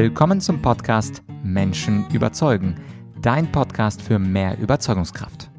Willkommen 0.00 0.40
zum 0.40 0.62
Podcast 0.62 1.24
Menschen 1.42 2.08
überzeugen, 2.12 2.76
dein 3.20 3.50
Podcast 3.50 4.00
für 4.00 4.20
mehr 4.20 4.56
Überzeugungskraft. 4.56 5.50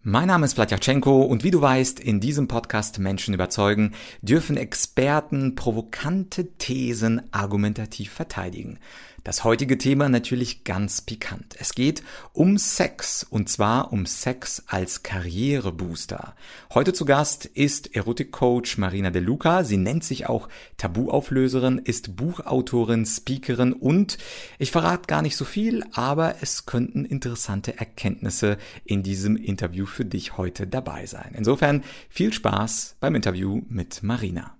Mein 0.00 0.26
Name 0.26 0.44
ist 0.44 0.54
Vladyachenko 0.54 1.22
und 1.22 1.44
wie 1.44 1.52
du 1.52 1.60
weißt, 1.62 2.00
in 2.00 2.18
diesem 2.18 2.48
Podcast 2.48 2.98
Menschen 2.98 3.32
überzeugen, 3.32 3.92
dürfen 4.22 4.56
Experten 4.56 5.54
provokante 5.54 6.54
Thesen 6.58 7.32
argumentativ 7.32 8.10
verteidigen. 8.10 8.80
Das 9.24 9.44
heutige 9.44 9.78
Thema 9.78 10.08
natürlich 10.08 10.64
ganz 10.64 11.00
pikant. 11.00 11.54
Es 11.56 11.74
geht 11.74 12.02
um 12.32 12.58
Sex 12.58 13.22
und 13.22 13.48
zwar 13.48 13.92
um 13.92 14.04
Sex 14.04 14.64
als 14.66 15.04
Karrierebooster. 15.04 16.34
Heute 16.74 16.92
zu 16.92 17.04
Gast 17.04 17.46
ist 17.46 17.94
Erotikcoach 17.94 18.78
Marina 18.78 19.10
De 19.10 19.22
Luca. 19.22 19.62
Sie 19.62 19.76
nennt 19.76 20.02
sich 20.02 20.28
auch 20.28 20.48
Tabuauflöserin, 20.76 21.78
ist 21.78 22.16
Buchautorin, 22.16 23.06
Speakerin 23.06 23.72
und 23.72 24.18
ich 24.58 24.72
verrate 24.72 25.06
gar 25.06 25.22
nicht 25.22 25.36
so 25.36 25.44
viel, 25.44 25.84
aber 25.92 26.42
es 26.42 26.66
könnten 26.66 27.04
interessante 27.04 27.78
Erkenntnisse 27.78 28.58
in 28.84 29.04
diesem 29.04 29.36
Interview 29.36 29.86
für 29.86 30.04
dich 30.04 30.36
heute 30.36 30.66
dabei 30.66 31.06
sein. 31.06 31.34
Insofern 31.38 31.84
viel 32.08 32.32
Spaß 32.32 32.96
beim 32.98 33.14
Interview 33.14 33.62
mit 33.68 34.02
Marina. 34.02 34.56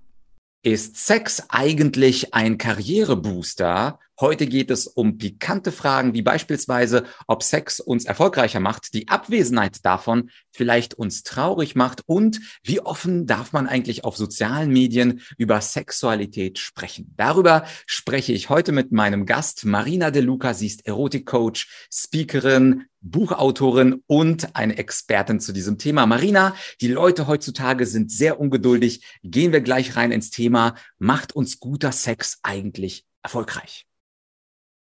Ist 0.64 1.04
Sex 1.04 1.42
eigentlich 1.48 2.34
ein 2.34 2.56
Karrierebooster? 2.56 3.98
Heute 4.22 4.46
geht 4.46 4.70
es 4.70 4.86
um 4.86 5.18
pikante 5.18 5.72
Fragen 5.72 6.14
wie 6.14 6.22
beispielsweise, 6.22 7.06
ob 7.26 7.42
Sex 7.42 7.80
uns 7.80 8.04
erfolgreicher 8.04 8.60
macht, 8.60 8.94
die 8.94 9.08
Abwesenheit 9.08 9.84
davon 9.84 10.30
vielleicht 10.52 10.94
uns 10.94 11.24
traurig 11.24 11.74
macht 11.74 12.02
und 12.06 12.38
wie 12.62 12.78
offen 12.78 13.26
darf 13.26 13.52
man 13.52 13.66
eigentlich 13.66 14.04
auf 14.04 14.16
sozialen 14.16 14.70
Medien 14.70 15.22
über 15.38 15.60
Sexualität 15.60 16.60
sprechen. 16.60 17.12
Darüber 17.16 17.64
spreche 17.84 18.32
ich 18.32 18.48
heute 18.48 18.70
mit 18.70 18.92
meinem 18.92 19.26
Gast 19.26 19.64
Marina 19.64 20.12
De 20.12 20.22
Luca. 20.22 20.54
Sie 20.54 20.68
ist 20.68 20.86
Erotikcoach, 20.86 21.66
Speakerin, 21.92 22.84
Buchautorin 23.00 24.04
und 24.06 24.54
eine 24.54 24.78
Expertin 24.78 25.40
zu 25.40 25.52
diesem 25.52 25.78
Thema. 25.78 26.06
Marina, 26.06 26.54
die 26.80 26.86
Leute 26.86 27.26
heutzutage 27.26 27.86
sind 27.86 28.12
sehr 28.12 28.38
ungeduldig. 28.38 29.04
Gehen 29.24 29.50
wir 29.50 29.62
gleich 29.62 29.96
rein 29.96 30.12
ins 30.12 30.30
Thema. 30.30 30.76
Macht 31.00 31.34
uns 31.34 31.58
guter 31.58 31.90
Sex 31.90 32.38
eigentlich 32.44 33.04
erfolgreich? 33.24 33.84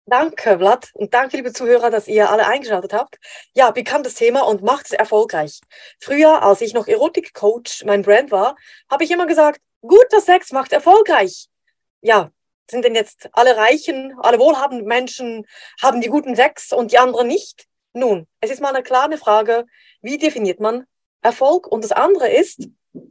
Danke, 0.05 0.57
Vlad. 0.57 0.89
Und 0.93 1.13
danke, 1.13 1.37
liebe 1.37 1.53
Zuhörer, 1.53 1.89
dass 1.89 2.07
ihr 2.07 2.29
alle 2.29 2.47
eingeschaltet 2.47 2.91
habt. 2.93 3.17
Ja, 3.53 3.71
bekanntes 3.71 4.15
Thema 4.15 4.41
und 4.41 4.63
macht 4.63 4.87
es 4.87 4.91
erfolgreich. 4.91 5.61
Früher, 5.99 6.41
als 6.41 6.61
ich 6.61 6.73
noch 6.73 6.87
Erotik-Coach 6.87 7.85
mein 7.85 8.01
Brand 8.01 8.31
war, 8.31 8.55
habe 8.89 9.03
ich 9.03 9.11
immer 9.11 9.27
gesagt, 9.27 9.61
guter 9.81 10.19
Sex 10.19 10.51
macht 10.51 10.73
erfolgreich. 10.73 11.49
Ja, 12.01 12.31
sind 12.69 12.83
denn 12.83 12.95
jetzt 12.95 13.29
alle 13.33 13.55
Reichen, 13.57 14.17
alle 14.19 14.39
wohlhabenden 14.39 14.87
Menschen, 14.87 15.45
haben 15.81 16.01
die 16.01 16.09
guten 16.09 16.35
Sex 16.35 16.73
und 16.73 16.91
die 16.91 16.97
anderen 16.97 17.27
nicht? 17.27 17.67
Nun, 17.93 18.27
es 18.39 18.49
ist 18.49 18.61
mal 18.61 18.73
eine 18.73 18.83
klare 18.83 19.17
Frage, 19.17 19.65
wie 20.01 20.17
definiert 20.17 20.59
man 20.59 20.85
Erfolg? 21.21 21.67
Und 21.67 21.83
das 21.83 21.91
andere 21.91 22.29
ist, 22.29 22.67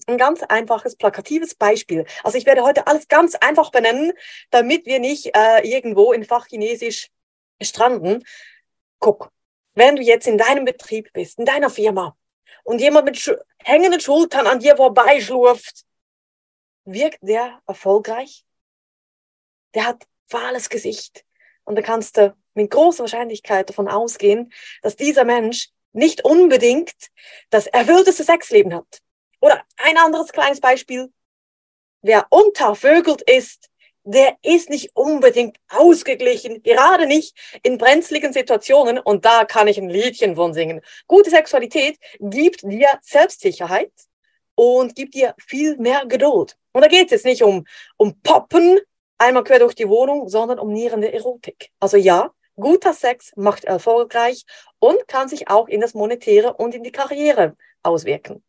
ein 0.06 0.18
ganz 0.18 0.42
einfaches, 0.42 0.96
plakatives 0.96 1.54
Beispiel. 1.54 2.04
Also 2.22 2.36
ich 2.36 2.46
werde 2.46 2.62
heute 2.62 2.86
alles 2.86 3.08
ganz 3.08 3.34
einfach 3.34 3.70
benennen, 3.70 4.12
damit 4.50 4.86
wir 4.86 4.98
nicht 4.98 5.34
äh, 5.34 5.66
irgendwo 5.66 6.12
in 6.12 6.24
Fachchinesisch 6.24 7.08
stranden. 7.62 8.24
Guck, 8.98 9.30
wenn 9.74 9.96
du 9.96 10.02
jetzt 10.02 10.26
in 10.26 10.38
deinem 10.38 10.64
Betrieb 10.64 11.12
bist, 11.12 11.38
in 11.38 11.44
deiner 11.44 11.70
Firma 11.70 12.16
und 12.64 12.80
jemand 12.80 13.06
mit 13.06 13.18
sch 13.18 13.30
hängenden 13.62 14.00
Schultern 14.00 14.46
an 14.46 14.60
dir 14.60 14.76
vorbeischlurft, 14.76 15.84
wirkt 16.84 17.18
der 17.22 17.60
erfolgreich? 17.66 18.44
Der 19.74 19.86
hat 19.86 20.06
fahles 20.28 20.68
Gesicht. 20.68 21.24
Und 21.64 21.76
da 21.76 21.82
kannst 21.82 22.16
du 22.16 22.34
mit 22.54 22.70
großer 22.70 23.04
Wahrscheinlichkeit 23.04 23.68
davon 23.68 23.88
ausgehen, 23.88 24.52
dass 24.82 24.96
dieser 24.96 25.24
Mensch 25.24 25.68
nicht 25.92 26.24
unbedingt 26.24 26.94
das 27.50 27.66
erfüllteste 27.66 28.24
Sexleben 28.24 28.74
hat. 28.74 29.00
Oder 29.40 29.62
ein 29.76 29.96
anderes 29.96 30.32
kleines 30.32 30.60
Beispiel. 30.60 31.12
Wer 32.02 32.26
untervögelt 32.30 33.22
ist, 33.22 33.70
der 34.04 34.36
ist 34.42 34.70
nicht 34.70 34.96
unbedingt 34.96 35.58
ausgeglichen, 35.68 36.62
gerade 36.62 37.06
nicht 37.06 37.36
in 37.62 37.78
brenzligen 37.78 38.32
Situationen. 38.32 38.98
Und 38.98 39.24
da 39.24 39.44
kann 39.44 39.68
ich 39.68 39.78
ein 39.78 39.90
Liedchen 39.90 40.36
von 40.36 40.54
singen. 40.54 40.80
Gute 41.06 41.30
Sexualität 41.30 41.98
gibt 42.18 42.62
dir 42.62 42.88
Selbstsicherheit 43.02 43.92
und 44.54 44.94
gibt 44.94 45.14
dir 45.14 45.34
viel 45.38 45.76
mehr 45.76 46.06
Geduld. 46.06 46.56
Und 46.72 46.82
da 46.82 46.88
geht 46.88 47.06
es 47.06 47.10
jetzt 47.10 47.24
nicht 47.26 47.42
um, 47.42 47.66
um 47.96 48.20
Poppen 48.22 48.80
einmal 49.18 49.44
quer 49.44 49.58
durch 49.58 49.74
die 49.74 49.88
Wohnung, 49.88 50.28
sondern 50.28 50.58
um 50.58 50.72
nierende 50.72 51.12
Erotik. 51.12 51.70
Also 51.78 51.96
ja, 51.96 52.32
guter 52.56 52.94
Sex 52.94 53.32
macht 53.36 53.64
erfolgreich 53.64 54.44
und 54.78 55.06
kann 55.08 55.28
sich 55.28 55.48
auch 55.48 55.68
in 55.68 55.80
das 55.80 55.94
Monetäre 55.94 56.54
und 56.54 56.74
in 56.74 56.82
die 56.82 56.92
Karriere 56.92 57.56
auswirken. 57.82 58.42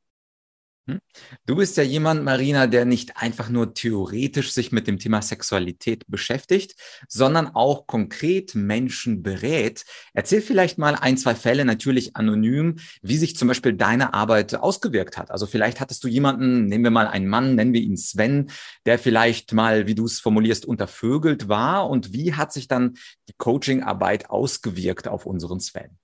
Hm? 0.87 0.99
Du 1.45 1.57
bist 1.57 1.77
ja 1.77 1.83
jemand, 1.83 2.23
Marina, 2.23 2.65
der 2.65 2.85
nicht 2.85 3.17
einfach 3.17 3.49
nur 3.49 3.75
theoretisch 3.75 4.51
sich 4.51 4.71
mit 4.71 4.87
dem 4.87 4.97
Thema 4.97 5.21
Sexualität 5.21 6.05
beschäftigt, 6.07 6.73
sondern 7.07 7.49
auch 7.53 7.85
konkret 7.85 8.55
Menschen 8.55 9.21
berät. 9.21 9.85
Erzähl 10.13 10.41
vielleicht 10.41 10.79
mal 10.79 10.95
ein, 10.95 11.17
zwei 11.17 11.35
Fälle, 11.35 11.65
natürlich 11.65 12.15
anonym, 12.15 12.77
wie 13.03 13.17
sich 13.17 13.37
zum 13.37 13.47
Beispiel 13.47 13.73
deine 13.73 14.15
Arbeit 14.15 14.55
ausgewirkt 14.55 15.19
hat. 15.19 15.29
Also 15.29 15.45
vielleicht 15.45 15.79
hattest 15.79 16.03
du 16.03 16.07
jemanden, 16.07 16.65
nehmen 16.65 16.83
wir 16.83 16.91
mal 16.91 17.07
einen 17.07 17.27
Mann, 17.27 17.53
nennen 17.53 17.73
wir 17.73 17.81
ihn 17.81 17.97
Sven, 17.97 18.49
der 18.87 18.97
vielleicht 18.97 19.53
mal, 19.53 19.85
wie 19.85 19.95
du 19.95 20.05
es 20.05 20.19
formulierst, 20.19 20.65
untervögelt 20.65 21.47
war. 21.47 21.89
Und 21.89 22.11
wie 22.11 22.33
hat 22.33 22.51
sich 22.51 22.67
dann 22.67 22.97
die 23.29 23.33
Coachingarbeit 23.37 24.31
ausgewirkt 24.31 25.07
auf 25.07 25.27
unseren 25.27 25.59
Sven? 25.59 25.99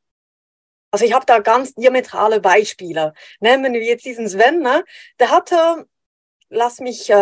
Also 0.98 1.06
ich 1.06 1.14
habe 1.14 1.28
da 1.28 1.38
ganz 1.38 1.76
diametrale 1.76 2.42
Beispiele. 2.42 3.14
Nehmen 3.40 3.72
wir 3.72 3.84
jetzt 3.84 4.04
diesen 4.04 4.28
Sven, 4.28 4.62
ne? 4.64 4.84
der 5.20 5.30
hatte, 5.30 5.88
lass 6.50 6.80
mich 6.80 7.08
äh, 7.12 7.14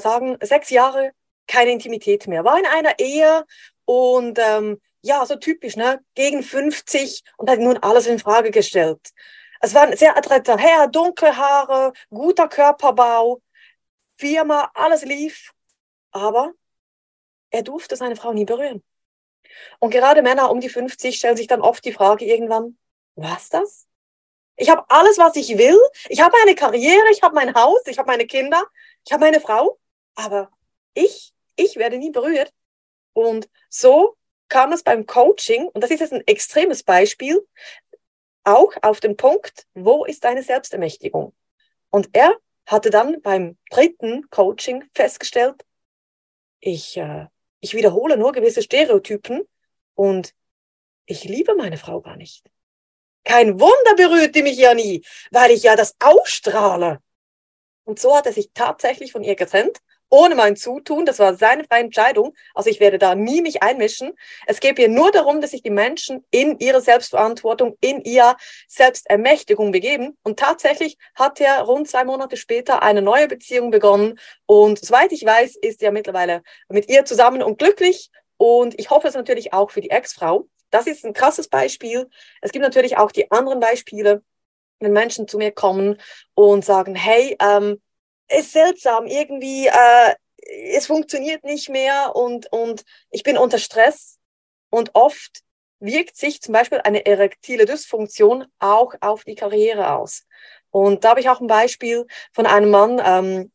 sagen, 0.00 0.38
sechs 0.40 0.70
Jahre 0.70 1.12
keine 1.46 1.70
Intimität 1.70 2.26
mehr, 2.26 2.44
war 2.44 2.58
in 2.58 2.66
einer 2.66 2.98
Ehe 2.98 3.46
und 3.84 4.40
ähm, 4.40 4.80
ja, 5.02 5.24
so 5.24 5.36
typisch, 5.36 5.76
ne? 5.76 6.04
gegen 6.16 6.42
50 6.42 7.22
und 7.36 7.48
hat 7.48 7.60
nun 7.60 7.76
alles 7.78 8.08
in 8.08 8.18
Frage 8.18 8.50
gestellt. 8.50 9.12
Es 9.60 9.72
war 9.72 9.82
ein 9.82 9.96
sehr 9.96 10.16
adretter 10.16 10.58
Herr, 10.58 10.88
dunkle 10.88 11.36
Haare, 11.36 11.92
guter 12.10 12.48
Körperbau, 12.48 13.40
Firma, 14.16 14.68
alles 14.74 15.04
lief, 15.04 15.52
aber 16.10 16.54
er 17.50 17.62
durfte 17.62 17.94
seine 17.94 18.16
Frau 18.16 18.32
nie 18.32 18.46
berühren. 18.46 18.82
Und 19.78 19.90
gerade 19.90 20.22
Männer 20.22 20.50
um 20.50 20.58
die 20.58 20.68
50 20.68 21.14
stellen 21.14 21.36
sich 21.36 21.46
dann 21.46 21.60
oft 21.60 21.84
die 21.84 21.92
Frage 21.92 22.24
irgendwann, 22.24 22.76
was 23.14 23.48
das? 23.48 23.86
Ich 24.56 24.70
habe 24.70 24.84
alles, 24.88 25.18
was 25.18 25.36
ich 25.36 25.56
will. 25.58 25.78
Ich 26.08 26.20
habe 26.20 26.36
eine 26.42 26.54
Karriere, 26.54 27.10
ich 27.10 27.22
habe 27.22 27.34
mein 27.34 27.54
Haus, 27.54 27.80
ich 27.86 27.98
habe 27.98 28.06
meine 28.06 28.26
Kinder, 28.26 28.62
ich 29.04 29.12
habe 29.12 29.24
meine 29.24 29.40
Frau. 29.40 29.78
Aber 30.14 30.50
ich, 30.94 31.32
ich 31.56 31.76
werde 31.76 31.98
nie 31.98 32.10
berührt. 32.10 32.52
Und 33.14 33.48
so 33.68 34.16
kam 34.48 34.72
es 34.72 34.82
beim 34.82 35.06
Coaching, 35.06 35.68
und 35.68 35.82
das 35.82 35.90
ist 35.90 36.00
jetzt 36.00 36.12
ein 36.12 36.26
extremes 36.26 36.82
Beispiel, 36.82 37.46
auch 38.44 38.72
auf 38.82 39.00
den 39.00 39.16
Punkt, 39.16 39.66
wo 39.74 40.04
ist 40.04 40.24
deine 40.24 40.42
Selbstermächtigung? 40.42 41.34
Und 41.90 42.10
er 42.12 42.36
hatte 42.66 42.90
dann 42.90 43.20
beim 43.22 43.56
dritten 43.70 44.28
Coaching 44.30 44.84
festgestellt, 44.94 45.64
ich, 46.60 46.96
äh, 46.96 47.26
ich 47.60 47.74
wiederhole 47.74 48.16
nur 48.16 48.32
gewisse 48.32 48.62
Stereotypen 48.62 49.42
und 49.94 50.34
ich 51.06 51.24
liebe 51.24 51.54
meine 51.54 51.76
Frau 51.76 52.00
gar 52.00 52.16
nicht. 52.16 52.44
Kein 53.24 53.60
Wunder 53.60 53.94
berührt 53.96 54.34
die 54.34 54.42
mich 54.42 54.56
ja 54.56 54.74
nie, 54.74 55.04
weil 55.30 55.50
ich 55.52 55.62
ja 55.62 55.76
das 55.76 55.94
ausstrahle. 56.00 56.98
Und 57.84 57.98
so 57.98 58.16
hat 58.16 58.26
er 58.26 58.32
sich 58.32 58.50
tatsächlich 58.54 59.12
von 59.12 59.24
ihr 59.24 59.34
getrennt, 59.34 59.78
ohne 60.12 60.34
mein 60.34 60.56
Zutun. 60.56 61.06
Das 61.06 61.18
war 61.18 61.34
seine 61.34 61.64
freie 61.64 61.84
Entscheidung. 61.84 62.34
Also 62.54 62.68
ich 62.68 62.80
werde 62.80 62.98
da 62.98 63.14
nie 63.14 63.40
mich 63.40 63.62
einmischen. 63.62 64.12
Es 64.46 64.60
geht 64.60 64.76
hier 64.76 64.88
nur 64.88 65.10
darum, 65.10 65.40
dass 65.40 65.52
sich 65.52 65.62
die 65.62 65.70
Menschen 65.70 66.24
in 66.30 66.58
ihre 66.58 66.82
Selbstverantwortung, 66.82 67.76
in 67.80 68.02
ihre 68.02 68.36
Selbstermächtigung 68.68 69.72
begeben. 69.72 70.16
Und 70.22 70.38
tatsächlich 70.38 70.98
hat 71.14 71.40
er 71.40 71.62
rund 71.62 71.88
zwei 71.88 72.04
Monate 72.04 72.36
später 72.36 72.82
eine 72.82 73.02
neue 73.02 73.26
Beziehung 73.26 73.70
begonnen. 73.70 74.18
Und 74.46 74.84
soweit 74.84 75.12
ich 75.12 75.24
weiß, 75.24 75.56
ist 75.56 75.82
er 75.82 75.92
mittlerweile 75.92 76.42
mit 76.68 76.88
ihr 76.88 77.04
zusammen 77.04 77.42
und 77.42 77.58
glücklich. 77.58 78.10
Und 78.36 78.78
ich 78.78 78.90
hoffe 78.90 79.08
es 79.08 79.14
natürlich 79.14 79.52
auch 79.52 79.70
für 79.70 79.80
die 79.80 79.90
Ex-Frau. 79.90 80.46
Das 80.72 80.86
ist 80.86 81.04
ein 81.04 81.12
krasses 81.12 81.48
Beispiel. 81.48 82.08
Es 82.40 82.50
gibt 82.50 82.64
natürlich 82.64 82.96
auch 82.96 83.12
die 83.12 83.30
anderen 83.30 83.60
Beispiele, 83.60 84.22
wenn 84.80 84.92
Menschen 84.92 85.28
zu 85.28 85.38
mir 85.38 85.52
kommen 85.52 86.00
und 86.34 86.64
sagen, 86.64 86.94
hey, 86.94 87.36
ähm, 87.40 87.80
ist 88.28 88.52
seltsam, 88.52 89.06
irgendwie, 89.06 89.66
äh, 89.66 90.14
es 90.74 90.86
funktioniert 90.86 91.44
nicht 91.44 91.68
mehr 91.68 92.16
und, 92.16 92.50
und 92.50 92.82
ich 93.10 93.22
bin 93.22 93.38
unter 93.38 93.58
Stress. 93.58 94.18
Und 94.70 94.94
oft 94.94 95.42
wirkt 95.78 96.16
sich 96.16 96.40
zum 96.40 96.54
Beispiel 96.54 96.80
eine 96.82 97.04
erektile 97.04 97.66
Dysfunktion 97.66 98.46
auch 98.58 98.94
auf 99.00 99.24
die 99.24 99.34
Karriere 99.34 99.92
aus. 99.92 100.26
Und 100.70 101.04
da 101.04 101.10
habe 101.10 101.20
ich 101.20 101.28
auch 101.28 101.40
ein 101.40 101.46
Beispiel 101.46 102.06
von 102.32 102.46
einem 102.46 102.70
Mann, 102.70 103.00
ähm, 103.04 103.52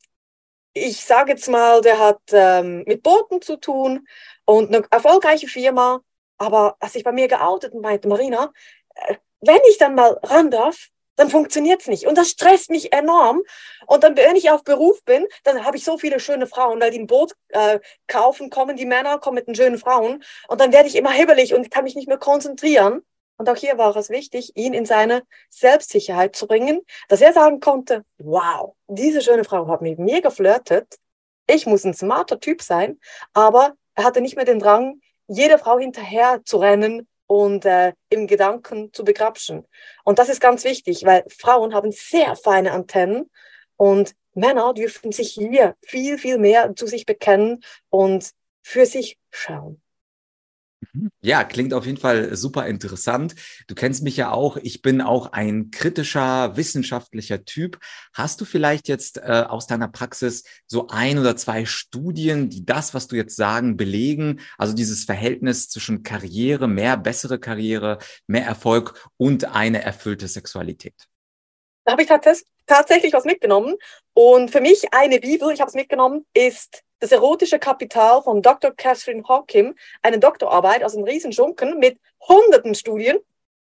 ich 0.73 1.03
sage 1.03 1.31
jetzt 1.31 1.49
mal, 1.49 1.81
der 1.81 1.97
hat 1.97 2.21
ähm, 2.31 2.83
mit 2.85 3.01
Booten 3.01 3.41
zu 3.41 3.57
tun 3.57 4.07
und 4.45 4.67
eine 4.67 4.85
erfolgreiche 4.91 5.47
Firma, 5.47 6.01
aber 6.37 6.75
als 6.79 6.95
ich 6.95 7.03
bei 7.03 7.11
mir 7.11 7.27
geoutet 7.27 7.73
und 7.73 7.81
meinte, 7.81 8.07
Marina, 8.07 8.51
äh, 8.95 9.15
wenn 9.41 9.59
ich 9.69 9.77
dann 9.77 9.95
mal 9.95 10.19
ran 10.23 10.51
darf, 10.51 10.89
dann 11.17 11.29
funktioniert's 11.29 11.87
nicht. 11.87 12.07
Und 12.07 12.17
das 12.17 12.29
stresst 12.29 12.69
mich 12.69 12.93
enorm. 12.93 13.41
Und 13.87 14.03
dann, 14.03 14.15
wenn 14.15 14.35
ich 14.35 14.49
auf 14.51 14.63
Beruf 14.63 15.03
bin, 15.03 15.27
dann 15.43 15.65
habe 15.65 15.75
ich 15.75 15.83
so 15.83 15.97
viele 15.97 16.19
schöne 16.19 16.47
Frauen, 16.47 16.79
weil 16.79 16.91
die 16.91 16.99
ein 16.99 17.07
Boot 17.07 17.33
äh, 17.49 17.79
kaufen, 18.07 18.49
kommen 18.49 18.77
die 18.77 18.85
Männer, 18.85 19.17
kommen 19.17 19.35
mit 19.35 19.47
den 19.47 19.55
schönen 19.55 19.79
Frauen. 19.79 20.23
Und 20.47 20.61
dann 20.61 20.71
werde 20.71 20.87
ich 20.87 20.95
immer 20.95 21.11
hibbelig 21.11 21.53
und 21.53 21.71
kann 21.71 21.83
mich 21.83 21.95
nicht 21.95 22.07
mehr 22.07 22.19
konzentrieren. 22.19 23.01
Und 23.37 23.49
auch 23.49 23.55
hier 23.55 23.77
war 23.77 23.95
es 23.95 24.09
wichtig, 24.09 24.53
ihn 24.55 24.73
in 24.73 24.85
seine 24.85 25.23
Selbstsicherheit 25.49 26.35
zu 26.35 26.47
bringen, 26.47 26.81
dass 27.07 27.21
er 27.21 27.33
sagen 27.33 27.59
konnte, 27.59 28.03
wow, 28.17 28.75
diese 28.87 29.21
schöne 29.21 29.43
Frau 29.43 29.67
hat 29.67 29.81
mit 29.81 29.99
mir 29.99 30.21
geflirtet. 30.21 30.97
Ich 31.47 31.65
muss 31.65 31.83
ein 31.83 31.93
smarter 31.93 32.39
Typ 32.39 32.61
sein, 32.61 32.99
aber 33.33 33.73
er 33.95 34.03
hatte 34.03 34.21
nicht 34.21 34.35
mehr 34.35 34.45
den 34.45 34.59
Drang, 34.59 35.01
jede 35.27 35.57
Frau 35.57 35.77
hinterher 35.79 36.41
zu 36.45 36.57
rennen 36.57 37.07
und 37.27 37.65
äh, 37.65 37.93
im 38.09 38.27
Gedanken 38.27 38.91
zu 38.93 39.03
begrapschen. 39.03 39.65
Und 40.03 40.19
das 40.19 40.29
ist 40.29 40.41
ganz 40.41 40.63
wichtig, 40.63 41.05
weil 41.05 41.25
Frauen 41.29 41.73
haben 41.73 41.91
sehr 41.91 42.35
feine 42.35 42.71
Antennen 42.71 43.29
und 43.75 44.13
Männer 44.33 44.73
dürfen 44.73 45.11
sich 45.11 45.31
hier 45.31 45.75
viel, 45.85 46.17
viel 46.17 46.37
mehr 46.37 46.75
zu 46.75 46.87
sich 46.87 47.05
bekennen 47.05 47.63
und 47.89 48.31
für 48.61 48.85
sich 48.85 49.17
schauen. 49.31 49.81
Mhm. 50.93 51.09
Ja, 51.21 51.43
klingt 51.43 51.73
auf 51.73 51.85
jeden 51.85 51.97
Fall 51.97 52.35
super 52.35 52.67
interessant. 52.67 53.35
Du 53.67 53.75
kennst 53.75 54.03
mich 54.03 54.17
ja 54.17 54.31
auch. 54.31 54.57
Ich 54.57 54.81
bin 54.81 55.01
auch 55.01 55.31
ein 55.31 55.71
kritischer, 55.71 56.55
wissenschaftlicher 56.55 57.45
Typ. 57.45 57.79
Hast 58.13 58.41
du 58.41 58.45
vielleicht 58.45 58.87
jetzt 58.87 59.17
äh, 59.17 59.45
aus 59.47 59.67
deiner 59.67 59.87
Praxis 59.87 60.43
so 60.65 60.87
ein 60.87 61.17
oder 61.17 61.35
zwei 61.35 61.65
Studien, 61.65 62.49
die 62.49 62.65
das, 62.65 62.93
was 62.93 63.07
du 63.07 63.15
jetzt 63.15 63.35
sagen, 63.35 63.77
belegen? 63.77 64.39
Also 64.57 64.73
dieses 64.73 65.05
Verhältnis 65.05 65.69
zwischen 65.69 66.03
Karriere, 66.03 66.67
mehr 66.67 66.97
bessere 66.97 67.39
Karriere, 67.39 67.97
mehr 68.27 68.45
Erfolg 68.45 69.07
und 69.17 69.45
eine 69.45 69.81
erfüllte 69.81 70.27
Sexualität? 70.27 71.07
Da 71.85 71.93
habe 71.93 72.03
ich 72.03 72.09
tatsächlich 72.65 73.13
was 73.13 73.25
mitgenommen. 73.25 73.75
Und 74.13 74.51
für 74.51 74.61
mich 74.61 74.93
eine 74.93 75.19
Bibel, 75.19 75.51
ich 75.51 75.61
habe 75.61 75.69
es 75.69 75.75
mitgenommen, 75.75 76.25
ist 76.33 76.83
das 76.99 77.11
erotische 77.11 77.59
Kapital 77.59 78.21
von 78.21 78.41
Dr. 78.41 78.71
Catherine 78.71 79.23
Hawkim, 79.27 79.75
eine 80.01 80.19
Doktorarbeit 80.19 80.83
aus 80.83 80.95
einem 80.95 81.05
Riesenschunken 81.05 81.79
mit 81.79 81.99
hunderten 82.27 82.75
Studien. 82.75 83.19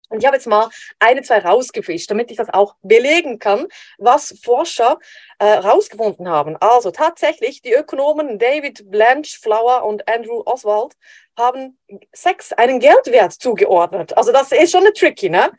Und 0.10 0.20
ich 0.20 0.26
habe 0.26 0.36
jetzt 0.36 0.48
mal 0.48 0.70
eine, 1.00 1.22
zwei 1.22 1.40
rausgefischt, 1.40 2.12
damit 2.12 2.32
ich 2.32 2.38
das 2.38 2.50
auch 2.50 2.76
belegen 2.82 3.40
kann, 3.40 3.68
was 3.98 4.38
Forscher 4.44 5.00
äh, 5.40 5.46
rausgefunden 5.46 6.28
haben. 6.28 6.58
Also 6.58 6.92
tatsächlich, 6.92 7.62
die 7.62 7.72
Ökonomen 7.72 8.38
David 8.38 8.92
Blanchflower 8.92 9.86
und 9.86 10.10
Andrew 10.10 10.44
Oswald 10.46 10.98
haben 11.38 11.80
Sex 12.12 12.52
einen 12.52 12.80
Geldwert 12.80 13.32
zugeordnet. 13.34 14.18
Also 14.18 14.34
das 14.34 14.52
ist 14.52 14.72
schon 14.72 14.82
eine 14.82 14.92
tricky, 14.92 15.30
ne? 15.30 15.52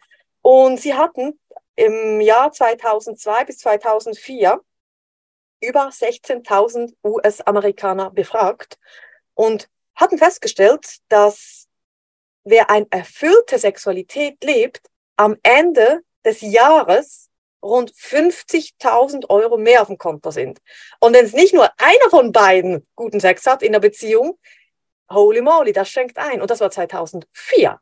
Und 0.42 0.78
sie 0.78 0.92
hatten 0.92 1.38
im 1.76 2.20
Jahr 2.20 2.52
2002 2.52 3.44
bis 3.46 3.58
2004 3.58 4.60
über 5.62 5.88
16.000 5.88 6.94
US-Amerikaner 7.04 8.10
befragt 8.10 8.78
und 9.34 9.68
hatten 9.94 10.18
festgestellt, 10.18 10.98
dass 11.08 11.68
wer 12.44 12.70
eine 12.70 12.86
erfüllte 12.90 13.58
Sexualität 13.58 14.42
lebt, 14.42 14.88
am 15.16 15.36
Ende 15.42 16.02
des 16.24 16.40
Jahres 16.40 17.30
rund 17.62 17.92
50.000 17.92 19.28
Euro 19.30 19.56
mehr 19.56 19.82
auf 19.82 19.86
dem 19.88 19.98
Konto 19.98 20.30
sind. 20.30 20.60
Und 20.98 21.14
wenn 21.14 21.24
es 21.24 21.32
nicht 21.32 21.54
nur 21.54 21.70
einer 21.78 22.10
von 22.10 22.32
beiden 22.32 22.86
guten 22.96 23.20
Sex 23.20 23.46
hat 23.46 23.62
in 23.62 23.72
der 23.72 23.80
Beziehung, 23.80 24.38
holy 25.08 25.40
moly, 25.40 25.72
das 25.72 25.88
schenkt 25.88 26.18
ein. 26.18 26.40
Und 26.40 26.50
das 26.50 26.60
war 26.60 26.70
2004. 26.70 27.78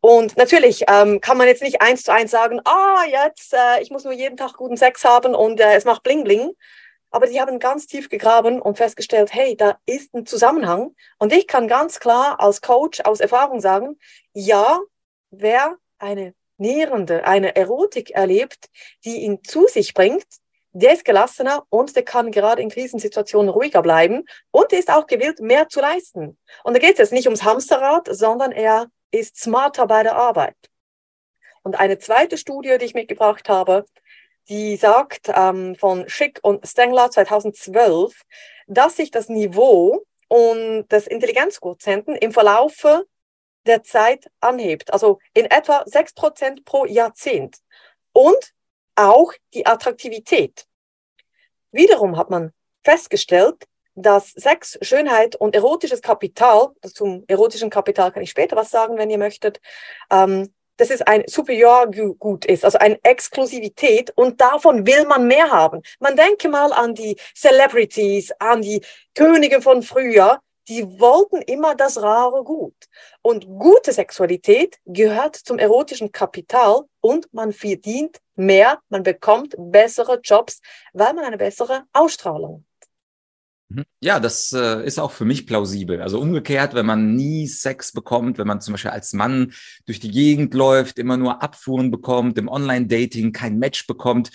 Und 0.00 0.36
natürlich 0.36 0.84
ähm, 0.88 1.20
kann 1.20 1.38
man 1.38 1.46
jetzt 1.46 1.62
nicht 1.62 1.80
eins 1.80 2.02
zu 2.02 2.12
eins 2.12 2.32
sagen, 2.32 2.60
ah, 2.64 3.04
jetzt, 3.08 3.54
äh, 3.54 3.80
ich 3.80 3.92
muss 3.92 4.02
nur 4.02 4.12
jeden 4.12 4.36
Tag 4.36 4.54
guten 4.54 4.76
Sex 4.76 5.04
haben 5.04 5.36
und 5.36 5.60
äh, 5.60 5.76
es 5.76 5.84
macht 5.84 6.02
bling 6.02 6.24
bling, 6.24 6.50
aber 7.12 7.26
die 7.26 7.40
haben 7.40 7.58
ganz 7.58 7.86
tief 7.86 8.08
gegraben 8.08 8.60
und 8.60 8.78
festgestellt, 8.78 9.32
hey, 9.32 9.56
da 9.56 9.78
ist 9.86 10.12
ein 10.14 10.26
Zusammenhang. 10.26 10.96
Und 11.18 11.32
ich 11.32 11.46
kann 11.46 11.68
ganz 11.68 12.00
klar 12.00 12.40
als 12.40 12.62
Coach 12.62 13.00
aus 13.02 13.20
Erfahrung 13.20 13.60
sagen, 13.60 13.98
ja, 14.32 14.80
wer 15.30 15.76
eine 15.98 16.34
Nährende, 16.56 17.24
eine 17.24 17.54
Erotik 17.54 18.10
erlebt, 18.10 18.70
die 19.04 19.18
ihn 19.18 19.44
zu 19.44 19.66
sich 19.66 19.94
bringt, 19.94 20.24
der 20.72 20.94
ist 20.94 21.04
gelassener 21.04 21.64
und 21.68 21.94
der 21.96 22.02
kann 22.02 22.32
gerade 22.32 22.62
in 22.62 22.70
Krisensituationen 22.70 23.50
ruhiger 23.50 23.82
bleiben 23.82 24.24
und 24.50 24.72
ist 24.72 24.90
auch 24.90 25.06
gewillt, 25.06 25.40
mehr 25.40 25.68
zu 25.68 25.80
leisten. 25.80 26.38
Und 26.64 26.74
da 26.74 26.78
geht 26.78 26.92
es 26.92 26.98
jetzt 26.98 27.12
nicht 27.12 27.26
ums 27.26 27.44
Hamsterrad, 27.44 28.08
sondern 28.10 28.52
er 28.52 28.86
ist 29.10 29.36
smarter 29.36 29.86
bei 29.86 30.02
der 30.02 30.16
Arbeit. 30.16 30.56
Und 31.62 31.78
eine 31.78 31.98
zweite 31.98 32.38
Studie, 32.38 32.78
die 32.80 32.86
ich 32.86 32.94
mitgebracht 32.94 33.48
habe, 33.50 33.84
die 34.48 34.76
sagt 34.76 35.30
ähm, 35.34 35.76
von 35.76 36.08
Schick 36.08 36.40
und 36.42 36.66
Stengler 36.66 37.10
2012, 37.10 38.22
dass 38.66 38.96
sich 38.96 39.10
das 39.10 39.28
Niveau 39.28 40.04
und 40.28 40.86
das 40.88 41.06
Intelligenzquotienten 41.06 42.16
im 42.16 42.32
Verlaufe 42.32 43.06
der 43.66 43.82
Zeit 43.82 44.30
anhebt. 44.40 44.92
Also 44.92 45.18
in 45.34 45.46
etwa 45.46 45.82
6% 45.82 46.64
pro 46.64 46.86
Jahrzehnt. 46.86 47.58
Und 48.12 48.52
auch 48.94 49.32
die 49.54 49.66
Attraktivität. 49.66 50.66
Wiederum 51.70 52.16
hat 52.16 52.30
man 52.30 52.52
festgestellt, 52.82 53.64
dass 53.94 54.30
Sex, 54.30 54.78
Schönheit 54.82 55.36
und 55.36 55.54
erotisches 55.54 56.02
Kapital, 56.02 56.68
zum 56.82 57.24
erotischen 57.28 57.70
Kapital 57.70 58.10
kann 58.12 58.22
ich 58.22 58.30
später 58.30 58.56
was 58.56 58.70
sagen, 58.70 58.96
wenn 58.96 59.10
ihr 59.10 59.18
möchtet, 59.18 59.60
ähm, 60.10 60.52
dass 60.76 60.90
es 60.90 61.02
ein 61.02 61.24
Superiorgut 61.26 62.44
ist, 62.44 62.64
also 62.64 62.78
eine 62.78 62.98
Exklusivität 63.02 64.10
und 64.16 64.40
davon 64.40 64.86
will 64.86 65.06
man 65.06 65.26
mehr 65.26 65.50
haben. 65.50 65.82
Man 66.00 66.16
denke 66.16 66.48
mal 66.48 66.72
an 66.72 66.94
die 66.94 67.16
Celebrities, 67.34 68.32
an 68.38 68.62
die 68.62 68.82
Könige 69.14 69.62
von 69.62 69.82
früher, 69.82 70.40
die 70.68 71.00
wollten 71.00 71.42
immer 71.42 71.74
das 71.74 72.00
rare 72.00 72.44
Gut. 72.44 72.74
Und 73.20 73.46
gute 73.46 73.92
Sexualität 73.92 74.78
gehört 74.86 75.36
zum 75.36 75.58
erotischen 75.58 76.12
Kapital 76.12 76.82
und 77.00 77.32
man 77.32 77.52
verdient 77.52 78.18
mehr, 78.36 78.80
man 78.88 79.02
bekommt 79.02 79.54
bessere 79.58 80.20
Jobs, 80.22 80.60
weil 80.92 81.14
man 81.14 81.24
eine 81.24 81.38
bessere 81.38 81.84
Ausstrahlung. 81.92 82.64
Ja, 84.00 84.20
das 84.20 84.52
äh, 84.52 84.84
ist 84.84 84.98
auch 84.98 85.12
für 85.12 85.24
mich 85.24 85.46
plausibel. 85.46 86.00
Also 86.02 86.20
umgekehrt, 86.20 86.74
wenn 86.74 86.86
man 86.86 87.14
nie 87.14 87.46
Sex 87.46 87.92
bekommt, 87.92 88.38
wenn 88.38 88.46
man 88.46 88.60
zum 88.60 88.72
Beispiel 88.72 88.90
als 88.90 89.12
Mann 89.12 89.52
durch 89.86 90.00
die 90.00 90.10
Gegend 90.10 90.54
läuft, 90.54 90.98
immer 90.98 91.16
nur 91.16 91.42
Abfuhren 91.42 91.90
bekommt, 91.90 92.38
im 92.38 92.48
Online-Dating 92.48 93.32
kein 93.32 93.58
Match 93.58 93.86
bekommt, 93.86 94.30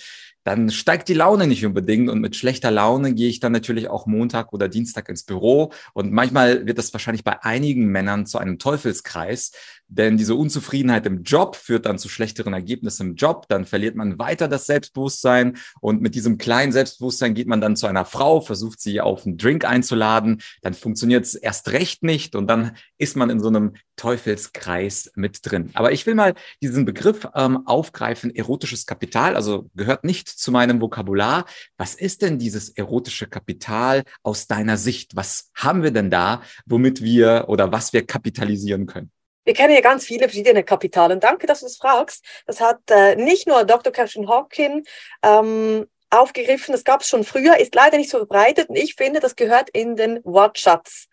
dann 0.48 0.70
steigt 0.70 1.10
die 1.10 1.14
Laune 1.14 1.46
nicht 1.46 1.66
unbedingt 1.66 2.10
und 2.10 2.22
mit 2.22 2.38
schlechter 2.38 2.72
Laune 2.72 3.14
gehe 3.14 3.28
ich 3.28 3.42
dann 3.42 3.52
natürlich 3.52 3.90
auch 3.90 4.06
Montag 4.06 4.54
oder 4.54 4.70
Dienstag 4.70 5.10
ins 5.10 5.24
Büro 5.24 5.74
und 5.94 6.14
manchmal 6.14 6.66
wird 6.66 6.78
das 6.78 6.94
wahrscheinlich 6.94 7.26
bei 7.26 7.44
einigen 7.44 7.88
Männern 7.88 8.26
zu 8.26 8.38
einem 8.38 8.58
Teufelskreis, 8.58 9.52
denn 9.90 10.18
diese 10.18 10.36
Unzufriedenheit 10.36 11.06
im 11.06 11.24
Job 11.24 11.56
führt 11.56 11.86
dann 11.86 11.98
zu 11.98 12.10
schlechteren 12.10 12.54
Ergebnissen 12.54 13.10
im 13.10 13.16
Job. 13.16 13.46
Dann 13.48 13.66
verliert 13.66 13.96
man 13.96 14.20
weiter 14.20 14.50
das 14.50 14.66
Selbstbewusstsein. 14.66 15.58
Und 15.80 16.02
mit 16.02 16.14
diesem 16.14 16.38
kleinen 16.38 16.74
Selbstbewusstsein 16.74 17.34
geht 17.34 17.48
man 17.48 17.62
dann 17.62 17.78
zu 17.78 17.88
einer 17.88 18.04
Frau, 18.04 18.42
versucht 18.42 18.82
sie 18.82 19.00
auf 19.00 19.26
einen 19.26 19.38
Drink 19.38 19.64
einzuladen. 19.64 20.42
Dann 20.62 20.74
funktioniert 20.74 21.24
es 21.24 21.36
erst 21.36 21.72
recht 21.72 22.04
nicht. 22.04 22.36
Und 22.36 22.48
dann 22.48 22.76
ist 22.98 23.16
man 23.16 23.30
in 23.30 23.40
so 23.40 23.48
einem 23.48 23.74
Teufelskreis 23.98 25.12
mit 25.16 25.40
drin. 25.44 25.72
Aber 25.74 25.92
ich 25.92 26.06
will 26.06 26.16
mal 26.16 26.34
diesen 26.62 26.86
Begriff 26.86 27.28
ähm, 27.36 27.68
aufgreifen, 27.68 28.34
erotisches 28.34 28.86
Kapital. 28.86 29.36
Also 29.36 29.70
gehört 29.76 30.06
nicht 30.06 30.30
zu 30.30 30.52
meinem 30.52 30.80
Vokabular. 30.80 31.46
Was 31.78 31.96
ist 31.96 32.22
denn 32.22 32.40
dieses 32.40 32.70
erotische 32.70 33.28
Kapital 33.28 34.04
aus 34.24 34.48
deiner 34.48 34.78
Sicht? 34.78 35.16
Was 35.16 35.52
haben 35.56 35.84
wir 35.84 35.92
denn 35.92 36.10
da, 36.10 36.42
womit 36.66 37.02
wir 37.02 37.46
oder 37.48 37.72
was 37.72 37.92
wir 37.92 38.06
kapitalisieren 38.06 38.86
können? 38.86 39.12
Wir 39.44 39.54
kennen 39.54 39.74
ja 39.74 39.82
ganz 39.82 40.06
viele 40.06 40.28
verschiedene 40.28 40.64
Kapitale. 40.64 41.18
danke, 41.18 41.48
dass 41.48 41.62
du 41.62 41.66
das 41.66 41.78
fragst. 41.78 42.24
Das 42.46 42.62
hat 42.62 42.80
äh, 42.90 43.16
nicht 43.16 43.48
nur 43.48 43.64
Dr. 43.64 43.94
Catherine 43.94 44.28
Hawkin 44.28 44.84
ähm, 45.24 45.88
aufgegriffen, 46.10 46.72
das 46.72 46.84
gab 46.84 47.02
es 47.02 47.08
schon 47.08 47.24
früher, 47.24 47.58
ist 47.58 47.76
leider 47.76 47.98
nicht 47.98 48.10
so 48.10 48.18
verbreitet 48.18 48.70
und 48.70 48.76
ich 48.78 48.96
finde, 48.96 49.20
das 49.20 49.36
gehört 49.36 49.70
in 49.70 49.96
den 49.96 50.20
Wortschatz. 50.24 51.08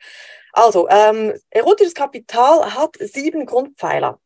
Also, 0.55 0.89
ähm, 0.89 1.35
erotisches 1.51 1.95
Kapital 1.95 2.75
hat 2.75 2.97
sieben 3.01 3.45
Grundpfeiler. 3.45 4.21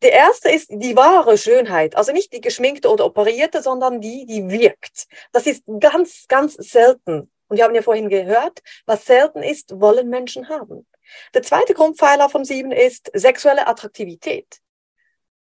Der 0.00 0.12
erste 0.12 0.50
ist 0.50 0.70
die 0.70 0.96
wahre 0.96 1.36
Schönheit, 1.36 1.94
also 1.96 2.12
nicht 2.12 2.32
die 2.32 2.40
geschminkte 2.40 2.88
oder 2.88 3.04
operierte, 3.04 3.60
sondern 3.60 4.00
die, 4.00 4.24
die 4.24 4.48
wirkt. 4.48 5.06
Das 5.32 5.46
ist 5.46 5.62
ganz, 5.78 6.24
ganz 6.28 6.54
selten. 6.54 7.30
Und 7.48 7.56
wir 7.58 7.64
haben 7.64 7.74
ja 7.74 7.82
vorhin 7.82 8.08
gehört, 8.08 8.60
was 8.86 9.04
selten 9.04 9.42
ist, 9.42 9.78
wollen 9.78 10.08
Menschen 10.08 10.48
haben. 10.48 10.86
Der 11.34 11.42
zweite 11.42 11.74
Grundpfeiler 11.74 12.30
von 12.30 12.46
sieben 12.46 12.72
ist 12.72 13.10
sexuelle 13.12 13.66
Attraktivität. 13.66 14.60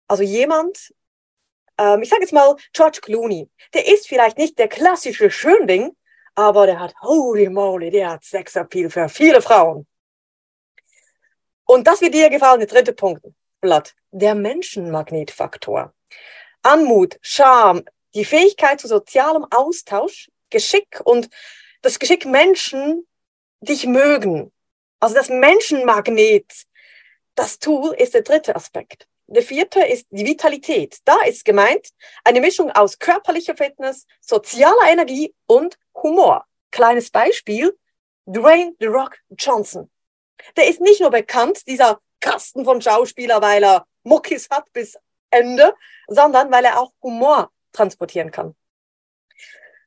Also 0.09 0.23
jemand, 0.23 0.93
ähm, 1.77 2.01
ich 2.01 2.09
sage 2.09 2.23
jetzt 2.23 2.33
mal 2.33 2.57
George 2.73 2.99
Clooney, 3.01 3.49
der 3.73 3.87
ist 3.87 4.09
vielleicht 4.09 4.37
nicht 4.37 4.59
der 4.59 4.67
klassische 4.67 5.31
Schönling, 5.31 5.95
aber 6.35 6.65
der 6.65 6.81
hat, 6.81 6.93
holy 7.01 7.47
moly, 7.47 7.89
der 7.89 8.11
hat 8.11 8.25
Sexappeal 8.25 8.89
für 8.89 9.07
viele 9.07 9.41
Frauen. 9.41 9.87
Und 11.69 11.85
das 11.85 12.01
wird 12.01 12.15
dir 12.15 12.31
gefallen, 12.31 12.61
der 12.61 12.67
dritte 12.67 12.93
Punkt, 12.93 13.23
Blatt. 13.61 13.93
Der 14.09 14.33
Menschenmagnetfaktor. 14.33 15.93
Anmut, 16.63 17.19
Charme, 17.21 17.83
die 18.15 18.25
Fähigkeit 18.25 18.81
zu 18.81 18.87
sozialem 18.87 19.45
Austausch, 19.51 20.31
Geschick 20.49 20.99
und 21.03 21.29
das 21.83 21.99
Geschick 21.99 22.25
Menschen 22.25 23.07
dich 23.61 23.85
mögen. 23.85 24.51
Also 24.99 25.13
das 25.13 25.29
Menschenmagnet, 25.29 26.51
das 27.35 27.59
Tool 27.59 27.93
ist 27.93 28.15
der 28.15 28.23
dritte 28.23 28.55
Aspekt. 28.55 29.07
Der 29.27 29.43
vierte 29.43 29.81
ist 29.81 30.07
die 30.09 30.25
Vitalität. 30.25 30.97
Da 31.05 31.21
ist 31.27 31.45
gemeint 31.45 31.89
eine 32.23 32.41
Mischung 32.41 32.71
aus 32.71 32.97
körperlicher 32.97 33.55
Fitness, 33.55 34.07
sozialer 34.21 34.89
Energie 34.89 35.35
und 35.45 35.77
Humor. 35.93 36.47
Kleines 36.71 37.11
Beispiel. 37.11 37.77
Dwayne 38.25 38.73
The 38.79 38.87
Rock 38.87 39.19
Johnson. 39.37 39.91
Der 40.57 40.67
ist 40.67 40.81
nicht 40.81 41.01
nur 41.01 41.11
bekannt, 41.11 41.67
dieser 41.67 41.99
Kasten 42.19 42.65
von 42.65 42.81
Schauspieler, 42.81 43.41
weil 43.41 43.63
er 43.63 43.85
Muckis 44.03 44.49
hat 44.49 44.71
bis 44.73 44.97
Ende, 45.29 45.73
sondern 46.07 46.51
weil 46.51 46.65
er 46.65 46.79
auch 46.79 46.91
Humor 47.01 47.51
transportieren 47.71 48.31
kann. 48.31 48.55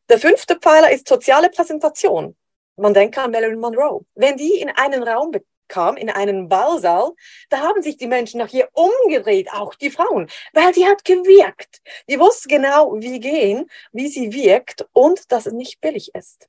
Der 0.08 0.18
fünfte 0.18 0.56
Pfeiler 0.56 0.90
ist 0.90 1.08
soziale 1.08 1.48
Präsentation. 1.50 2.36
Man 2.76 2.94
denkt 2.94 3.18
an 3.18 3.30
Marilyn 3.30 3.60
Monroe. 3.60 4.04
Wenn 4.14 4.36
die 4.36 4.60
in 4.60 4.70
einen 4.70 5.02
Raum 5.02 5.32
kam, 5.68 5.96
in 5.96 6.10
einen 6.10 6.48
Ballsaal, 6.48 7.12
da 7.48 7.60
haben 7.60 7.82
sich 7.82 7.96
die 7.96 8.06
Menschen 8.06 8.38
nach 8.38 8.52
ihr 8.52 8.68
umgedreht, 8.72 9.50
auch 9.52 9.74
die 9.74 9.90
Frauen, 9.90 10.28
weil 10.52 10.72
die 10.72 10.86
hat 10.86 11.04
gewirkt. 11.04 11.80
Die 12.08 12.20
wusste 12.20 12.48
genau, 12.48 12.94
wie 13.00 13.20
gehen, 13.20 13.70
wie 13.92 14.08
sie 14.08 14.32
wirkt 14.32 14.86
und 14.92 15.32
dass 15.32 15.46
es 15.46 15.52
nicht 15.52 15.80
billig 15.80 16.14
ist. 16.14 16.48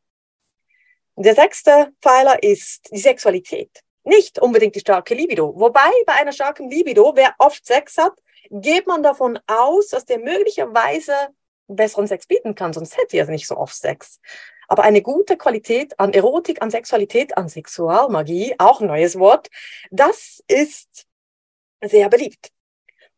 Der 1.15 1.36
sechste 1.36 1.93
Pfeiler 2.01 2.41
ist 2.41 2.89
die 2.91 3.00
Sexualität. 3.00 3.83
Nicht 4.03 4.39
unbedingt 4.39 4.75
die 4.75 4.81
starke 4.81 5.15
Libido. 5.15 5.53
Wobei 5.55 5.89
bei 6.05 6.13
einer 6.13 6.33
starken 6.33 6.69
Libido, 6.69 7.13
wer 7.15 7.33
oft 7.38 7.65
Sex 7.65 7.98
hat, 7.98 8.13
geht 8.50 8.86
man 8.88 9.01
davon 9.01 9.39
aus, 9.48 9.88
dass 9.88 10.05
der 10.05 10.19
möglicherweise 10.19 11.13
besseren 11.67 12.07
Sex 12.07 12.27
bieten 12.27 12.55
kann, 12.55 12.74
sonst 12.74 12.98
hätte 12.98 13.17
er 13.17 13.25
nicht 13.27 13.48
so 13.48 13.57
oft 13.57 13.75
Sex. 13.75 14.19
Aber 14.67 14.83
eine 14.83 15.01
gute 15.01 15.38
Qualität 15.38 15.98
an 16.00 16.13
Erotik, 16.13 16.62
an 16.62 16.72
Sexualität, 16.72 17.38
an 17.38 17.48
Sexualmagie, 17.50 18.55
auch 18.57 18.81
ein 18.81 18.88
neues 18.88 19.17
Wort, 19.17 19.50
das 19.91 20.43
ist 20.48 21.05
sehr 21.81 22.10
beliebt. 22.10 22.51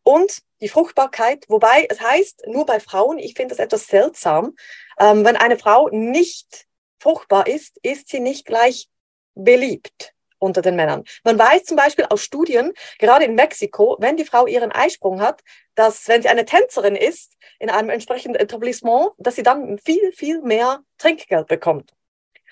Und 0.04 0.42
die 0.62 0.70
Fruchtbarkeit, 0.70 1.46
wobei 1.50 1.88
es 1.89 2.00
heißt, 2.00 2.44
nur 2.48 2.65
bei 2.65 2.80
Frauen, 2.80 3.18
ich 3.18 3.34
finde 3.34 3.56
das 3.56 3.63
etwas 3.63 3.88
seltsam, 3.88 4.56
ähm, 5.00 5.25
wenn 5.25 5.36
eine 5.36 5.58
Frau 5.58 5.89
nicht 5.89 6.68
fruchtbar 7.00 7.48
ist, 7.48 7.77
ist 7.82 8.10
sie 8.10 8.20
nicht 8.20 8.46
gleich 8.46 8.88
beliebt 9.34 10.15
unter 10.46 10.62
den 10.62 10.75
Männern. 10.75 11.04
Man 11.24 11.38
weiß 11.38 11.66
zum 11.66 11.75
Beispiel 11.75 12.06
aus 12.10 12.22
Studien, 12.22 12.74
gerade 13.00 13.25
in 13.25 13.36
Mexiko, 13.36 13.98
wenn 14.00 14.16
die 14.16 14.25
Frau 14.25 14.48
ihren 14.48 14.72
Eisprung 14.72 15.20
hat, 15.20 15.42
dass 15.75 16.08
wenn 16.08 16.22
sie 16.22 16.30
eine 16.30 16.46
Tänzerin 16.46 16.96
ist 16.96 17.34
in 17.60 17.70
einem 17.70 17.90
entsprechenden 17.90 18.40
Etablissement, 18.40 19.10
dass 19.18 19.36
sie 19.36 19.44
dann 19.44 19.78
viel, 19.80 20.12
viel 20.14 20.42
mehr 20.42 20.80
Trinkgeld 20.98 21.48
bekommt. 21.48 21.92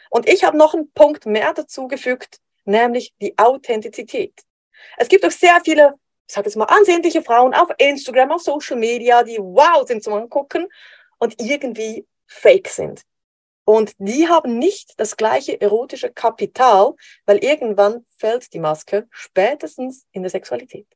Und 0.10 0.28
ich 0.28 0.44
habe 0.44 0.58
noch 0.58 0.74
einen 0.74 0.92
Punkt 0.92 1.26
mehr 1.26 1.54
dazu 1.54 1.88
gefügt, 1.88 2.38
nämlich 2.66 3.14
die 3.22 3.38
Authentizität. 3.38 4.34
Es 4.98 5.08
gibt 5.08 5.26
auch 5.26 5.32
sehr 5.32 5.60
viele, 5.64 5.96
ich 6.28 6.36
sage 6.36 6.48
jetzt 6.48 6.56
mal, 6.56 6.66
ansehnliche 6.66 7.22
Frauen 7.22 7.54
auf 7.54 7.70
Instagram, 7.78 8.32
auf 8.32 8.42
Social 8.42 8.78
Media, 8.78 9.24
die 9.24 9.38
wow 9.38 9.88
sind 9.88 10.04
zum 10.04 10.14
Angucken 10.14 10.68
und 11.20 11.40
irgendwie 11.42 12.06
fake 12.28 12.68
sind. 12.68 13.02
Und 13.66 13.94
die 13.98 14.28
haben 14.28 14.60
nicht 14.60 14.94
das 14.98 15.16
gleiche 15.16 15.60
erotische 15.60 16.12
Kapital, 16.12 16.94
weil 17.26 17.38
irgendwann 17.38 18.06
fällt 18.10 18.54
die 18.54 18.60
Maske 18.60 19.08
spätestens 19.12 20.06
in 20.12 20.24
der 20.24 20.32
Sexualität. 20.32 20.88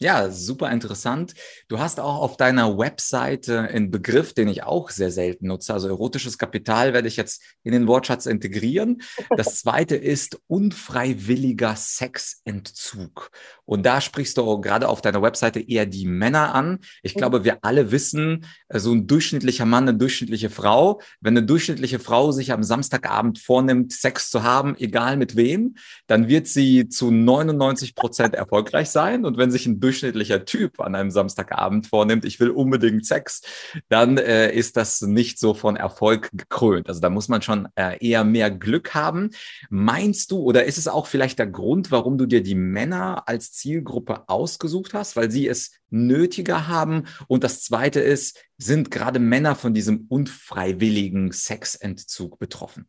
Ja, 0.00 0.30
super 0.30 0.70
interessant. 0.70 1.34
Du 1.66 1.80
hast 1.80 1.98
auch 1.98 2.20
auf 2.20 2.36
deiner 2.36 2.78
Webseite 2.78 3.62
einen 3.62 3.90
Begriff, 3.90 4.32
den 4.32 4.46
ich 4.46 4.62
auch 4.62 4.90
sehr 4.90 5.10
selten 5.10 5.48
nutze. 5.48 5.74
Also 5.74 5.88
erotisches 5.88 6.38
Kapital 6.38 6.92
werde 6.92 7.08
ich 7.08 7.16
jetzt 7.16 7.42
in 7.64 7.72
den 7.72 7.88
Wortschatz 7.88 8.26
integrieren. 8.26 9.02
Das 9.36 9.56
zweite 9.60 9.96
ist 9.96 10.40
unfreiwilliger 10.46 11.74
Sexentzug. 11.74 13.32
Und 13.64 13.84
da 13.84 14.00
sprichst 14.00 14.38
du 14.38 14.60
gerade 14.60 14.88
auf 14.88 15.00
deiner 15.00 15.20
Webseite 15.20 15.58
eher 15.58 15.84
die 15.84 16.06
Männer 16.06 16.54
an. 16.54 16.78
Ich 17.02 17.14
glaube, 17.14 17.42
wir 17.42 17.58
alle 17.62 17.90
wissen, 17.90 18.46
äh, 18.68 18.78
so 18.78 18.92
ein 18.92 19.08
durchschnittlicher 19.08 19.66
Mann, 19.66 19.88
eine 19.88 19.98
durchschnittliche 19.98 20.48
Frau, 20.48 21.00
wenn 21.20 21.36
eine 21.36 21.44
durchschnittliche 21.44 21.98
Frau 21.98 22.30
sich 22.30 22.52
am 22.52 22.62
Samstagabend 22.62 23.40
vornimmt, 23.40 23.92
Sex 23.92 24.30
zu 24.30 24.44
haben, 24.44 24.76
egal 24.78 25.16
mit 25.16 25.34
wem, 25.34 25.74
dann 26.06 26.28
wird 26.28 26.46
sie 26.46 26.88
zu 26.88 27.10
99 27.10 27.96
Prozent 27.96 28.34
erfolgreich 28.34 28.90
sein. 28.90 29.24
Und 29.24 29.38
wenn 29.38 29.50
sich 29.50 29.66
ein 29.66 29.80
durchschnittlicher 29.88 30.44
Typ 30.44 30.80
an 30.80 30.94
einem 30.94 31.10
Samstagabend 31.10 31.86
vornimmt, 31.86 32.26
ich 32.26 32.38
will 32.40 32.50
unbedingt 32.50 33.06
Sex, 33.06 33.40
dann 33.88 34.18
äh, 34.18 34.52
ist 34.52 34.76
das 34.76 35.00
nicht 35.00 35.38
so 35.38 35.54
von 35.54 35.76
Erfolg 35.76 36.28
gekrönt. 36.34 36.88
Also 36.88 37.00
da 37.00 37.08
muss 37.08 37.28
man 37.28 37.40
schon 37.40 37.68
äh, 37.74 37.96
eher 38.06 38.22
mehr 38.24 38.50
Glück 38.50 38.94
haben. 38.94 39.30
Meinst 39.70 40.30
du, 40.30 40.40
oder 40.42 40.64
ist 40.64 40.76
es 40.76 40.88
auch 40.88 41.06
vielleicht 41.06 41.38
der 41.38 41.46
Grund, 41.46 41.90
warum 41.90 42.18
du 42.18 42.26
dir 42.26 42.42
die 42.42 42.54
Männer 42.54 43.26
als 43.26 43.52
Zielgruppe 43.52 44.28
ausgesucht 44.28 44.92
hast, 44.92 45.16
weil 45.16 45.30
sie 45.30 45.48
es 45.48 45.72
nötiger 45.88 46.68
haben? 46.68 47.04
Und 47.28 47.44
das 47.44 47.62
Zweite 47.62 48.00
ist, 48.00 48.38
sind 48.58 48.90
gerade 48.90 49.20
Männer 49.20 49.54
von 49.54 49.72
diesem 49.72 50.04
unfreiwilligen 50.08 51.32
Sexentzug 51.32 52.38
betroffen? 52.38 52.88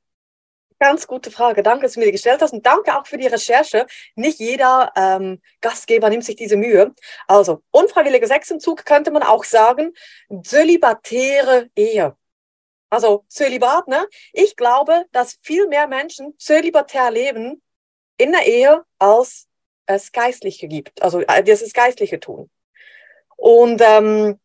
Ganz 0.79 1.07
gute 1.07 1.29
Frage. 1.29 1.62
Danke, 1.62 1.83
dass 1.83 1.93
du 1.93 2.00
mir 2.00 2.05
die 2.05 2.13
gestellt 2.13 2.41
hast 2.41 2.53
und 2.53 2.65
danke 2.65 2.98
auch 2.98 3.05
für 3.05 3.17
die 3.17 3.27
Recherche. 3.27 3.86
Nicht 4.15 4.39
jeder 4.39 4.93
ähm, 4.95 5.41
Gastgeber 5.59 6.09
nimmt 6.09 6.24
sich 6.24 6.38
diese 6.38 6.55
Mühe. 6.55 6.95
Also, 7.27 7.62
unfreiwilliger 7.71 8.27
Sexentzug 8.27 8.86
könnte 8.86 9.12
man 9.12 9.24
auch 9.24 9.43
sagen, 9.43 9.93
zölibatäre 10.41 11.69
Ehe. 11.75 12.15
Also, 12.89 13.25
Zölibat, 13.27 13.89
ne? 13.89 14.07
Ich 14.31 14.55
glaube, 14.55 15.03
dass 15.12 15.38
viel 15.41 15.67
mehr 15.67 15.88
Menschen 15.88 16.33
zölibatär 16.39 17.12
leben 17.12 17.62
in 18.17 18.31
der 18.31 18.48
Ehe, 18.48 18.83
als 18.98 19.48
es 19.86 20.13
Geistliche 20.13 20.69
gibt. 20.69 21.01
Also, 21.01 21.19
äh, 21.19 21.43
das 21.43 21.62
ist 21.62 21.74
Geistliche 21.74 22.21
tun. 22.21 22.50
Und 23.36 23.81
ähm, 23.81 24.39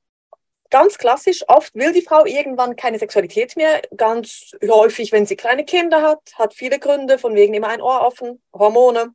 ganz 0.70 0.98
klassisch, 0.98 1.44
oft 1.48 1.74
will 1.74 1.92
die 1.92 2.02
Frau 2.02 2.24
irgendwann 2.24 2.76
keine 2.76 2.98
Sexualität 2.98 3.56
mehr. 3.56 3.82
Ganz 3.96 4.52
häufig, 4.68 5.12
wenn 5.12 5.26
sie 5.26 5.36
kleine 5.36 5.64
Kinder 5.64 6.02
hat, 6.02 6.20
hat 6.34 6.54
viele 6.54 6.78
Gründe, 6.78 7.18
von 7.18 7.34
wegen 7.34 7.54
immer 7.54 7.68
ein 7.68 7.82
Ohr 7.82 8.02
offen, 8.02 8.42
Hormone 8.52 9.14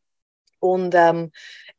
und 0.60 0.96
ähm, 0.96 1.32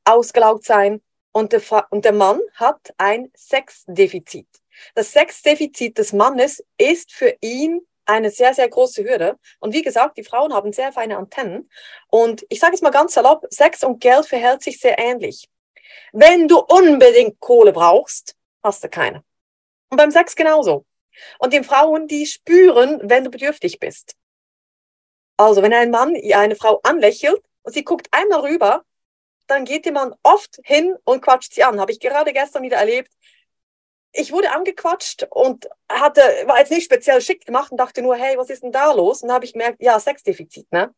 ausgelaugt 0.04 0.64
sein. 0.64 1.00
Und 1.32 1.52
der, 1.52 1.62
und 1.90 2.04
der 2.04 2.12
Mann 2.12 2.40
hat 2.54 2.92
ein 2.98 3.30
Sexdefizit. 3.36 4.48
Das 4.94 5.12
Sexdefizit 5.12 5.98
des 5.98 6.12
Mannes 6.12 6.64
ist 6.76 7.12
für 7.12 7.36
ihn 7.40 7.80
eine 8.04 8.30
sehr, 8.30 8.54
sehr 8.54 8.68
große 8.68 9.04
Hürde. 9.04 9.38
Und 9.60 9.72
wie 9.72 9.82
gesagt, 9.82 10.18
die 10.18 10.24
Frauen 10.24 10.52
haben 10.52 10.72
sehr 10.72 10.92
feine 10.92 11.16
Antennen. 11.16 11.70
Und 12.08 12.44
ich 12.48 12.58
sage 12.58 12.74
es 12.74 12.82
mal 12.82 12.90
ganz 12.90 13.14
salopp, 13.14 13.46
Sex 13.50 13.84
und 13.84 14.00
Geld 14.00 14.26
verhält 14.26 14.62
sich 14.62 14.80
sehr 14.80 14.98
ähnlich. 14.98 15.48
Wenn 16.12 16.48
du 16.48 16.58
unbedingt 16.58 17.38
Kohle 17.40 17.72
brauchst, 17.72 18.34
hast 18.62 18.82
du 18.82 18.88
keine. 18.88 19.22
Und 19.90 19.96
beim 19.96 20.10
Sex 20.10 20.34
genauso. 20.36 20.86
Und 21.38 21.52
die 21.52 21.62
Frauen, 21.62 22.06
die 22.06 22.26
spüren, 22.26 23.00
wenn 23.02 23.24
du 23.24 23.30
bedürftig 23.30 23.78
bist. 23.78 24.14
Also, 25.36 25.62
wenn 25.62 25.72
ein 25.72 25.90
Mann 25.90 26.14
eine 26.34 26.56
Frau 26.56 26.80
anlächelt 26.82 27.42
und 27.62 27.72
sie 27.72 27.84
guckt 27.84 28.08
einmal 28.10 28.40
rüber, 28.40 28.84
dann 29.46 29.64
geht 29.64 29.84
der 29.84 29.92
Mann 29.92 30.14
oft 30.22 30.60
hin 30.64 30.96
und 31.04 31.22
quatscht 31.22 31.54
sie 31.54 31.64
an. 31.64 31.80
Habe 31.80 31.92
ich 31.92 32.00
gerade 32.00 32.32
gestern 32.32 32.62
wieder 32.62 32.76
erlebt. 32.76 33.10
Ich 34.12 34.32
wurde 34.32 34.52
angequatscht 34.52 35.26
und 35.30 35.68
hatte, 35.88 36.20
war 36.46 36.58
jetzt 36.58 36.70
nicht 36.70 36.84
speziell 36.84 37.20
schick 37.20 37.44
gemacht 37.46 37.70
und 37.70 37.78
dachte 37.78 38.02
nur, 38.02 38.16
hey, 38.16 38.36
was 38.36 38.50
ist 38.50 38.62
denn 38.62 38.72
da 38.72 38.92
los? 38.92 39.22
Und 39.22 39.32
habe 39.32 39.44
ich 39.44 39.52
gemerkt, 39.52 39.82
ja, 39.82 39.98
Sexdefizit, 39.98 40.70
ne? 40.72 40.94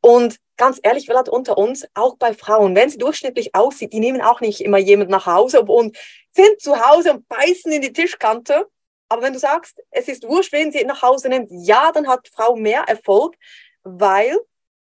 Und 0.00 0.38
ganz 0.56 0.78
ehrlich, 0.82 1.06
Vlad, 1.06 1.28
unter 1.28 1.58
uns, 1.58 1.86
auch 1.94 2.16
bei 2.16 2.34
Frauen, 2.34 2.74
wenn 2.74 2.90
sie 2.90 2.98
durchschnittlich 2.98 3.54
aussieht, 3.54 3.92
die 3.92 4.00
nehmen 4.00 4.20
auch 4.20 4.40
nicht 4.40 4.60
immer 4.60 4.78
jemand 4.78 5.10
nach 5.10 5.26
Hause 5.26 5.62
und 5.62 5.96
sind 6.32 6.60
zu 6.60 6.78
Hause 6.78 7.14
und 7.14 7.28
beißen 7.28 7.72
in 7.72 7.82
die 7.82 7.92
Tischkante. 7.92 8.66
Aber 9.08 9.22
wenn 9.22 9.32
du 9.32 9.38
sagst, 9.38 9.80
es 9.90 10.08
ist 10.08 10.28
wurscht, 10.28 10.52
wen 10.52 10.70
sie 10.70 10.84
nach 10.84 11.02
Hause 11.02 11.28
nimmt, 11.28 11.48
ja, 11.50 11.90
dann 11.92 12.06
hat 12.06 12.28
Frau 12.28 12.56
mehr 12.56 12.82
Erfolg, 12.82 13.36
weil 13.82 14.38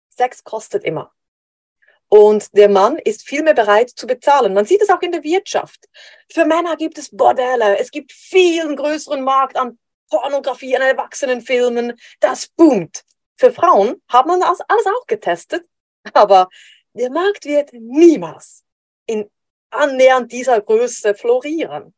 Sex 0.09 0.43
kostet 0.43 0.83
immer. 0.83 1.11
Und 2.09 2.55
der 2.57 2.67
Mann 2.67 2.97
ist 2.97 3.25
viel 3.25 3.41
mehr 3.41 3.53
bereit 3.53 3.89
zu 3.89 4.05
bezahlen. 4.05 4.53
Man 4.53 4.65
sieht 4.65 4.81
es 4.81 4.89
auch 4.89 5.01
in 5.01 5.13
der 5.13 5.23
Wirtschaft. 5.23 5.87
Für 6.29 6.43
Männer 6.43 6.75
gibt 6.75 6.97
es 6.97 7.09
Bordelle. 7.09 7.77
Es 7.79 7.89
gibt 7.89 8.11
viel 8.11 8.75
größeren 8.75 9.23
Markt 9.23 9.55
an 9.55 9.79
Pornografie, 10.09 10.75
an 10.75 10.81
Erwachsenenfilmen. 10.81 11.97
Das 12.19 12.47
boomt. 12.47 13.03
Für 13.41 13.51
Frauen 13.51 13.99
haben 14.07 14.29
wir 14.29 14.39
das 14.39 14.61
alles 14.67 14.85
auch 14.85 15.07
getestet, 15.07 15.67
aber 16.13 16.47
der 16.93 17.09
Markt 17.09 17.45
wird 17.45 17.73
niemals 17.73 18.63
in 19.07 19.31
annähernd 19.71 20.31
dieser 20.31 20.61
Größe 20.61 21.15
florieren, 21.15 21.95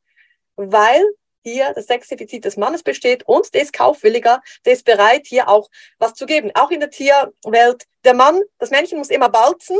weil 0.55 1.03
hier 1.43 1.73
das 1.73 1.87
Sexdefizit 1.87 2.45
des 2.45 2.55
Mannes 2.55 2.81
besteht 2.81 3.23
und 3.23 3.53
der 3.53 3.63
ist 3.63 3.73
kaufwilliger, 3.73 4.41
der 4.63 4.71
ist 4.71 4.85
bereit, 4.85 5.23
hier 5.25 5.49
auch 5.49 5.69
was 5.97 6.13
zu 6.13 6.25
geben. 6.25 6.49
Auch 6.53 6.71
in 6.71 6.79
der 6.79 6.91
Tierwelt, 6.91 7.87
der 8.05 8.13
Mann, 8.13 8.41
das 8.59 8.69
Männchen 8.69 8.97
muss 8.97 9.09
immer 9.09 9.27
balzen 9.27 9.77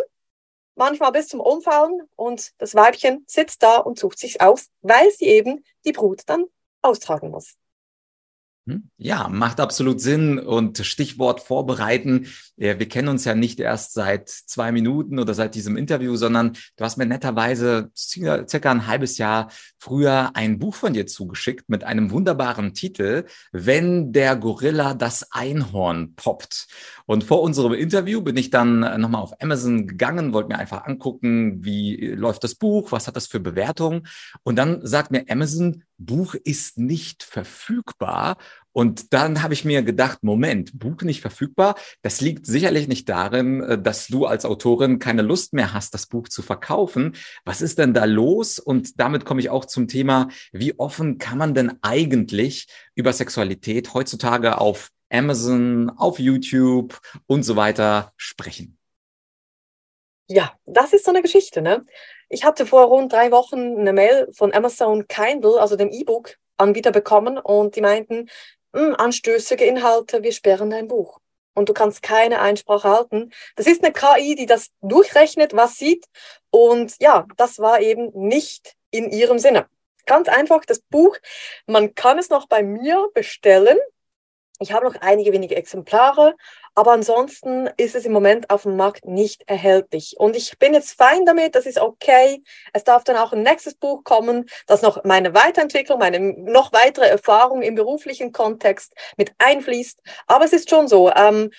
manchmal 0.75 1.13
bis 1.13 1.29
zum 1.29 1.39
Umfallen 1.39 2.09
und 2.17 2.51
das 2.57 2.75
Weibchen 2.75 3.23
sitzt 3.25 3.63
da 3.63 3.77
und 3.77 3.97
sucht 3.97 4.19
sich 4.19 4.41
aus, 4.41 4.69
weil 4.81 5.09
sie 5.11 5.27
eben 5.27 5.63
die 5.85 5.93
Brut 5.93 6.23
dann 6.25 6.43
austragen 6.81 7.31
muss. 7.31 7.55
Hm? 8.67 8.89
Ja, 8.97 9.27
macht 9.27 9.59
absolut 9.59 9.99
Sinn. 9.99 10.39
Und 10.39 10.77
Stichwort 10.79 11.41
vorbereiten. 11.41 12.27
Wir 12.55 12.87
kennen 12.87 13.07
uns 13.07 13.25
ja 13.25 13.33
nicht 13.33 13.59
erst 13.59 13.93
seit 13.93 14.29
zwei 14.29 14.71
Minuten 14.71 15.17
oder 15.17 15.33
seit 15.33 15.55
diesem 15.55 15.75
Interview, 15.75 16.15
sondern 16.15 16.53
du 16.75 16.83
hast 16.83 16.97
mir 16.97 17.05
netterweise 17.07 17.91
circa 17.95 18.71
ein 18.71 18.85
halbes 18.85 19.17
Jahr 19.17 19.49
früher 19.79 20.31
ein 20.35 20.59
Buch 20.59 20.75
von 20.75 20.93
dir 20.93 21.07
zugeschickt 21.07 21.67
mit 21.67 21.83
einem 21.83 22.11
wunderbaren 22.11 22.73
Titel, 22.73 23.25
Wenn 23.51 24.13
der 24.13 24.35
Gorilla 24.35 24.93
das 24.93 25.31
Einhorn 25.31 26.13
poppt. 26.15 26.67
Und 27.05 27.23
vor 27.23 27.41
unserem 27.41 27.73
Interview 27.73 28.21
bin 28.21 28.37
ich 28.37 28.49
dann 28.49 28.79
nochmal 29.01 29.21
auf 29.21 29.41
Amazon 29.41 29.87
gegangen, 29.87 30.33
wollte 30.33 30.49
mir 30.49 30.59
einfach 30.59 30.85
angucken, 30.85 31.65
wie 31.65 32.07
läuft 32.07 32.43
das 32.43 32.55
Buch, 32.55 32.91
was 32.91 33.07
hat 33.07 33.15
das 33.15 33.27
für 33.27 33.39
Bewertungen. 33.39 34.07
Und 34.43 34.57
dann 34.57 34.85
sagt 34.85 35.11
mir 35.11 35.25
Amazon, 35.27 35.83
Buch 35.97 36.35
ist 36.35 36.77
nicht 36.77 37.23
verfügbar. 37.23 38.37
Und 38.73 39.13
dann 39.13 39.43
habe 39.43 39.53
ich 39.53 39.63
mir 39.63 39.83
gedacht, 39.83 40.23
Moment, 40.23 40.77
Buch 40.77 41.01
nicht 41.03 41.21
verfügbar. 41.21 41.75
Das 42.01 42.21
liegt 42.21 42.45
sicherlich 42.45 42.87
nicht 42.87 43.07
darin, 43.07 43.61
äh, 43.61 43.81
dass 43.81 44.07
du 44.07 44.25
als 44.25 44.45
Autorin 44.45 44.99
keine 44.99 45.21
Lust 45.21 45.53
mehr 45.53 45.73
hast, 45.73 45.93
das 45.93 46.07
Buch 46.07 46.27
zu 46.27 46.41
verkaufen. 46.41 47.15
Was 47.45 47.61
ist 47.61 47.77
denn 47.77 47.93
da 47.93 48.05
los? 48.05 48.59
Und 48.59 48.99
damit 48.99 49.25
komme 49.25 49.39
ich 49.39 49.49
auch 49.49 49.65
zum 49.65 49.87
Thema, 49.87 50.27
wie 50.51 50.77
offen 50.79 51.19
kann 51.19 51.37
man 51.37 51.53
denn 51.53 51.77
eigentlich 51.81 52.67
über 52.95 53.13
Sexualität 53.13 53.93
heutzutage 53.93 54.57
auf 54.57 54.89
Amazon, 55.09 55.91
auf 55.91 56.19
YouTube 56.19 56.99
und 57.27 57.43
so 57.43 57.55
weiter 57.55 58.11
sprechen? 58.17 58.77
Ja, 60.27 60.53
das 60.65 60.93
ist 60.93 61.05
so 61.05 61.11
eine 61.11 61.21
Geschichte. 61.21 61.61
Ne? 61.61 61.85
Ich 62.29 62.43
hatte 62.43 62.65
vor 62.65 62.85
rund 62.85 63.13
drei 63.13 63.29
Wochen 63.29 63.77
eine 63.77 63.93
Mail 63.93 64.27
von 64.33 64.53
Amazon 64.53 65.07
Kindle, 65.07 65.59
also 65.59 65.75
dem 65.75 65.89
E-Book-Anbieter 65.91 66.91
bekommen 66.91 67.37
und 67.37 67.75
die 67.75 67.81
meinten, 67.81 68.29
anstößige 68.73 69.65
Inhalte, 69.65 70.23
wir 70.23 70.31
sperren 70.31 70.69
dein 70.69 70.87
Buch. 70.87 71.19
Und 71.55 71.69
du 71.69 71.73
kannst 71.73 72.01
keine 72.01 72.39
Einsprache 72.39 72.89
halten. 72.89 73.31
Das 73.55 73.67
ist 73.67 73.83
eine 73.83 73.93
KI, 73.93 74.35
die 74.35 74.47
das 74.47 74.71
durchrechnet, 74.81 75.55
was 75.55 75.77
sieht. 75.77 76.05
Und 76.49 76.95
ja, 76.99 77.27
das 77.37 77.59
war 77.59 77.79
eben 77.79 78.09
nicht 78.13 78.75
in 78.89 79.11
ihrem 79.11 79.37
Sinne. 79.37 79.67
Ganz 80.05 80.27
einfach, 80.27 80.65
das 80.65 80.79
Buch, 80.79 81.15
man 81.67 81.93
kann 81.95 82.17
es 82.17 82.29
noch 82.29 82.47
bei 82.47 82.63
mir 82.63 83.07
bestellen. 83.13 83.77
Ich 84.59 84.71
habe 84.71 84.85
noch 84.85 84.95
einige 85.01 85.33
wenige 85.33 85.55
Exemplare, 85.55 86.35
aber 86.75 86.91
ansonsten 86.91 87.67
ist 87.77 87.95
es 87.95 88.05
im 88.05 88.11
Moment 88.11 88.49
auf 88.49 88.63
dem 88.63 88.77
Markt 88.77 89.05
nicht 89.05 89.43
erhältlich. 89.47 90.15
Und 90.17 90.35
ich 90.35 90.57
bin 90.59 90.73
jetzt 90.73 90.93
fein 90.93 91.25
damit, 91.25 91.55
das 91.55 91.65
ist 91.65 91.79
okay. 91.79 92.43
Es 92.71 92.83
darf 92.83 93.03
dann 93.03 93.17
auch 93.17 93.33
ein 93.33 93.41
nächstes 93.41 93.75
Buch 93.75 94.03
kommen, 94.03 94.47
das 94.67 94.81
noch 94.81 95.03
meine 95.03 95.33
Weiterentwicklung, 95.33 95.99
meine 95.99 96.19
noch 96.19 96.71
weitere 96.71 97.07
Erfahrung 97.07 97.61
im 97.61 97.75
beruflichen 97.75 98.31
Kontext 98.31 98.93
mit 99.17 99.33
einfließt. 99.39 99.99
Aber 100.27 100.45
es 100.45 100.53
ist 100.53 100.69
schon 100.69 100.87
so, 100.87 101.11
ähm, 101.11 101.51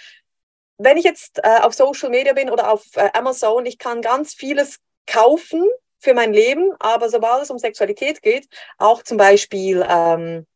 wenn 0.78 0.96
ich 0.96 1.04
jetzt 1.04 1.40
äh, 1.42 1.60
auf 1.62 1.74
Social 1.74 2.10
Media 2.10 2.32
bin 2.32 2.50
oder 2.50 2.70
auf 2.72 2.84
äh, 2.94 3.10
Amazon, 3.12 3.66
ich 3.66 3.78
kann 3.78 4.02
ganz 4.02 4.34
vieles 4.34 4.78
kaufen 5.06 5.64
für 5.98 6.14
mein 6.14 6.32
Leben, 6.32 6.72
aber 6.78 7.08
sobald 7.08 7.42
es 7.42 7.50
um 7.50 7.58
Sexualität 7.58 8.22
geht, 8.22 8.48
auch 8.78 9.02
zum 9.02 9.16
Beispiel 9.16 9.84
ähm, 9.88 10.46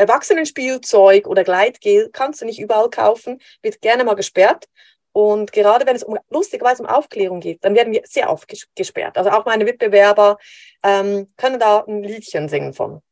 Erwachsenenspielzeug 0.00 1.26
oder 1.26 1.44
Gleitgel 1.44 2.10
kannst 2.12 2.40
du 2.40 2.46
nicht 2.46 2.58
überall 2.58 2.90
kaufen, 2.90 3.40
wird 3.62 3.80
gerne 3.80 4.04
mal 4.04 4.14
gesperrt. 4.14 4.68
Und 5.12 5.52
gerade 5.52 5.86
wenn 5.86 5.96
es 5.96 6.04
um, 6.04 6.18
lustigerweise 6.30 6.82
um 6.82 6.88
Aufklärung 6.88 7.40
geht, 7.40 7.64
dann 7.64 7.74
werden 7.74 7.92
wir 7.92 8.02
sehr 8.04 8.30
oft 8.30 8.48
gesperrt. 8.76 9.18
Also 9.18 9.30
auch 9.30 9.44
meine 9.44 9.64
Mitbewerber 9.64 10.38
ähm, 10.82 11.32
können 11.36 11.58
da 11.58 11.84
ein 11.86 12.02
Liedchen 12.02 12.48
singen 12.48 12.72
von. 12.72 13.02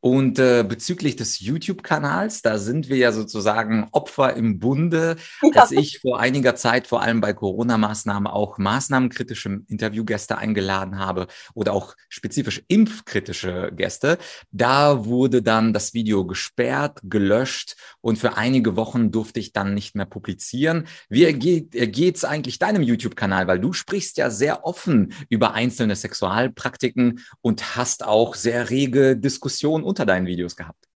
Und 0.00 0.38
äh, 0.38 0.64
bezüglich 0.66 1.16
des 1.16 1.40
YouTube-Kanals, 1.40 2.40
da 2.40 2.58
sind 2.58 2.88
wir 2.88 2.96
ja 2.96 3.12
sozusagen 3.12 3.88
Opfer 3.92 4.34
im 4.34 4.58
Bunde. 4.58 5.16
Als 5.54 5.72
ich 5.72 6.00
vor 6.00 6.18
einiger 6.18 6.56
Zeit, 6.56 6.86
vor 6.86 7.02
allem 7.02 7.20
bei 7.20 7.34
Corona-Maßnahmen, 7.34 8.26
auch 8.26 8.56
maßnahmenkritische 8.56 9.60
Interviewgäste 9.68 10.38
eingeladen 10.38 10.98
habe 10.98 11.26
oder 11.52 11.74
auch 11.74 11.96
spezifisch 12.08 12.62
impfkritische 12.68 13.72
Gäste, 13.76 14.16
da 14.52 15.04
wurde 15.04 15.42
dann 15.42 15.74
das 15.74 15.92
Video 15.92 16.24
gesperrt, 16.24 17.00
gelöscht 17.02 17.76
und 18.00 18.18
für 18.18 18.38
einige 18.38 18.76
Wochen 18.76 19.10
durfte 19.10 19.38
ich 19.38 19.52
dann 19.52 19.74
nicht 19.74 19.94
mehr 19.94 20.06
publizieren. 20.06 20.86
Wie 21.10 21.24
ergeht 21.24 22.16
es 22.16 22.24
eigentlich 22.24 22.58
deinem 22.58 22.82
YouTube-Kanal? 22.82 23.46
Weil 23.48 23.60
du 23.60 23.74
sprichst 23.74 24.16
ja 24.16 24.30
sehr 24.30 24.64
offen 24.64 25.12
über 25.28 25.52
einzelne 25.52 25.94
Sexualpraktiken 25.94 27.20
und 27.42 27.76
hast 27.76 28.04
auch 28.04 28.34
sehr 28.34 28.70
rege 28.70 29.16
Diskussionen 29.16 29.89
unter 29.90 30.06
deinen 30.06 30.26
Videos 30.26 30.56
gehabt. 30.56 30.90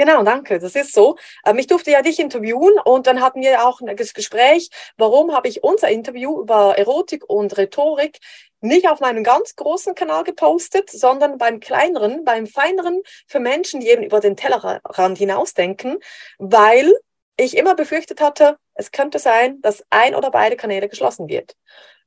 Genau, 0.00 0.22
danke. 0.22 0.60
Das 0.60 0.76
ist 0.76 0.94
so. 0.94 1.16
Ähm, 1.44 1.58
ich 1.58 1.66
durfte 1.66 1.90
ja 1.90 2.02
dich 2.02 2.20
interviewen 2.20 2.78
und 2.84 3.08
dann 3.08 3.20
hatten 3.20 3.40
wir 3.40 3.66
auch 3.66 3.80
ein 3.80 3.96
Gespräch, 3.96 4.70
warum 4.96 5.34
habe 5.34 5.48
ich 5.48 5.64
unser 5.64 5.88
Interview 5.88 6.40
über 6.40 6.78
Erotik 6.78 7.28
und 7.28 7.58
Rhetorik 7.58 8.20
nicht 8.60 8.88
auf 8.88 9.00
meinem 9.00 9.24
ganz 9.24 9.56
großen 9.56 9.96
Kanal 9.96 10.22
gepostet, 10.22 10.88
sondern 10.90 11.36
beim 11.36 11.58
kleineren, 11.58 12.24
beim 12.24 12.46
feineren 12.46 13.02
für 13.26 13.40
Menschen, 13.40 13.80
die 13.80 13.88
eben 13.88 14.04
über 14.04 14.20
den 14.20 14.36
Tellerrand 14.36 15.18
hinausdenken, 15.18 15.98
weil 16.38 16.92
ich 17.36 17.56
immer 17.56 17.74
befürchtet 17.74 18.20
hatte, 18.20 18.56
es 18.74 18.92
könnte 18.92 19.18
sein, 19.18 19.60
dass 19.62 19.84
ein 19.90 20.14
oder 20.14 20.30
beide 20.30 20.56
Kanäle 20.56 20.88
geschlossen 20.88 21.28
wird. 21.28 21.56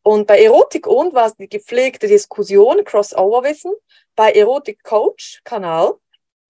Und 0.03 0.27
bei 0.27 0.41
Erotik 0.41 0.87
und 0.87 1.13
war 1.13 1.27
es 1.27 1.35
die 1.35 1.49
gepflegte 1.49 2.07
Diskussion, 2.07 2.83
Crossover-Wissen. 2.85 3.73
Bei 4.15 4.31
Erotik 4.31 4.83
Coach 4.83 5.41
Kanal 5.43 5.95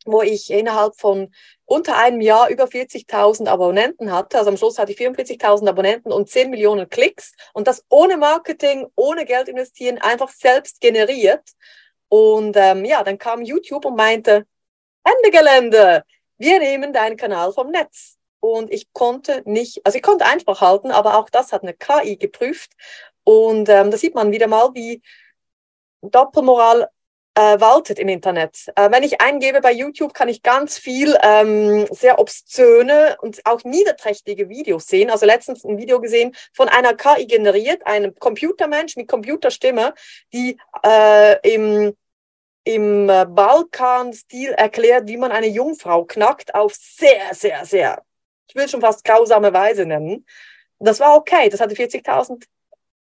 wo 0.05 0.21
ich 0.21 0.49
innerhalb 0.49 0.99
von 0.99 1.33
unter 1.65 1.97
einem 1.97 2.21
Jahr 2.21 2.49
über 2.49 2.65
40.000 2.65 3.47
Abonnenten 3.47 4.11
hatte. 4.11 4.37
Also 4.37 4.49
am 4.49 4.57
Schluss 4.57 4.77
hatte 4.77 4.91
ich 4.91 4.97
44.000 4.97 5.69
Abonnenten 5.69 6.11
und 6.11 6.29
10 6.29 6.49
Millionen 6.49 6.89
Klicks 6.89 7.33
und 7.53 7.67
das 7.67 7.85
ohne 7.89 8.17
Marketing, 8.17 8.87
ohne 8.95 9.25
Geld 9.25 9.47
investieren, 9.47 9.97
einfach 9.99 10.29
selbst 10.29 10.81
generiert. 10.81 11.43
Und 12.09 12.57
ähm, 12.57 12.83
ja, 12.83 13.03
dann 13.03 13.17
kam 13.17 13.41
YouTube 13.41 13.85
und 13.85 13.95
meinte, 13.95 14.45
Ende 15.03 15.31
Gelände, 15.31 16.03
wir 16.37 16.59
nehmen 16.59 16.91
deinen 16.93 17.17
Kanal 17.17 17.53
vom 17.53 17.71
Netz. 17.71 18.17
Und 18.39 18.71
ich 18.71 18.91
konnte 18.91 19.43
nicht, 19.45 19.85
also 19.85 19.95
ich 19.97 20.03
konnte 20.03 20.25
Einspruch 20.25 20.61
halten, 20.61 20.91
aber 20.91 21.17
auch 21.17 21.29
das 21.29 21.53
hat 21.53 21.61
eine 21.61 21.73
KI 21.73 22.17
geprüft. 22.17 22.71
Und 23.23 23.69
ähm, 23.69 23.91
da 23.91 23.97
sieht 23.97 24.15
man 24.15 24.31
wieder 24.31 24.47
mal, 24.47 24.71
wie 24.73 25.01
Doppelmoral 26.01 26.89
äh, 27.35 27.59
waltet 27.59 27.99
im 27.99 28.09
Internet. 28.09 28.71
Äh, 28.75 28.91
wenn 28.91 29.03
ich 29.03 29.21
eingebe 29.21 29.61
bei 29.61 29.71
YouTube, 29.71 30.13
kann 30.13 30.29
ich 30.29 30.43
ganz 30.43 30.77
viel 30.77 31.17
ähm, 31.21 31.87
sehr 31.89 32.19
obszöne 32.19 33.17
und 33.21 33.45
auch 33.45 33.63
niederträchtige 33.63 34.49
Videos 34.49 34.87
sehen. 34.87 35.09
Also 35.09 35.25
letztens 35.25 35.63
ein 35.63 35.77
Video 35.77 36.01
gesehen 36.01 36.35
von 36.53 36.67
einer 36.67 36.93
KI 36.93 37.25
generiert, 37.27 37.85
einem 37.85 38.15
Computermensch 38.15 38.95
mit 38.97 39.07
Computerstimme, 39.07 39.93
die 40.33 40.57
äh, 40.83 41.53
im 41.53 41.95
im 42.63 43.09
äh, 43.09 43.25
Balkan-Stil 43.27 44.51
erklärt, 44.51 45.07
wie 45.07 45.17
man 45.17 45.31
eine 45.31 45.47
Jungfrau 45.47 46.05
knackt, 46.05 46.53
auf 46.53 46.75
sehr, 46.75 47.33
sehr, 47.33 47.65
sehr, 47.65 48.03
ich 48.47 48.53
will 48.53 48.69
schon 48.69 48.81
fast 48.81 49.03
grausame 49.03 49.51
Weise 49.51 49.85
nennen. 49.85 50.27
Das 50.77 50.99
war 50.99 51.15
okay, 51.15 51.49
das 51.49 51.59
hatte 51.59 51.73
40.000 51.73 52.43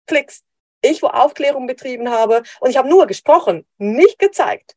Klicks 0.06 0.42
ich 0.82 1.02
wo 1.02 1.06
Aufklärung 1.06 1.66
betrieben 1.66 2.10
habe 2.10 2.42
und 2.60 2.70
ich 2.70 2.76
habe 2.76 2.88
nur 2.88 3.06
gesprochen, 3.06 3.66
nicht 3.78 4.18
gezeigt. 4.18 4.76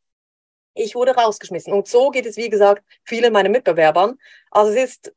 Ich 0.73 0.95
wurde 0.95 1.15
rausgeschmissen. 1.15 1.73
Und 1.73 1.87
so 1.87 2.11
geht 2.11 2.25
es, 2.25 2.37
wie 2.37 2.49
gesagt, 2.49 2.83
vielen 3.03 3.33
meiner 3.33 3.49
Mitbewerbern. 3.49 4.17
Also 4.51 4.71
es 4.71 4.85
ist 4.85 5.13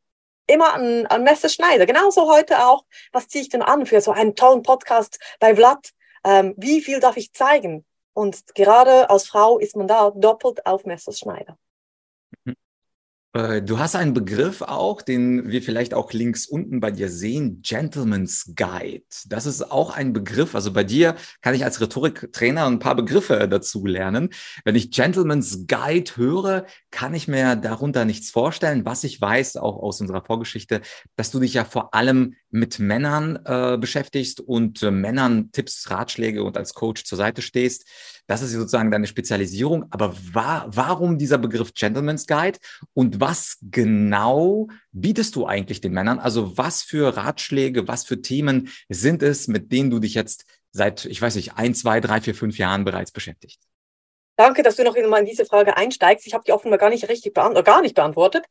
immer 0.47 0.75
ein, 0.75 1.07
ein 1.07 1.23
Messerschneider. 1.23 1.87
Genauso 1.87 2.31
heute 2.31 2.65
auch. 2.67 2.85
Was 3.13 3.29
ziehe 3.29 3.43
ich 3.43 3.49
denn 3.49 3.63
an 3.63 3.87
für 3.87 4.01
so 4.01 4.13
einen 4.13 4.35
tollen 4.35 4.63
Podcast 4.63 5.19
bei 5.41 5.55
Vlad? 5.55 5.91
Ähm, 6.25 6.55
wie 6.57 6.81
viel 6.81 7.01
darf 7.01 7.17
ich 7.17 7.33
zeigen? 7.33 7.85
Und 8.15 8.55
gerade 8.55 9.11
als 9.11 9.29
Frau 9.29 9.59
ist 9.59 9.77
man 9.77 9.87
da 9.87 10.11
doppelt 10.11 10.67
auf 10.67 10.85
Messerschneider. 10.85 11.57
Äh, 13.35 13.63
du 13.63 13.79
hast 13.79 13.95
einen 13.95 14.15
Begriff 14.15 14.63
auch, 14.63 15.03
den 15.03 15.49
wir 15.51 15.63
vielleicht 15.63 15.93
auch 15.93 16.13
links 16.13 16.47
unten 16.47 16.81
bei 16.81 16.91
dir 16.91 17.11
sehen, 17.11 17.61
Gentleman's 17.63 18.53
Guide. 18.57 19.05
Das 19.27 19.47
ist 19.47 19.71
auch 19.71 19.95
ein 19.95 20.13
Begriff. 20.13 20.55
Also 20.55 20.73
bei 20.73 20.85
dir 20.85 21.15
kann 21.43 21.55
ich 21.55 21.65
als 21.65 21.81
Rhetoriktrainer 21.81 22.67
ein 22.67 22.79
paar 22.79 22.95
Begriffe 22.95 23.47
dazu 23.49 23.85
lernen. 23.87 24.31
Wenn 24.65 24.77
ich 24.77 24.91
Gentleman's 24.91 25.67
Guide 25.67 26.17
höre, 26.17 26.67
kann 26.91 27.15
ich 27.15 27.29
mir 27.29 27.57
darunter 27.57 28.05
nichts 28.05 28.31
vorstellen. 28.31 28.85
Was 28.85 29.05
ich 29.05 29.21
weiß, 29.21 29.57
auch 29.57 29.77
aus 29.77 30.01
unserer 30.01 30.25
Vorgeschichte, 30.25 30.81
dass 31.17 31.31
du 31.31 31.41
dich 31.41 31.55
ja 31.55 31.65
vor 31.65 31.95
allem 31.95 32.35
mit 32.51 32.79
Männern 32.79 33.39
äh, 33.45 33.77
beschäftigst 33.79 34.41
und 34.41 34.83
äh, 34.83 34.91
Männern 34.91 35.51
Tipps, 35.53 35.91
Ratschläge 35.91 36.43
und 36.43 36.57
als 36.57 36.75
Coach 36.75 37.05
zur 37.05 37.19
Seite 37.19 37.43
stehst. 37.43 37.87
Das 38.27 38.43
ist 38.43 38.53
sozusagen 38.53 38.91
deine 38.91 39.07
Spezialisierung. 39.07 39.87
Aber 39.91 40.15
wa 40.33 40.67
warum 40.69 41.19
dieser 41.19 41.39
Begriff 41.39 41.75
Gentleman's 41.75 42.27
Guide 42.27 42.59
und 42.95 43.21
was 43.21 43.59
genau 43.63 44.69
bietest 44.93 45.37
du 45.37 45.47
eigentlich 45.47 45.81
den 45.81 45.93
Männern? 45.93 46.19
Also 46.19 46.57
was 46.57 46.83
für 46.83 47.17
Ratschläge, 47.17 47.89
was 47.89 48.05
für 48.05 48.23
Themen 48.23 48.69
sind 48.89 49.23
es, 49.23 49.49
mit 49.49 49.73
denen 49.73 49.91
du 49.91 49.99
dich 49.99 50.15
jetzt 50.15 50.45
seit, 50.73 51.05
ich 51.05 51.21
weiß 51.21 51.37
nicht, 51.37 51.55
ein, 51.55 51.75
zwei, 51.75 52.01
drei, 52.01 52.21
vier, 52.21 52.35
fünf 52.35 52.59
Jahren 52.59 52.85
bereits 52.85 53.13
beschäftigst? 53.13 53.61
Danke, 54.39 54.63
dass 54.63 54.77
du 54.77 54.85
noch 54.85 54.97
mal 54.97 55.19
in 55.19 55.27
diese 55.27 55.45
Frage 55.45 55.77
einsteigst. 55.77 56.25
Ich 56.25 56.33
habe 56.33 56.45
die 56.45 56.53
offenbar 56.53 56.79
gar 56.79 56.91
nicht 56.91 57.09
richtig 57.09 57.35
beantwortet, 57.35 57.67
gar 57.67 57.83
nicht 57.83 57.97
beantwortet. 57.97 58.47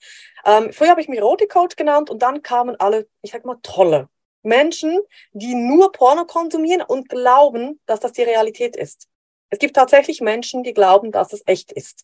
Ähm, 0.45 0.73
früher 0.73 0.89
habe 0.89 0.99
ich 0.99 1.07
mich 1.07 1.17
Erotik-Coach 1.19 1.77
genannt 1.77 2.09
und 2.09 2.21
dann 2.21 2.41
kamen 2.41 2.75
alle, 2.77 3.07
ich 3.21 3.31
sag 3.31 3.45
mal, 3.45 3.55
Trolle. 3.63 4.09
Menschen, 4.43 4.99
die 5.31 5.55
nur 5.55 5.93
Porno 5.93 6.25
konsumieren 6.25 6.81
und 6.81 7.07
glauben, 7.07 7.79
dass 7.85 8.01
das 8.01 8.11
die 8.11 8.23
Realität 8.23 8.75
ist. 8.75 9.07
Es 9.49 9.59
gibt 9.59 9.77
tatsächlich 9.77 10.19
Menschen, 10.19 10.61
die 10.61 10.73
glauben, 10.73 11.13
dass 11.13 11.31
es 11.31 11.41
echt 11.45 11.71
ist. 11.71 12.03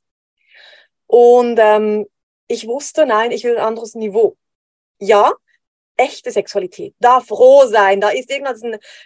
Und 1.06 1.60
ähm, 1.60 2.08
ich 2.48 2.66
wusste, 2.66 3.06
nein, 3.06 3.32
ich 3.32 3.44
will 3.44 3.58
ein 3.58 3.66
anderes 3.66 3.96
Niveau. 3.96 4.38
Ja, 5.00 5.34
echte 5.98 6.32
Sexualität 6.32 6.96
darf 7.00 7.30
roh 7.32 7.66
sein. 7.66 8.00
Da 8.00 8.12
ist 8.12 8.32
irgendwas, 8.32 8.62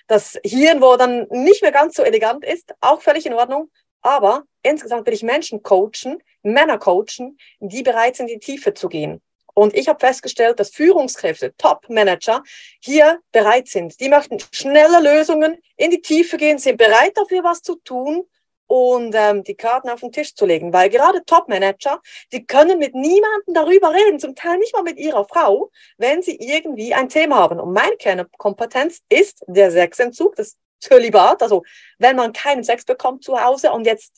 das 0.05 0.39
Hirn, 0.43 0.81
wo 0.81 0.97
dann 0.97 1.25
nicht 1.31 1.63
mehr 1.63 1.71
ganz 1.71 1.95
so 1.95 2.03
elegant 2.03 2.45
ist, 2.45 2.75
auch 2.79 3.01
völlig 3.01 3.25
in 3.25 3.33
Ordnung. 3.33 3.71
Aber 4.01 4.43
insgesamt 4.63 5.05
will 5.05 5.13
ich 5.13 5.23
Menschen 5.23 5.63
coachen, 5.63 6.21
Männer 6.43 6.77
coachen, 6.77 7.37
die 7.59 7.83
bereit 7.83 8.15
sind, 8.15 8.29
in 8.29 8.39
die 8.39 8.45
Tiefe 8.45 8.73
zu 8.73 8.89
gehen. 8.89 9.21
Und 9.53 9.73
ich 9.75 9.87
habe 9.87 9.99
festgestellt, 9.99 10.59
dass 10.59 10.69
Führungskräfte, 10.69 11.55
Top-Manager 11.57 12.43
hier 12.79 13.19
bereit 13.31 13.67
sind. 13.67 13.99
Die 13.99 14.07
möchten 14.07 14.37
schnelle 14.51 15.01
Lösungen, 15.01 15.57
in 15.77 15.89
die 15.89 16.01
Tiefe 16.01 16.37
gehen, 16.37 16.59
sind 16.59 16.77
bereit 16.77 17.17
dafür, 17.17 17.43
was 17.43 17.63
zu 17.63 17.75
tun 17.77 18.27
und 18.67 19.15
ähm, 19.15 19.43
die 19.43 19.55
Karten 19.55 19.89
auf 19.89 20.01
den 20.01 20.11
Tisch 20.11 20.35
zu 20.35 20.45
legen. 20.45 20.73
Weil 20.73 20.89
gerade 20.89 21.25
Top-Manager, 21.25 22.01
die 22.31 22.45
können 22.45 22.77
mit 22.77 22.93
niemandem 22.93 23.53
darüber 23.53 23.93
reden, 23.93 24.19
zum 24.19 24.35
Teil 24.35 24.59
nicht 24.59 24.75
mal 24.75 24.83
mit 24.83 24.99
ihrer 24.99 25.25
Frau, 25.25 25.71
wenn 25.97 26.21
sie 26.21 26.35
irgendwie 26.35 26.93
ein 26.93 27.09
Thema 27.09 27.37
haben. 27.37 27.59
Und 27.59 27.73
meine 27.73 27.95
Kernkompetenz 27.95 29.01
ist 29.09 29.43
der 29.47 29.71
Sexentzug, 29.71 30.35
das 30.35 30.55
Zölibat, 30.79 31.41
also 31.41 31.63
wenn 31.97 32.15
man 32.15 32.33
keinen 32.33 32.63
Sex 32.63 32.85
bekommt 32.85 33.23
zu 33.23 33.41
Hause 33.43 33.71
und 33.71 33.85
jetzt 33.85 34.13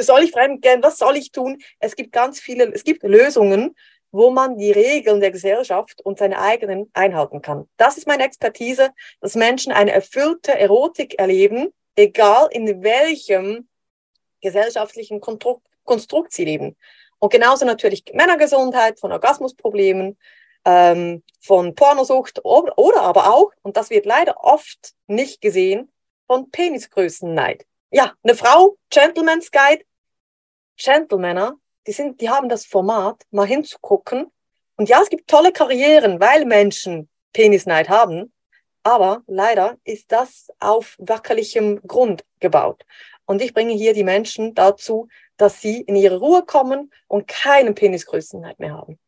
soll 0.00 0.24
ich 0.24 0.32
fremdgehen, 0.32 0.82
was 0.82 0.98
soll 0.98 1.16
ich 1.16 1.30
tun? 1.30 1.58
Es 1.78 1.94
gibt 1.96 2.12
ganz 2.12 2.40
viele, 2.40 2.72
es 2.72 2.84
gibt 2.84 3.02
Lösungen, 3.02 3.76
wo 4.10 4.30
man 4.30 4.56
die 4.56 4.72
Regeln 4.72 5.20
der 5.20 5.30
Gesellschaft 5.30 6.00
und 6.02 6.18
seine 6.18 6.40
eigenen 6.40 6.90
einhalten 6.94 7.42
kann. 7.42 7.68
Das 7.76 7.96
ist 7.96 8.06
meine 8.06 8.24
Expertise, 8.24 8.90
dass 9.20 9.34
Menschen 9.34 9.72
eine 9.72 9.92
erfüllte 9.92 10.58
Erotik 10.58 11.18
erleben, 11.18 11.72
egal 11.96 12.48
in 12.50 12.82
welchem 12.82 13.68
gesellschaftlichen 14.40 15.20
Konstrukt 15.20 16.32
sie 16.32 16.44
leben. 16.44 16.76
Und 17.18 17.32
genauso 17.32 17.64
natürlich 17.64 18.04
Männergesundheit, 18.12 19.00
von 19.00 19.12
Orgasmusproblemen, 19.12 20.18
ähm, 20.66 21.22
von 21.40 21.74
Pornosucht 21.74 22.44
oder, 22.44 22.76
oder 22.76 23.02
aber 23.02 23.32
auch, 23.32 23.52
und 23.62 23.78
das 23.78 23.88
wird 23.88 24.04
leider 24.04 24.44
oft 24.44 24.94
nicht 25.06 25.40
gesehen, 25.40 25.90
von 26.26 26.50
Penisgrößenneid. 26.50 27.64
Ja, 27.90 28.12
eine 28.24 28.34
Frau, 28.34 28.76
Gentleman's 28.90 29.50
Guide, 29.52 29.84
Gentlemänner, 30.76 31.54
die 31.86 31.92
sind, 31.92 32.20
die 32.20 32.28
haben 32.28 32.48
das 32.48 32.66
Format, 32.66 33.22
mal 33.30 33.46
hinzugucken. 33.46 34.32
Und 34.76 34.88
ja, 34.88 35.00
es 35.00 35.08
gibt 35.08 35.30
tolle 35.30 35.52
Karrieren, 35.52 36.20
weil 36.20 36.44
Menschen 36.44 37.08
Penisneid 37.32 37.88
haben. 37.88 38.32
Aber 38.82 39.22
leider 39.26 39.78
ist 39.84 40.10
das 40.10 40.48
auf 40.58 40.96
wackerlichem 40.98 41.80
Grund 41.86 42.24
gebaut. 42.40 42.84
Und 43.24 43.40
ich 43.40 43.54
bringe 43.54 43.72
hier 43.72 43.94
die 43.94 44.04
Menschen 44.04 44.54
dazu, 44.54 45.08
dass 45.36 45.60
sie 45.60 45.80
in 45.82 45.96
ihre 45.96 46.18
Ruhe 46.18 46.44
kommen 46.44 46.92
und 47.06 47.28
keinen 47.28 47.74
Penisgrößenneid 47.74 48.58
mehr 48.58 48.74
haben. 48.74 48.98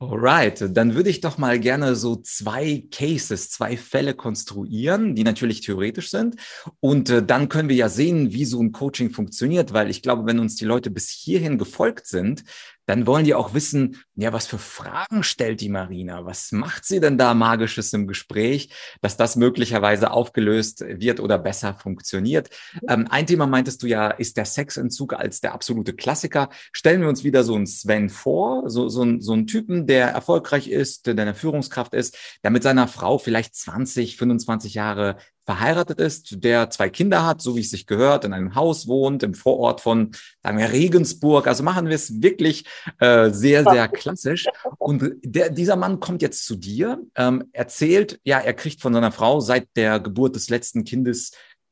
Alright, 0.00 0.64
dann 0.76 0.94
würde 0.94 1.10
ich 1.10 1.22
doch 1.22 1.38
mal 1.38 1.58
gerne 1.58 1.96
so 1.96 2.14
zwei 2.14 2.84
Cases, 2.92 3.50
zwei 3.50 3.76
Fälle 3.76 4.14
konstruieren, 4.14 5.16
die 5.16 5.24
natürlich 5.24 5.60
theoretisch 5.60 6.10
sind. 6.10 6.36
Und 6.78 7.10
äh, 7.10 7.20
dann 7.20 7.48
können 7.48 7.68
wir 7.68 7.74
ja 7.74 7.88
sehen, 7.88 8.32
wie 8.32 8.44
so 8.44 8.62
ein 8.62 8.70
Coaching 8.70 9.10
funktioniert, 9.10 9.72
weil 9.72 9.90
ich 9.90 10.00
glaube, 10.00 10.24
wenn 10.24 10.38
uns 10.38 10.54
die 10.54 10.66
Leute 10.66 10.90
bis 10.90 11.08
hierhin 11.08 11.58
gefolgt 11.58 12.06
sind, 12.06 12.44
dann 12.88 13.06
wollen 13.06 13.26
die 13.26 13.34
auch 13.34 13.52
wissen, 13.52 14.02
ja, 14.16 14.32
was 14.32 14.46
für 14.46 14.56
Fragen 14.56 15.22
stellt 15.22 15.60
die 15.60 15.68
Marina? 15.68 16.24
Was 16.24 16.52
macht 16.52 16.86
sie 16.86 17.00
denn 17.00 17.18
da 17.18 17.34
Magisches 17.34 17.92
im 17.92 18.06
Gespräch, 18.06 18.70
dass 19.02 19.18
das 19.18 19.36
möglicherweise 19.36 20.10
aufgelöst 20.10 20.82
wird 20.86 21.20
oder 21.20 21.38
besser 21.38 21.74
funktioniert? 21.74 22.48
Ähm, 22.88 23.06
ein 23.10 23.26
Thema 23.26 23.46
meintest 23.46 23.82
du 23.82 23.86
ja, 23.86 24.08
ist 24.08 24.38
der 24.38 24.46
Sexentzug 24.46 25.12
als 25.12 25.42
der 25.42 25.52
absolute 25.52 25.92
Klassiker. 25.92 26.48
Stellen 26.72 27.02
wir 27.02 27.10
uns 27.10 27.24
wieder 27.24 27.44
so 27.44 27.56
einen 27.56 27.66
Sven 27.66 28.08
vor, 28.08 28.70
so, 28.70 28.88
so, 28.88 29.02
ein, 29.02 29.20
so 29.20 29.34
einen 29.34 29.46
Typen, 29.46 29.86
der 29.86 30.08
erfolgreich 30.08 30.68
ist, 30.68 31.06
der 31.06 31.18
eine 31.18 31.34
Führungskraft 31.34 31.92
ist, 31.92 32.16
der 32.42 32.50
mit 32.50 32.62
seiner 32.62 32.88
Frau 32.88 33.18
vielleicht 33.18 33.54
20, 33.54 34.16
25 34.16 34.72
Jahre 34.72 35.18
verheiratet 35.48 35.98
ist, 35.98 36.44
der 36.44 36.68
zwei 36.68 36.90
Kinder 36.90 37.24
hat, 37.24 37.40
so 37.40 37.56
wie 37.56 37.60
es 37.60 37.70
sich 37.70 37.86
gehört, 37.86 38.26
in 38.26 38.34
einem 38.34 38.54
Haus 38.54 38.86
wohnt, 38.86 39.22
im 39.22 39.32
Vorort 39.32 39.80
von, 39.80 40.10
sagen 40.42 40.58
wir, 40.58 40.70
Regensburg. 40.70 41.46
Also 41.46 41.62
machen 41.62 41.86
wir 41.86 41.94
es 41.94 42.20
wirklich 42.20 42.66
äh, 43.00 43.30
sehr, 43.30 43.64
sehr 43.64 43.88
klassisch. 43.88 44.44
Und 44.76 45.14
der, 45.22 45.48
dieser 45.48 45.76
Mann 45.76 46.00
kommt 46.00 46.20
jetzt 46.20 46.44
zu 46.44 46.54
dir, 46.54 47.00
ähm, 47.14 47.44
erzählt, 47.54 48.20
ja, 48.24 48.40
er 48.40 48.52
kriegt 48.52 48.82
von 48.82 48.92
seiner 48.92 49.10
Frau 49.10 49.40
seit 49.40 49.68
der 49.74 50.00
Geburt 50.00 50.36
des 50.36 50.50
letzten 50.50 50.84
Kindes 50.84 51.30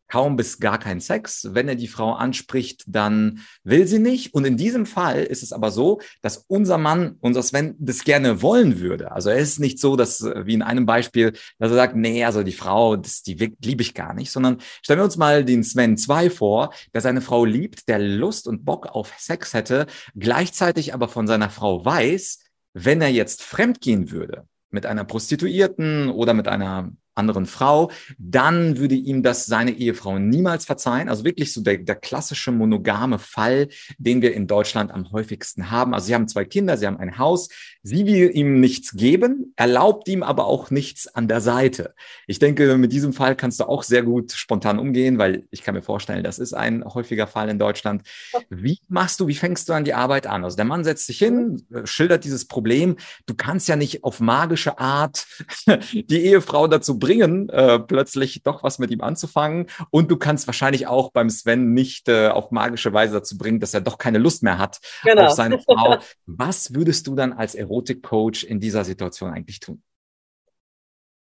kaum 0.08 0.36
bis 0.36 0.60
gar 0.60 0.78
keinen 0.78 1.00
Sex. 1.00 1.48
Wenn 1.52 1.68
er 1.68 1.74
die 1.74 1.88
Frau 1.88 2.12
anspricht, 2.12 2.84
dann 2.86 3.40
will 3.64 3.86
sie 3.86 3.98
nicht. 3.98 4.34
Und 4.34 4.44
in 4.44 4.56
diesem 4.56 4.86
Fall 4.86 5.22
ist 5.22 5.42
es 5.42 5.52
aber 5.52 5.70
so, 5.70 6.00
dass 6.22 6.44
unser 6.48 6.78
Mann, 6.78 7.16
unser 7.20 7.42
Sven, 7.42 7.74
das 7.78 8.04
gerne 8.04 8.42
wollen 8.42 8.80
würde. 8.80 9.12
Also 9.12 9.30
es 9.30 9.50
ist 9.50 9.60
nicht 9.60 9.78
so, 9.78 9.96
dass, 9.96 10.22
wie 10.22 10.54
in 10.54 10.62
einem 10.62 10.86
Beispiel, 10.86 11.32
dass 11.58 11.70
er 11.70 11.76
sagt, 11.76 11.96
nee, 11.96 12.24
also 12.24 12.42
die 12.42 12.52
Frau, 12.52 12.96
das, 12.96 13.22
die 13.22 13.34
liebe 13.62 13.82
ich 13.82 13.94
gar 13.94 14.14
nicht, 14.14 14.30
sondern 14.30 14.58
stellen 14.82 15.00
wir 15.00 15.04
uns 15.04 15.16
mal 15.16 15.44
den 15.44 15.64
Sven 15.64 15.96
2 15.96 16.30
vor, 16.30 16.72
der 16.94 17.00
seine 17.00 17.20
Frau 17.20 17.44
liebt, 17.44 17.88
der 17.88 17.98
Lust 17.98 18.46
und 18.48 18.64
Bock 18.64 18.86
auf 18.86 19.14
Sex 19.18 19.54
hätte, 19.54 19.86
gleichzeitig 20.14 20.94
aber 20.94 21.08
von 21.08 21.26
seiner 21.26 21.50
Frau 21.50 21.84
weiß, 21.84 22.40
wenn 22.74 23.00
er 23.00 23.08
jetzt 23.08 23.42
fremdgehen 23.42 24.10
würde, 24.10 24.46
mit 24.70 24.86
einer 24.86 25.04
Prostituierten 25.04 26.10
oder 26.10 26.34
mit 26.34 26.48
einer 26.48 26.92
anderen 27.16 27.46
Frau, 27.46 27.90
dann 28.18 28.76
würde 28.78 28.94
ihm 28.94 29.22
das 29.22 29.46
seine 29.46 29.72
Ehefrau 29.72 30.18
niemals 30.18 30.64
verzeihen. 30.64 31.08
Also 31.08 31.24
wirklich 31.24 31.52
so 31.52 31.62
der, 31.62 31.78
der 31.78 31.96
klassische 31.96 32.52
monogame 32.52 33.18
Fall, 33.18 33.68
den 33.98 34.22
wir 34.22 34.34
in 34.34 34.46
Deutschland 34.46 34.90
am 34.90 35.10
häufigsten 35.12 35.70
haben. 35.70 35.94
Also 35.94 36.06
sie 36.06 36.14
haben 36.14 36.28
zwei 36.28 36.44
Kinder, 36.44 36.76
sie 36.76 36.86
haben 36.86 36.98
ein 36.98 37.18
Haus, 37.18 37.48
sie 37.86 38.04
will 38.04 38.30
ihm 38.34 38.58
nichts 38.58 38.96
geben, 38.96 39.52
erlaubt 39.54 40.08
ihm 40.08 40.24
aber 40.24 40.46
auch 40.46 40.70
nichts 40.72 41.06
an 41.06 41.28
der 41.28 41.40
Seite. 41.40 41.94
Ich 42.26 42.40
denke, 42.40 42.76
mit 42.78 42.92
diesem 42.92 43.12
Fall 43.12 43.36
kannst 43.36 43.60
du 43.60 43.64
auch 43.64 43.84
sehr 43.84 44.02
gut 44.02 44.32
spontan 44.32 44.80
umgehen, 44.80 45.18
weil 45.18 45.44
ich 45.52 45.62
kann 45.62 45.76
mir 45.76 45.82
vorstellen, 45.82 46.24
das 46.24 46.40
ist 46.40 46.52
ein 46.52 46.84
häufiger 46.84 47.28
Fall 47.28 47.48
in 47.48 47.60
Deutschland. 47.60 48.02
Wie 48.50 48.80
machst 48.88 49.20
du, 49.20 49.28
wie 49.28 49.36
fängst 49.36 49.68
du 49.68 49.72
an 49.72 49.84
die 49.84 49.94
Arbeit 49.94 50.26
an? 50.26 50.42
Also 50.42 50.56
der 50.56 50.64
Mann 50.64 50.82
setzt 50.82 51.06
sich 51.06 51.18
hin, 51.18 51.64
schildert 51.84 52.24
dieses 52.24 52.48
Problem. 52.48 52.96
Du 53.26 53.34
kannst 53.34 53.68
ja 53.68 53.76
nicht 53.76 54.02
auf 54.02 54.18
magische 54.18 54.80
Art 54.80 55.24
die 55.92 56.24
Ehefrau 56.24 56.66
dazu 56.66 56.98
bringen, 56.98 57.48
äh, 57.50 57.78
plötzlich 57.78 58.42
doch 58.42 58.64
was 58.64 58.80
mit 58.80 58.90
ihm 58.90 59.00
anzufangen. 59.00 59.66
Und 59.90 60.10
du 60.10 60.16
kannst 60.16 60.48
wahrscheinlich 60.48 60.88
auch 60.88 61.12
beim 61.12 61.30
Sven 61.30 61.72
nicht 61.72 62.08
äh, 62.08 62.30
auf 62.30 62.50
magische 62.50 62.92
Weise 62.92 63.14
dazu 63.14 63.38
bringen, 63.38 63.60
dass 63.60 63.74
er 63.74 63.80
doch 63.80 63.98
keine 63.98 64.18
Lust 64.18 64.42
mehr 64.42 64.58
hat 64.58 64.80
genau. 65.04 65.26
auf 65.26 65.32
seine 65.32 65.58
Frau. 65.62 65.98
Was 66.26 66.74
würdest 66.74 67.06
du 67.06 67.14
dann 67.14 67.32
als 67.32 67.54
Erotikcoach 67.76 68.44
in 68.44 68.60
dieser 68.60 68.84
Situation 68.84 69.32
eigentlich 69.32 69.60
tun? 69.60 69.82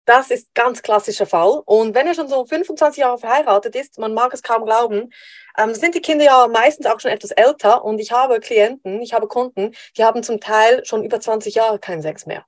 Das 0.06 0.32
ist 0.32 0.54
ganz 0.54 0.82
klassischer 0.82 1.26
Fall. 1.26 1.62
Und 1.66 1.94
wenn 1.94 2.08
er 2.08 2.14
schon 2.14 2.30
so 2.30 2.46
25 2.46 3.02
Jahre 3.02 3.18
verheiratet 3.18 3.76
ist, 3.76 4.00
man 4.00 4.14
mag 4.14 4.34
es 4.34 4.42
kaum 4.42 4.64
glauben, 4.64 5.12
ähm, 5.58 5.76
sind 5.76 5.96
die 5.96 6.02
Kinder 6.02 6.24
ja 6.24 6.48
meistens 6.48 6.86
auch 6.86 7.02
schon 7.02 7.12
etwas 7.12 7.32
älter. 7.32 7.84
Und 7.84 8.00
ich 8.00 8.14
habe 8.14 8.40
Klienten, 8.40 9.02
ich 9.02 9.14
habe 9.14 9.28
Kunden, 9.28 9.76
die 9.98 10.06
haben 10.06 10.24
zum 10.24 10.40
Teil 10.40 10.86
schon 10.86 11.04
über 11.04 11.20
20 11.20 11.56
Jahre 11.56 11.78
keinen 11.78 12.02
Sex 12.02 12.26
mehr. 12.26 12.46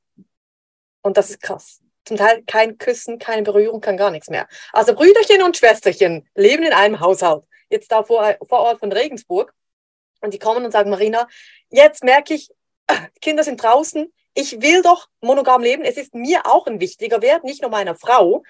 Und 1.02 1.18
das 1.18 1.30
ist 1.30 1.42
krass 1.42 1.82
zum 2.10 2.18
Teil 2.18 2.44
kein 2.44 2.78
Küssen, 2.78 3.20
keine 3.20 3.44
Berührung, 3.44 3.82
kein 3.82 3.96
gar 3.96 4.12
nichts 4.12 4.30
mehr. 4.30 4.48
Also 4.74 4.94
Brüderchen 4.94 5.44
und 5.44 5.56
Schwesterchen 5.56 6.28
leben 6.36 6.64
in 6.64 6.74
einem 6.74 7.00
Haushalt. 7.00 7.44
Jetzt 7.70 7.92
da 7.92 8.04
vor, 8.04 8.36
vor 8.48 8.60
Ort 8.60 8.80
von 8.80 8.92
Regensburg. 8.92 9.54
Und 10.22 10.34
die 10.34 10.40
kommen 10.40 10.66
und 10.66 10.72
sagen, 10.72 10.90
Marina, 10.90 11.28
jetzt 11.70 12.04
merke 12.04 12.34
ich, 12.34 12.50
Kinder 13.22 13.44
sind 13.44 13.62
draußen. 13.62 14.12
Ich 14.34 14.62
will 14.62 14.82
doch 14.82 15.08
monogam 15.22 15.62
leben. 15.62 15.84
Es 15.84 15.98
ist 15.98 16.14
mir 16.14 16.46
auch 16.46 16.68
ein 16.68 16.80
wichtiger 16.80 17.22
Wert, 17.22 17.44
nicht 17.44 17.62
nur 17.62 17.72
meiner 17.72 17.96
Frau. 17.96 18.44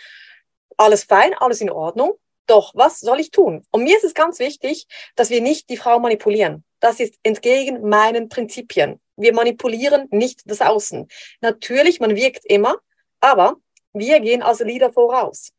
Alles 0.77 1.03
fein, 1.03 1.33
alles 1.33 1.61
in 1.61 1.69
Ordnung. 1.69 2.13
Doch, 2.47 2.73
was 2.73 2.99
soll 2.99 3.19
ich 3.19 3.31
tun? 3.31 3.65
Und 3.71 3.83
mir 3.83 3.95
ist 3.95 4.03
es 4.03 4.13
ganz 4.13 4.39
wichtig, 4.39 4.87
dass 5.15 5.29
wir 5.29 5.41
nicht 5.41 5.69
die 5.69 5.77
Frau 5.77 5.99
manipulieren. 5.99 6.63
Das 6.79 6.99
ist 6.99 7.15
entgegen 7.23 7.87
meinen 7.87 8.29
Prinzipien. 8.29 8.99
Wir 9.15 9.33
manipulieren 9.33 10.07
nicht 10.11 10.41
das 10.45 10.61
Außen. 10.61 11.07
Natürlich, 11.41 11.99
man 11.99 12.15
wirkt 12.15 12.45
immer, 12.45 12.77
aber 13.19 13.57
wir 13.93 14.19
gehen 14.19 14.41
als 14.41 14.59
Leader 14.61 14.91
voraus. 14.91 15.51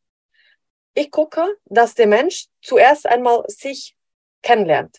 Ich 0.94 1.10
gucke, 1.10 1.58
dass 1.66 1.94
der 1.94 2.06
Mensch 2.06 2.46
zuerst 2.62 3.06
einmal 3.06 3.44
sich 3.46 3.96
kennenlernt. 4.42 4.98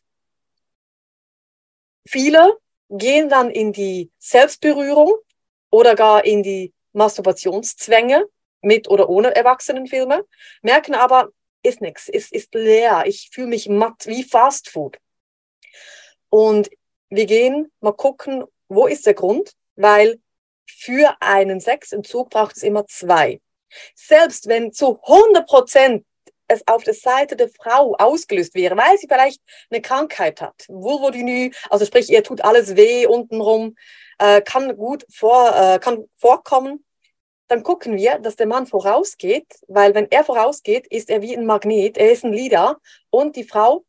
Viele 2.08 2.58
gehen 2.92 3.30
dann 3.30 3.50
in 3.50 3.72
die 3.72 4.12
Selbstberührung 4.20 5.14
oder 5.70 5.96
gar 5.96 6.26
in 6.26 6.44
die 6.44 6.74
Masturbationszwänge 6.94 8.28
mit 8.62 8.90
oder 8.90 9.10
ohne 9.10 9.36
Erwachsenenfilme, 9.36 10.26
merken 10.62 10.94
aber, 10.94 11.30
ist 11.64 11.82
nichts, 11.82 12.10
ist, 12.10 12.32
ist 12.34 12.54
leer, 12.54 13.04
ich 13.06 13.30
fühle 13.32 13.48
mich 13.48 13.70
matt 13.70 14.06
wie 14.08 14.24
Fast 14.24 14.70
Food. 14.70 14.98
Und 16.30 16.70
wir 17.10 17.26
gehen 17.26 17.72
mal 17.80 17.94
gucken, 17.94 18.44
wo 18.68 18.88
ist 18.88 19.06
der 19.06 19.14
Grund, 19.14 19.54
weil 19.76 20.20
für 20.66 21.16
einen 21.20 21.60
Sexentzug 21.60 22.30
braucht 22.30 22.58
es 22.58 22.64
immer 22.64 22.86
zwei. 22.88 23.42
Selbst 23.96 24.48
wenn 24.48 24.74
zu 24.74 25.02
100 25.02 25.48
Prozent 25.48 26.06
es 26.52 26.68
auf 26.68 26.84
der 26.84 26.94
Seite 26.94 27.36
der 27.36 27.50
Frau 27.50 27.96
ausgelöst 27.98 28.54
wäre, 28.56 28.78
weil 28.78 28.98
sie 28.98 29.08
vielleicht 29.08 29.42
eine 29.70 29.82
Krankheit 29.82 30.42
hat, 30.42 30.66
Vulvodynie, 30.68 31.54
also 31.70 31.86
sprich, 31.86 32.10
ihr 32.10 32.24
tut 32.24 32.42
alles 32.42 32.76
weh 32.76 33.06
untenrum, 33.06 33.76
äh, 34.20 34.42
kann 34.42 34.76
gut 34.76 35.06
vor, 35.12 35.56
äh, 35.56 35.80
kann 35.80 36.06
vorkommen, 36.18 36.86
dann 37.48 37.64
gucken 37.64 37.98
wir, 37.98 38.20
dass 38.20 38.38
der 38.38 38.48
Mann 38.48 38.66
vorausgeht, 38.66 39.48
weil 39.68 39.94
wenn 39.94 40.10
er 40.10 40.24
vorausgeht, 40.24 40.88
ist 40.88 41.10
er 41.10 41.22
wie 41.22 41.36
ein 41.36 41.46
Magnet, 41.46 41.98
er 41.98 42.12
ist 42.12 42.24
ein 42.24 42.32
Leader 42.32 42.80
und 43.10 43.36
die 43.36 43.44
Frau 43.44 43.84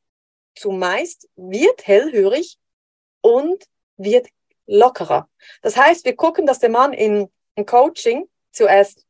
zumeist 0.57 1.29
wird 1.37 1.87
hellhörig 1.87 2.59
und 3.21 3.65
wird 3.97 4.29
lockerer. 4.67 5.29
Das 5.63 5.77
heißt, 5.77 6.05
wir 6.05 6.17
gucken, 6.17 6.47
dass 6.47 6.59
der 6.59 6.71
Mann 6.71 6.93
in, 6.93 7.29
in 7.55 7.67
Coaching 7.67 8.29
zuerst 8.51 9.07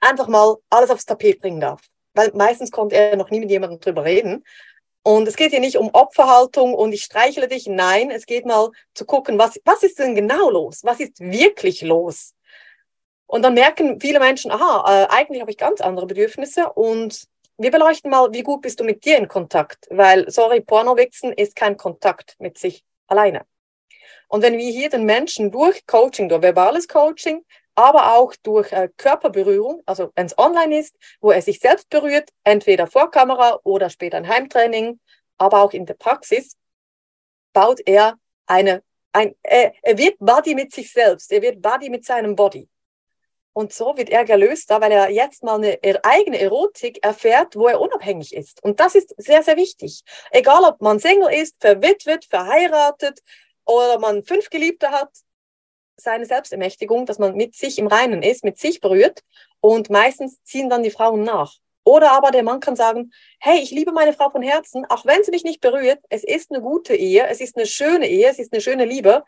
einfach 0.00 0.28
mal 0.28 0.56
alles 0.70 0.90
aufs 0.90 1.04
Tapet 1.04 1.40
bringen 1.40 1.60
darf. 1.60 1.80
Weil 2.14 2.30
meistens 2.34 2.70
konnte 2.70 2.96
er 2.96 3.16
noch 3.16 3.30
nie 3.30 3.40
mit 3.40 3.50
jemandem 3.50 3.80
drüber 3.80 4.04
reden. 4.04 4.44
Und 5.02 5.26
es 5.26 5.36
geht 5.36 5.50
hier 5.50 5.60
nicht 5.60 5.78
um 5.78 5.90
Opferhaltung 5.92 6.74
und 6.74 6.92
ich 6.92 7.04
streichle 7.04 7.48
dich. 7.48 7.66
Nein, 7.66 8.10
es 8.10 8.26
geht 8.26 8.44
mal 8.44 8.70
zu 8.94 9.06
gucken, 9.06 9.38
was, 9.38 9.58
was 9.64 9.82
ist 9.82 9.98
denn 9.98 10.14
genau 10.14 10.50
los? 10.50 10.80
Was 10.84 11.00
ist 11.00 11.20
wirklich 11.20 11.80
los? 11.82 12.34
Und 13.26 13.42
dann 13.42 13.54
merken 13.54 14.00
viele 14.00 14.18
Menschen, 14.18 14.50
aha, 14.50 15.04
äh, 15.04 15.06
eigentlich 15.08 15.40
habe 15.40 15.50
ich 15.50 15.56
ganz 15.56 15.80
andere 15.80 16.06
Bedürfnisse 16.06 16.70
und 16.72 17.28
wir 17.58 17.70
beleuchten 17.70 18.10
mal, 18.10 18.32
wie 18.32 18.42
gut 18.42 18.62
bist 18.62 18.80
du 18.80 18.84
mit 18.84 19.04
dir 19.04 19.18
in 19.18 19.28
Kontakt? 19.28 19.86
Weil, 19.90 20.28
sorry, 20.30 20.60
Pornowichsen 20.60 21.32
ist 21.32 21.54
kein 21.54 21.76
Kontakt 21.76 22.34
mit 22.38 22.58
sich 22.58 22.84
alleine. 23.06 23.44
Und 24.28 24.42
wenn 24.42 24.56
wir 24.58 24.70
hier 24.70 24.88
den 24.88 25.04
Menschen 25.04 25.50
durch 25.50 25.86
Coaching, 25.86 26.28
durch 26.28 26.42
verbales 26.42 26.88
Coaching, 26.88 27.44
aber 27.80 28.14
auch 28.16 28.34
durch 28.42 28.72
äh, 28.72 28.90
Körperberührung, 28.96 29.82
also 29.86 30.12
wenn 30.14 30.26
es 30.26 30.36
online 30.38 30.78
ist, 30.78 30.94
wo 31.20 31.30
er 31.30 31.40
sich 31.40 31.60
selbst 31.60 31.88
berührt, 31.88 32.28
entweder 32.44 32.86
vor 32.86 33.10
Kamera 33.10 33.58
oder 33.64 33.88
später 33.88 34.18
ein 34.18 34.28
Heimtraining, 34.28 35.00
aber 35.38 35.62
auch 35.62 35.72
in 35.72 35.86
der 35.86 35.94
Praxis, 35.94 36.56
baut 37.54 37.80
er 37.86 38.18
eine, 38.46 38.82
ein, 39.12 39.34
äh, 39.42 39.70
er 39.82 39.96
wird 39.96 40.16
Body 40.18 40.54
mit 40.54 40.72
sich 40.72 40.92
selbst, 40.92 41.32
er 41.32 41.40
wird 41.40 41.62
Body 41.62 41.88
mit 41.88 42.04
seinem 42.04 42.36
Body. 42.36 42.68
Und 43.54 43.72
so 43.72 43.96
wird 43.96 44.10
er 44.10 44.24
gelöst, 44.24 44.70
da 44.70 44.80
weil 44.80 44.92
er 44.92 45.10
jetzt 45.10 45.42
mal 45.42 45.56
eine 45.56 45.78
eigene 46.04 46.38
Erotik 46.38 47.02
erfährt, 47.02 47.56
wo 47.56 47.66
er 47.66 47.80
unabhängig 47.80 48.34
ist. 48.34 48.62
Und 48.62 48.78
das 48.78 48.94
ist 48.94 49.14
sehr, 49.16 49.42
sehr 49.42 49.56
wichtig. 49.56 50.02
Egal, 50.30 50.64
ob 50.64 50.80
man 50.80 51.00
Single 51.00 51.32
ist, 51.32 51.56
verwitwet, 51.58 52.26
verheiratet 52.26 53.20
oder 53.64 53.98
man 53.98 54.22
fünf 54.22 54.50
Geliebte 54.50 54.90
hat, 54.90 55.10
seine 56.02 56.26
Selbstermächtigung, 56.26 57.06
dass 57.06 57.18
man 57.18 57.34
mit 57.34 57.54
sich 57.54 57.78
im 57.78 57.86
Reinen 57.86 58.22
ist, 58.22 58.44
mit 58.44 58.58
sich 58.58 58.80
berührt. 58.80 59.20
Und 59.60 59.90
meistens 59.90 60.42
ziehen 60.42 60.70
dann 60.70 60.82
die 60.82 60.90
Frauen 60.90 61.22
nach. 61.22 61.54
Oder 61.84 62.12
aber 62.12 62.30
der 62.30 62.42
Mann 62.42 62.60
kann 62.60 62.76
sagen, 62.76 63.12
hey, 63.38 63.58
ich 63.60 63.70
liebe 63.70 63.92
meine 63.92 64.12
Frau 64.12 64.30
von 64.30 64.42
Herzen, 64.42 64.84
auch 64.86 65.06
wenn 65.06 65.24
sie 65.24 65.30
mich 65.30 65.44
nicht 65.44 65.60
berührt. 65.60 65.98
Es 66.08 66.24
ist 66.24 66.50
eine 66.50 66.60
gute 66.60 66.94
Ehe, 66.94 67.26
es 67.26 67.40
ist 67.40 67.56
eine 67.56 67.66
schöne 67.66 68.06
Ehe, 68.08 68.28
es 68.28 68.38
ist 68.38 68.52
eine 68.52 68.60
schöne 68.60 68.84
Liebe. 68.84 69.24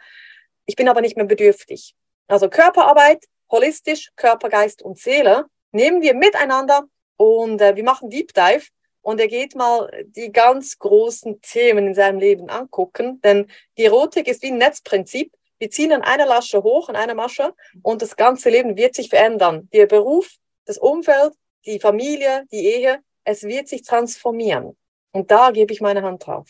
Ich 0.67 0.77
bin 0.77 0.89
aber 0.89 1.01
nicht 1.01 1.17
mehr 1.17 1.27
bedürftig. 1.27 1.95
Also 2.29 2.49
Körperarbeit 2.49 3.25
holistisch, 3.51 4.11
Körper, 4.17 4.49
Geist 4.49 4.83
und 4.83 4.99
Seele, 4.99 5.47
nehmen 5.71 6.03
wir 6.03 6.15
miteinander 6.15 6.85
und 7.17 7.61
äh, 7.61 7.77
wir 7.77 7.85
machen 7.85 8.11
Deep 8.11 8.33
Dive 8.35 8.67
und 9.03 9.21
er 9.21 9.29
geht 9.29 9.55
mal 9.55 9.91
die 10.07 10.33
ganz 10.33 10.79
großen 10.79 11.41
Themen 11.43 11.89
in 11.89 11.95
seinem 11.95 12.19
Leben 12.19 12.49
angucken, 12.49 13.21
denn 13.21 13.49
die 13.77 13.85
Erotik 13.85 14.27
ist 14.27 14.43
wie 14.43 14.51
ein 14.51 14.59
Netzprinzip. 14.59 15.33
Wir 15.63 15.71
ziehen 15.71 15.93
an 15.93 16.03
einer 16.03 16.27
Lasche 16.27 16.65
hoch, 16.65 16.89
an 16.89 16.97
einer 16.97 17.15
Masche 17.15 17.55
und 17.83 18.03
das 18.03 18.17
ganze 18.17 18.51
Leben 18.51 18.77
wird 18.77 18.97
sich 18.97 19.09
verändern. 19.09 19.69
Der 19.73 19.87
Beruf, 19.87 20.29
das 20.65 20.77
Umfeld, 20.77 21.35
die 21.65 21.79
Familie, 21.79 22.43
die 22.51 22.65
Ehe, 22.65 22.99
es 23.23 23.45
wird 23.45 23.69
sich 23.69 23.83
transformieren. 23.83 24.77
Und 25.13 25.31
da 25.31 25.53
gebe 25.53 25.73
ich 25.73 25.81
meine 25.81 26.03
Hand 26.03 26.27
drauf. 26.27 26.49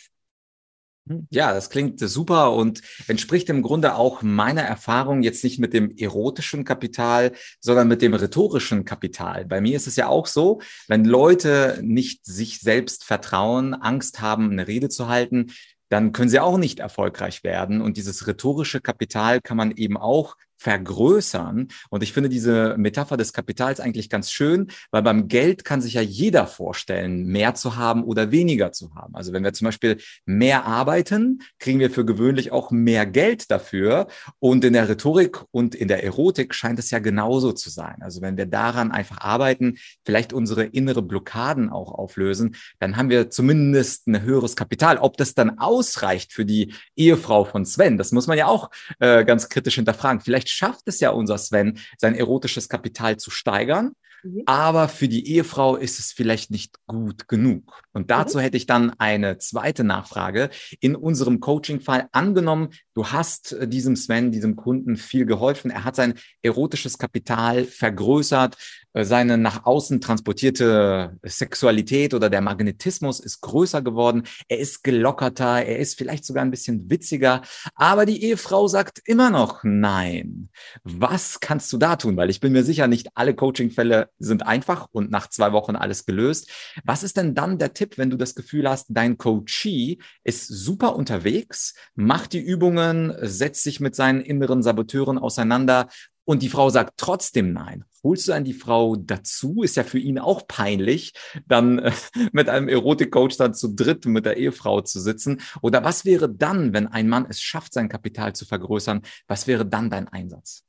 Ja, 1.30 1.52
das 1.52 1.68
klingt 1.68 1.98
super 1.98 2.52
und 2.52 2.80
entspricht 3.08 3.50
im 3.50 3.62
Grunde 3.62 3.96
auch 3.96 4.22
meiner 4.22 4.62
Erfahrung 4.62 5.22
jetzt 5.22 5.42
nicht 5.42 5.58
mit 5.58 5.74
dem 5.74 5.90
erotischen 5.90 6.64
Kapital, 6.64 7.32
sondern 7.60 7.88
mit 7.88 8.02
dem 8.02 8.14
rhetorischen 8.14 8.84
Kapital. 8.84 9.44
Bei 9.44 9.60
mir 9.60 9.76
ist 9.76 9.88
es 9.88 9.96
ja 9.96 10.06
auch 10.06 10.28
so, 10.28 10.62
wenn 10.86 11.04
Leute 11.04 11.80
nicht 11.82 12.24
sich 12.24 12.60
selbst 12.60 13.04
vertrauen, 13.04 13.74
Angst 13.74 14.20
haben, 14.20 14.52
eine 14.52 14.68
Rede 14.68 14.88
zu 14.88 15.08
halten, 15.08 15.52
dann 15.92 16.12
können 16.12 16.30
sie 16.30 16.40
auch 16.40 16.56
nicht 16.56 16.80
erfolgreich 16.80 17.44
werden. 17.44 17.82
Und 17.82 17.98
dieses 17.98 18.26
rhetorische 18.26 18.80
Kapital 18.80 19.42
kann 19.42 19.58
man 19.58 19.72
eben 19.72 19.98
auch 19.98 20.36
vergrößern. 20.62 21.68
Und 21.90 22.02
ich 22.02 22.12
finde 22.12 22.28
diese 22.28 22.76
Metapher 22.78 23.16
des 23.16 23.32
Kapitals 23.32 23.80
eigentlich 23.80 24.08
ganz 24.08 24.30
schön, 24.30 24.68
weil 24.92 25.02
beim 25.02 25.26
Geld 25.26 25.64
kann 25.64 25.80
sich 25.80 25.94
ja 25.94 26.02
jeder 26.02 26.46
vorstellen, 26.46 27.26
mehr 27.26 27.54
zu 27.54 27.76
haben 27.76 28.04
oder 28.04 28.30
weniger 28.30 28.70
zu 28.70 28.94
haben. 28.94 29.14
Also 29.16 29.32
wenn 29.32 29.42
wir 29.42 29.52
zum 29.52 29.64
Beispiel 29.64 29.98
mehr 30.24 30.64
arbeiten, 30.64 31.40
kriegen 31.58 31.80
wir 31.80 31.90
für 31.90 32.04
gewöhnlich 32.04 32.52
auch 32.52 32.70
mehr 32.70 33.06
Geld 33.06 33.50
dafür. 33.50 34.06
Und 34.38 34.64
in 34.64 34.72
der 34.72 34.88
Rhetorik 34.88 35.42
und 35.50 35.74
in 35.74 35.88
der 35.88 36.04
Erotik 36.04 36.54
scheint 36.54 36.78
es 36.78 36.92
ja 36.92 37.00
genauso 37.00 37.52
zu 37.52 37.68
sein. 37.68 37.96
Also 38.00 38.22
wenn 38.22 38.36
wir 38.36 38.46
daran 38.46 38.92
einfach 38.92 39.18
arbeiten, 39.18 39.78
vielleicht 40.04 40.32
unsere 40.32 40.62
innere 40.64 41.02
Blockaden 41.02 41.70
auch 41.70 41.90
auflösen, 41.90 42.54
dann 42.78 42.96
haben 42.96 43.10
wir 43.10 43.30
zumindest 43.30 44.06
ein 44.06 44.22
höheres 44.22 44.54
Kapital. 44.54 44.98
Ob 44.98 45.16
das 45.16 45.34
dann 45.34 45.58
ausreicht 45.58 46.32
für 46.32 46.44
die 46.44 46.72
Ehefrau 46.94 47.44
von 47.44 47.64
Sven, 47.64 47.98
das 47.98 48.12
muss 48.12 48.28
man 48.28 48.38
ja 48.38 48.46
auch 48.46 48.70
äh, 49.00 49.24
ganz 49.24 49.48
kritisch 49.48 49.74
hinterfragen. 49.74 50.20
Vielleicht 50.20 50.51
schafft 50.52 50.82
es 50.86 51.00
ja 51.00 51.10
unser 51.10 51.38
Sven, 51.38 51.78
sein 51.98 52.14
erotisches 52.14 52.68
Kapital 52.68 53.16
zu 53.16 53.30
steigern. 53.30 53.92
Mhm. 54.22 54.42
Aber 54.46 54.88
für 54.88 55.08
die 55.08 55.28
Ehefrau 55.28 55.76
ist 55.76 55.98
es 55.98 56.12
vielleicht 56.12 56.50
nicht 56.50 56.76
gut 56.86 57.28
genug. 57.28 57.82
Und 57.92 58.10
dazu 58.10 58.38
mhm. 58.38 58.42
hätte 58.42 58.56
ich 58.56 58.66
dann 58.66 58.90
eine 58.98 59.38
zweite 59.38 59.84
Nachfrage. 59.84 60.50
In 60.80 60.94
unserem 60.94 61.40
Coaching-Fall 61.40 62.08
angenommen, 62.12 62.70
du 62.94 63.08
hast 63.08 63.52
äh, 63.52 63.66
diesem 63.66 63.96
Sven, 63.96 64.30
diesem 64.30 64.56
Kunden 64.56 64.96
viel 64.96 65.26
geholfen. 65.26 65.70
Er 65.70 65.84
hat 65.84 65.96
sein 65.96 66.14
erotisches 66.42 66.98
Kapital 66.98 67.64
vergrößert. 67.64 68.56
Äh, 68.92 69.04
seine 69.04 69.38
nach 69.38 69.64
außen 69.64 70.00
transportierte 70.00 71.18
Sexualität 71.22 72.14
oder 72.14 72.30
der 72.30 72.40
Magnetismus 72.40 73.20
ist 73.20 73.40
größer 73.40 73.82
geworden. 73.82 74.24
Er 74.48 74.58
ist 74.58 74.84
gelockerter. 74.84 75.64
Er 75.64 75.78
ist 75.78 75.96
vielleicht 75.98 76.24
sogar 76.24 76.44
ein 76.44 76.50
bisschen 76.50 76.90
witziger. 76.90 77.42
Aber 77.74 78.06
die 78.06 78.22
Ehefrau 78.24 78.68
sagt 78.68 79.00
immer 79.04 79.30
noch 79.30 79.60
nein. 79.64 80.48
Was 80.84 81.40
kannst 81.40 81.72
du 81.72 81.78
da 81.78 81.96
tun? 81.96 82.16
Weil 82.16 82.30
ich 82.30 82.40
bin 82.40 82.52
mir 82.52 82.64
sicher, 82.64 82.86
nicht 82.86 83.08
alle 83.14 83.34
Coaching-Fälle 83.34 84.08
sind 84.18 84.46
einfach 84.46 84.88
und 84.92 85.10
nach 85.10 85.28
zwei 85.28 85.52
Wochen 85.52 85.76
alles 85.76 86.06
gelöst. 86.06 86.50
Was 86.84 87.02
ist 87.02 87.16
denn 87.16 87.34
dann 87.34 87.58
der 87.58 87.74
Tipp, 87.74 87.98
wenn 87.98 88.10
du 88.10 88.16
das 88.16 88.34
Gefühl 88.34 88.68
hast, 88.68 88.86
dein 88.90 89.18
Coachee 89.18 89.98
ist 90.24 90.46
super 90.46 90.96
unterwegs, 90.96 91.74
macht 91.94 92.32
die 92.32 92.40
Übungen, 92.40 93.14
setzt 93.20 93.62
sich 93.62 93.80
mit 93.80 93.94
seinen 93.94 94.20
inneren 94.20 94.62
Saboteuren 94.62 95.18
auseinander 95.18 95.88
und 96.24 96.42
die 96.42 96.48
Frau 96.48 96.70
sagt 96.70 96.94
trotzdem 96.96 97.52
nein. 97.52 97.84
Holst 98.04 98.26
du 98.26 98.32
dann 98.32 98.44
die 98.44 98.52
Frau 98.52 98.96
dazu? 98.96 99.62
Ist 99.62 99.76
ja 99.76 99.84
für 99.84 99.98
ihn 99.98 100.18
auch 100.18 100.46
peinlich, 100.46 101.12
dann 101.46 101.78
äh, 101.78 101.92
mit 102.32 102.48
einem 102.48 102.68
Erotikcoach 102.68 103.36
dann 103.38 103.54
zu 103.54 103.74
dritt 103.74 104.06
mit 104.06 104.26
der 104.26 104.36
Ehefrau 104.36 104.80
zu 104.80 105.00
sitzen. 105.00 105.40
Oder 105.60 105.84
was 105.84 106.04
wäre 106.04 106.28
dann, 106.28 106.72
wenn 106.72 106.88
ein 106.88 107.08
Mann 107.08 107.26
es 107.28 107.40
schafft, 107.40 107.72
sein 107.72 107.88
Kapital 107.88 108.34
zu 108.34 108.44
vergrößern? 108.44 109.02
Was 109.26 109.46
wäre 109.46 109.64
dann 109.64 109.90
dein 109.90 110.08
Einsatz? 110.08 110.64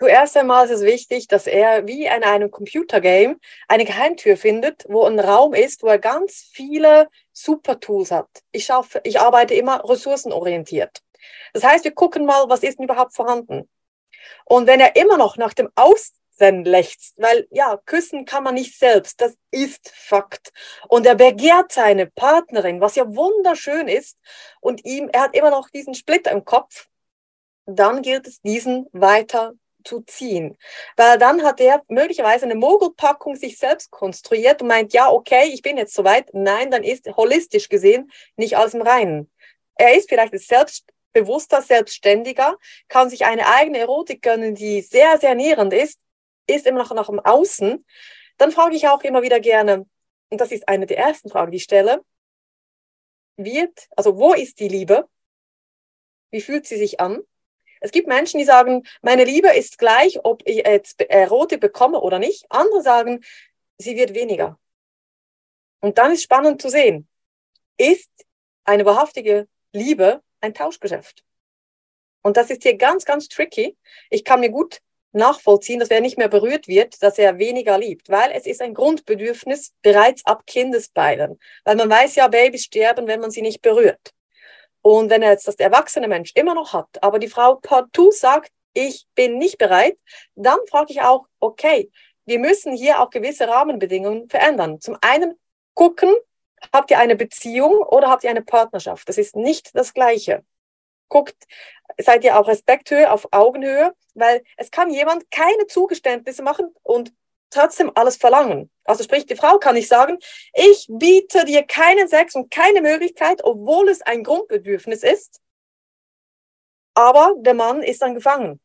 Zuerst 0.00 0.36
einmal 0.36 0.64
ist 0.66 0.72
es 0.72 0.82
wichtig, 0.82 1.28
dass 1.28 1.46
er 1.46 1.86
wie 1.86 2.04
in 2.04 2.24
einem 2.24 2.50
Computergame 2.50 3.36
eine 3.68 3.84
Geheimtür 3.84 4.36
findet, 4.36 4.84
wo 4.88 5.04
ein 5.04 5.18
Raum 5.20 5.54
ist, 5.54 5.82
wo 5.82 5.86
er 5.86 5.98
ganz 5.98 6.50
viele 6.52 7.08
Super-Tools 7.32 8.10
hat. 8.10 8.28
Ich, 8.50 8.64
schaffe, 8.64 9.00
ich 9.04 9.20
arbeite 9.20 9.54
immer 9.54 9.88
ressourcenorientiert. 9.88 11.00
Das 11.52 11.64
heißt, 11.64 11.84
wir 11.84 11.92
gucken 11.92 12.26
mal, 12.26 12.48
was 12.48 12.62
ist 12.62 12.78
denn 12.78 12.84
überhaupt 12.84 13.14
vorhanden. 13.14 13.68
Und 14.44 14.66
wenn 14.66 14.80
er 14.80 14.96
immer 14.96 15.16
noch 15.16 15.36
nach 15.36 15.54
dem 15.54 15.70
Aussehen 15.74 16.64
lechzt, 16.64 17.14
weil 17.16 17.46
ja, 17.50 17.78
küssen 17.86 18.24
kann 18.24 18.44
man 18.44 18.54
nicht 18.54 18.78
selbst, 18.78 19.20
das 19.20 19.36
ist 19.50 19.90
Fakt. 19.94 20.52
Und 20.88 21.06
er 21.06 21.14
begehrt 21.14 21.72
seine 21.72 22.06
Partnerin, 22.06 22.80
was 22.80 22.96
ja 22.96 23.06
wunderschön 23.14 23.88
ist, 23.88 24.18
und 24.60 24.84
ihm, 24.84 25.08
er 25.12 25.22
hat 25.22 25.36
immer 25.36 25.50
noch 25.50 25.70
diesen 25.70 25.94
Splitter 25.94 26.30
im 26.30 26.44
Kopf, 26.44 26.88
dann 27.66 28.02
gilt 28.02 28.26
es, 28.26 28.40
diesen 28.42 28.86
weiter 28.92 29.54
zu 29.84 30.00
ziehen. 30.00 30.56
Weil 30.96 31.18
dann 31.18 31.42
hat 31.42 31.60
er 31.60 31.82
möglicherweise 31.88 32.46
eine 32.46 32.54
Mogelpackung 32.54 33.36
sich 33.36 33.58
selbst 33.58 33.90
konstruiert 33.90 34.62
und 34.62 34.68
meint, 34.68 34.92
ja, 34.92 35.10
okay, 35.10 35.50
ich 35.52 35.62
bin 35.62 35.76
jetzt 35.76 35.94
soweit. 35.94 36.32
Nein, 36.32 36.70
dann 36.70 36.82
ist 36.82 37.06
holistisch 37.16 37.68
gesehen 37.68 38.10
nicht 38.36 38.56
alles 38.56 38.74
im 38.74 38.82
Reinen. 38.82 39.30
Er 39.76 39.96
ist 39.96 40.08
vielleicht 40.08 40.32
selbstbewusster, 41.14 41.62
selbstständiger, 41.62 42.58
kann 42.88 43.08
sich 43.08 43.24
eine 43.24 43.46
eigene 43.46 43.78
Erotik 43.78 44.22
gönnen, 44.22 44.54
die 44.54 44.82
sehr, 44.82 45.18
sehr 45.18 45.34
nährend 45.34 45.72
ist, 45.72 46.00
ist 46.46 46.66
immer 46.66 46.80
noch 46.80 46.92
nach 46.92 47.06
dem 47.06 47.20
Außen. 47.20 47.84
Dann 48.36 48.52
frage 48.52 48.76
ich 48.76 48.88
auch 48.88 49.02
immer 49.02 49.22
wieder 49.22 49.40
gerne, 49.40 49.86
und 50.30 50.40
das 50.40 50.52
ist 50.52 50.68
eine 50.68 50.86
der 50.86 50.98
ersten 50.98 51.30
Fragen, 51.30 51.52
die 51.52 51.58
ich 51.58 51.64
stelle, 51.64 52.04
wird, 53.36 53.88
also 53.96 54.16
wo 54.16 54.34
ist 54.34 54.60
die 54.60 54.68
Liebe? 54.68 55.08
Wie 56.30 56.40
fühlt 56.40 56.66
sie 56.66 56.76
sich 56.76 57.00
an? 57.00 57.22
Es 57.80 57.90
gibt 57.90 58.08
Menschen, 58.08 58.38
die 58.38 58.44
sagen, 58.44 58.84
meine 59.02 59.24
Liebe 59.24 59.48
ist 59.48 59.78
gleich, 59.78 60.24
ob 60.24 60.42
ich 60.46 60.56
jetzt 60.66 61.00
Erotik 61.02 61.60
bekomme 61.60 62.00
oder 62.00 62.18
nicht. 62.18 62.46
Andere 62.48 62.82
sagen, 62.82 63.22
sie 63.78 63.96
wird 63.96 64.14
weniger. 64.14 64.58
Und 65.80 65.98
dann 65.98 66.12
ist 66.12 66.22
spannend 66.22 66.62
zu 66.62 66.70
sehen, 66.70 67.08
ist 67.76 68.10
eine 68.64 68.86
wahrhaftige 68.86 69.48
Liebe 69.72 70.22
ein 70.44 70.54
Tauschgeschäft? 70.54 71.24
Und 72.22 72.36
das 72.36 72.50
ist 72.50 72.62
hier 72.62 72.76
ganz, 72.76 73.04
ganz 73.04 73.28
tricky. 73.28 73.76
Ich 74.10 74.24
kann 74.24 74.40
mir 74.40 74.50
gut 74.50 74.80
nachvollziehen, 75.12 75.78
dass 75.78 75.90
wer 75.90 76.00
nicht 76.00 76.18
mehr 76.18 76.28
berührt 76.28 76.68
wird, 76.68 77.02
dass 77.02 77.18
er 77.18 77.38
weniger 77.38 77.78
liebt, 77.78 78.08
weil 78.08 78.32
es 78.32 78.46
ist 78.46 78.60
ein 78.60 78.74
Grundbedürfnis 78.74 79.72
bereits 79.82 80.24
ab 80.26 80.44
Kindesbeinen. 80.46 81.38
Weil 81.64 81.76
man 81.76 81.88
weiß 81.88 82.16
ja, 82.16 82.28
Babys 82.28 82.64
sterben, 82.64 83.06
wenn 83.06 83.20
man 83.20 83.30
sie 83.30 83.42
nicht 83.42 83.62
berührt. 83.62 84.12
Und 84.82 85.10
wenn 85.10 85.22
er 85.22 85.30
jetzt 85.30 85.48
das 85.48 85.56
erwachsene 85.56 86.08
Mensch 86.08 86.32
immer 86.34 86.54
noch 86.54 86.72
hat, 86.72 87.02
aber 87.02 87.18
die 87.18 87.28
Frau 87.28 87.56
partout 87.56 88.10
sagt, 88.10 88.50
ich 88.74 89.06
bin 89.14 89.38
nicht 89.38 89.56
bereit, 89.56 89.96
dann 90.34 90.58
frage 90.68 90.92
ich 90.92 91.00
auch, 91.00 91.26
okay, 91.40 91.90
wir 92.26 92.38
müssen 92.38 92.74
hier 92.74 93.00
auch 93.00 93.10
gewisse 93.10 93.48
Rahmenbedingungen 93.48 94.28
verändern. 94.28 94.80
Zum 94.80 94.96
einen 95.00 95.38
gucken, 95.74 96.12
habt 96.72 96.90
ihr 96.90 96.98
eine 96.98 97.16
Beziehung 97.16 97.74
oder 97.78 98.08
habt 98.08 98.24
ihr 98.24 98.30
eine 98.30 98.42
Partnerschaft? 98.42 99.08
Das 99.08 99.18
ist 99.18 99.36
nicht 99.36 99.70
das 99.74 99.94
Gleiche. 99.94 100.44
Guckt, 101.08 101.36
seid 101.98 102.24
ihr 102.24 102.38
auf 102.38 102.46
Respekthöhe, 102.46 103.10
auf 103.10 103.28
Augenhöhe, 103.30 103.94
weil 104.14 104.42
es 104.56 104.70
kann 104.70 104.90
jemand 104.90 105.30
keine 105.30 105.66
Zugeständnisse 105.66 106.42
machen 106.42 106.74
und 106.82 107.12
trotzdem 107.50 107.92
alles 107.94 108.16
verlangen. 108.16 108.70
Also 108.84 109.04
sprich, 109.04 109.26
die 109.26 109.36
Frau 109.36 109.58
kann 109.58 109.74
nicht 109.74 109.88
sagen, 109.88 110.18
ich 110.52 110.86
biete 110.88 111.44
dir 111.44 111.62
keinen 111.62 112.08
Sex 112.08 112.34
und 112.34 112.50
keine 112.50 112.80
Möglichkeit, 112.80 113.42
obwohl 113.44 113.88
es 113.88 114.02
ein 114.02 114.24
Grundbedürfnis 114.24 115.02
ist. 115.02 115.40
Aber 116.94 117.34
der 117.38 117.54
Mann 117.54 117.82
ist 117.82 118.02
dann 118.02 118.14
gefangen. 118.14 118.60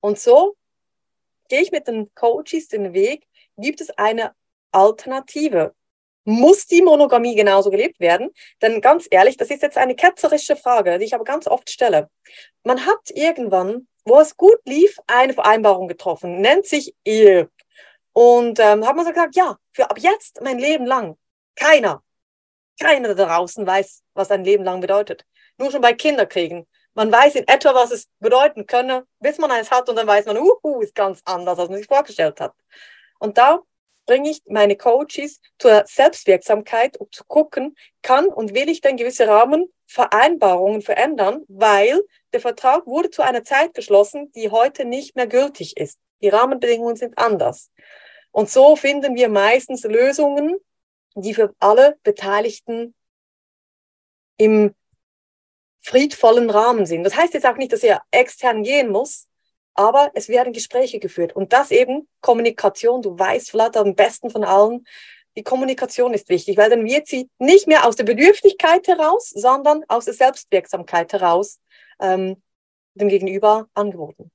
Und 0.00 0.18
so 0.18 0.56
gehe 1.48 1.60
ich 1.60 1.70
mit 1.70 1.86
den 1.86 2.12
Coaches 2.14 2.68
den 2.68 2.92
Weg, 2.92 3.26
gibt 3.56 3.80
es 3.80 3.90
eine 3.90 4.34
Alternative. 4.70 5.74
Muss 6.24 6.66
die 6.66 6.82
Monogamie 6.82 7.34
genauso 7.34 7.70
gelebt 7.70 7.98
werden? 7.98 8.30
Denn 8.60 8.80
ganz 8.80 9.08
ehrlich, 9.10 9.36
das 9.36 9.50
ist 9.50 9.62
jetzt 9.62 9.76
eine 9.76 9.96
ketzerische 9.96 10.56
Frage, 10.56 10.98
die 10.98 11.04
ich 11.04 11.14
aber 11.14 11.24
ganz 11.24 11.48
oft 11.48 11.68
stelle. 11.70 12.08
Man 12.62 12.86
hat 12.86 13.10
irgendwann, 13.10 13.88
wo 14.04 14.20
es 14.20 14.36
gut 14.36 14.60
lief, 14.64 14.98
eine 15.06 15.34
Vereinbarung 15.34 15.88
getroffen, 15.88 16.40
nennt 16.40 16.66
sich 16.66 16.94
Ehe. 17.04 17.50
Und 18.12 18.60
ähm, 18.60 18.86
hat 18.86 18.94
man 18.94 19.04
so 19.04 19.10
gesagt, 19.10 19.36
ja, 19.36 19.56
für 19.72 19.90
ab 19.90 19.98
jetzt 19.98 20.40
mein 20.42 20.58
Leben 20.58 20.86
lang. 20.86 21.16
Keiner, 21.56 22.02
keiner 22.80 23.14
da 23.14 23.26
draußen 23.26 23.66
weiß, 23.66 24.02
was 24.14 24.30
ein 24.30 24.44
Leben 24.44 24.64
lang 24.64 24.80
bedeutet. 24.80 25.24
Nur 25.58 25.70
schon 25.70 25.80
bei 25.80 25.92
Kinderkriegen. 25.92 26.66
Man 26.94 27.10
weiß 27.10 27.36
in 27.36 27.48
etwa, 27.48 27.74
was 27.74 27.90
es 27.90 28.08
bedeuten 28.20 28.66
könne, 28.66 29.06
bis 29.18 29.38
man 29.38 29.50
eins 29.50 29.70
hat 29.70 29.88
und 29.88 29.96
dann 29.96 30.06
weiß 30.06 30.26
man, 30.26 30.36
uh, 30.38 30.80
ist 30.80 30.94
ganz 30.94 31.20
anders, 31.24 31.58
als 31.58 31.70
man 31.70 31.78
sich 31.78 31.86
vorgestellt 31.86 32.40
hat. 32.40 32.54
Und 33.18 33.38
da 33.38 33.60
bringe 34.06 34.30
ich 34.30 34.42
meine 34.46 34.76
Coaches 34.76 35.40
zur 35.58 35.84
Selbstwirksamkeit, 35.86 36.96
um 36.98 37.10
zu 37.12 37.24
gucken, 37.24 37.76
kann 38.02 38.26
und 38.26 38.54
will 38.54 38.68
ich 38.68 38.80
denn 38.80 38.96
gewisse 38.96 39.28
Rahmenvereinbarungen 39.28 40.82
verändern, 40.82 41.44
weil 41.48 42.02
der 42.32 42.40
Vertrag 42.40 42.86
wurde 42.86 43.10
zu 43.10 43.22
einer 43.22 43.44
Zeit 43.44 43.74
geschlossen, 43.74 44.32
die 44.32 44.50
heute 44.50 44.84
nicht 44.84 45.16
mehr 45.16 45.26
gültig 45.26 45.76
ist. 45.76 45.98
Die 46.22 46.28
Rahmenbedingungen 46.28 46.96
sind 46.96 47.18
anders. 47.18 47.70
Und 48.30 48.50
so 48.50 48.76
finden 48.76 49.14
wir 49.14 49.28
meistens 49.28 49.84
Lösungen, 49.84 50.56
die 51.14 51.34
für 51.34 51.54
alle 51.58 51.98
Beteiligten 52.02 52.94
im 54.38 54.74
friedvollen 55.80 56.48
Rahmen 56.48 56.86
sind. 56.86 57.04
Das 57.04 57.16
heißt 57.16 57.34
jetzt 57.34 57.46
auch 57.46 57.56
nicht, 57.56 57.72
dass 57.72 57.82
er 57.82 58.02
extern 58.10 58.62
gehen 58.62 58.90
muss, 58.90 59.26
aber 59.74 60.10
es 60.14 60.28
werden 60.28 60.52
Gespräche 60.52 60.98
geführt. 60.98 61.34
Und 61.34 61.52
das 61.52 61.70
eben 61.70 62.08
Kommunikation, 62.20 63.02
du 63.02 63.18
weißt 63.18 63.50
vielleicht 63.50 63.76
am 63.76 63.94
besten 63.94 64.30
von 64.30 64.44
allen, 64.44 64.86
die 65.36 65.42
Kommunikation 65.42 66.12
ist 66.12 66.28
wichtig, 66.28 66.58
weil 66.58 66.68
dann 66.68 66.84
wird 66.84 67.06
sie 67.06 67.30
nicht 67.38 67.66
mehr 67.66 67.86
aus 67.86 67.96
der 67.96 68.04
Bedürftigkeit 68.04 68.86
heraus, 68.86 69.30
sondern 69.30 69.82
aus 69.88 70.04
der 70.04 70.14
Selbstwirksamkeit 70.14 71.12
heraus 71.12 71.58
ähm, 72.00 72.42
dem 72.94 73.08
Gegenüber 73.08 73.68
angeboten. 73.74 74.30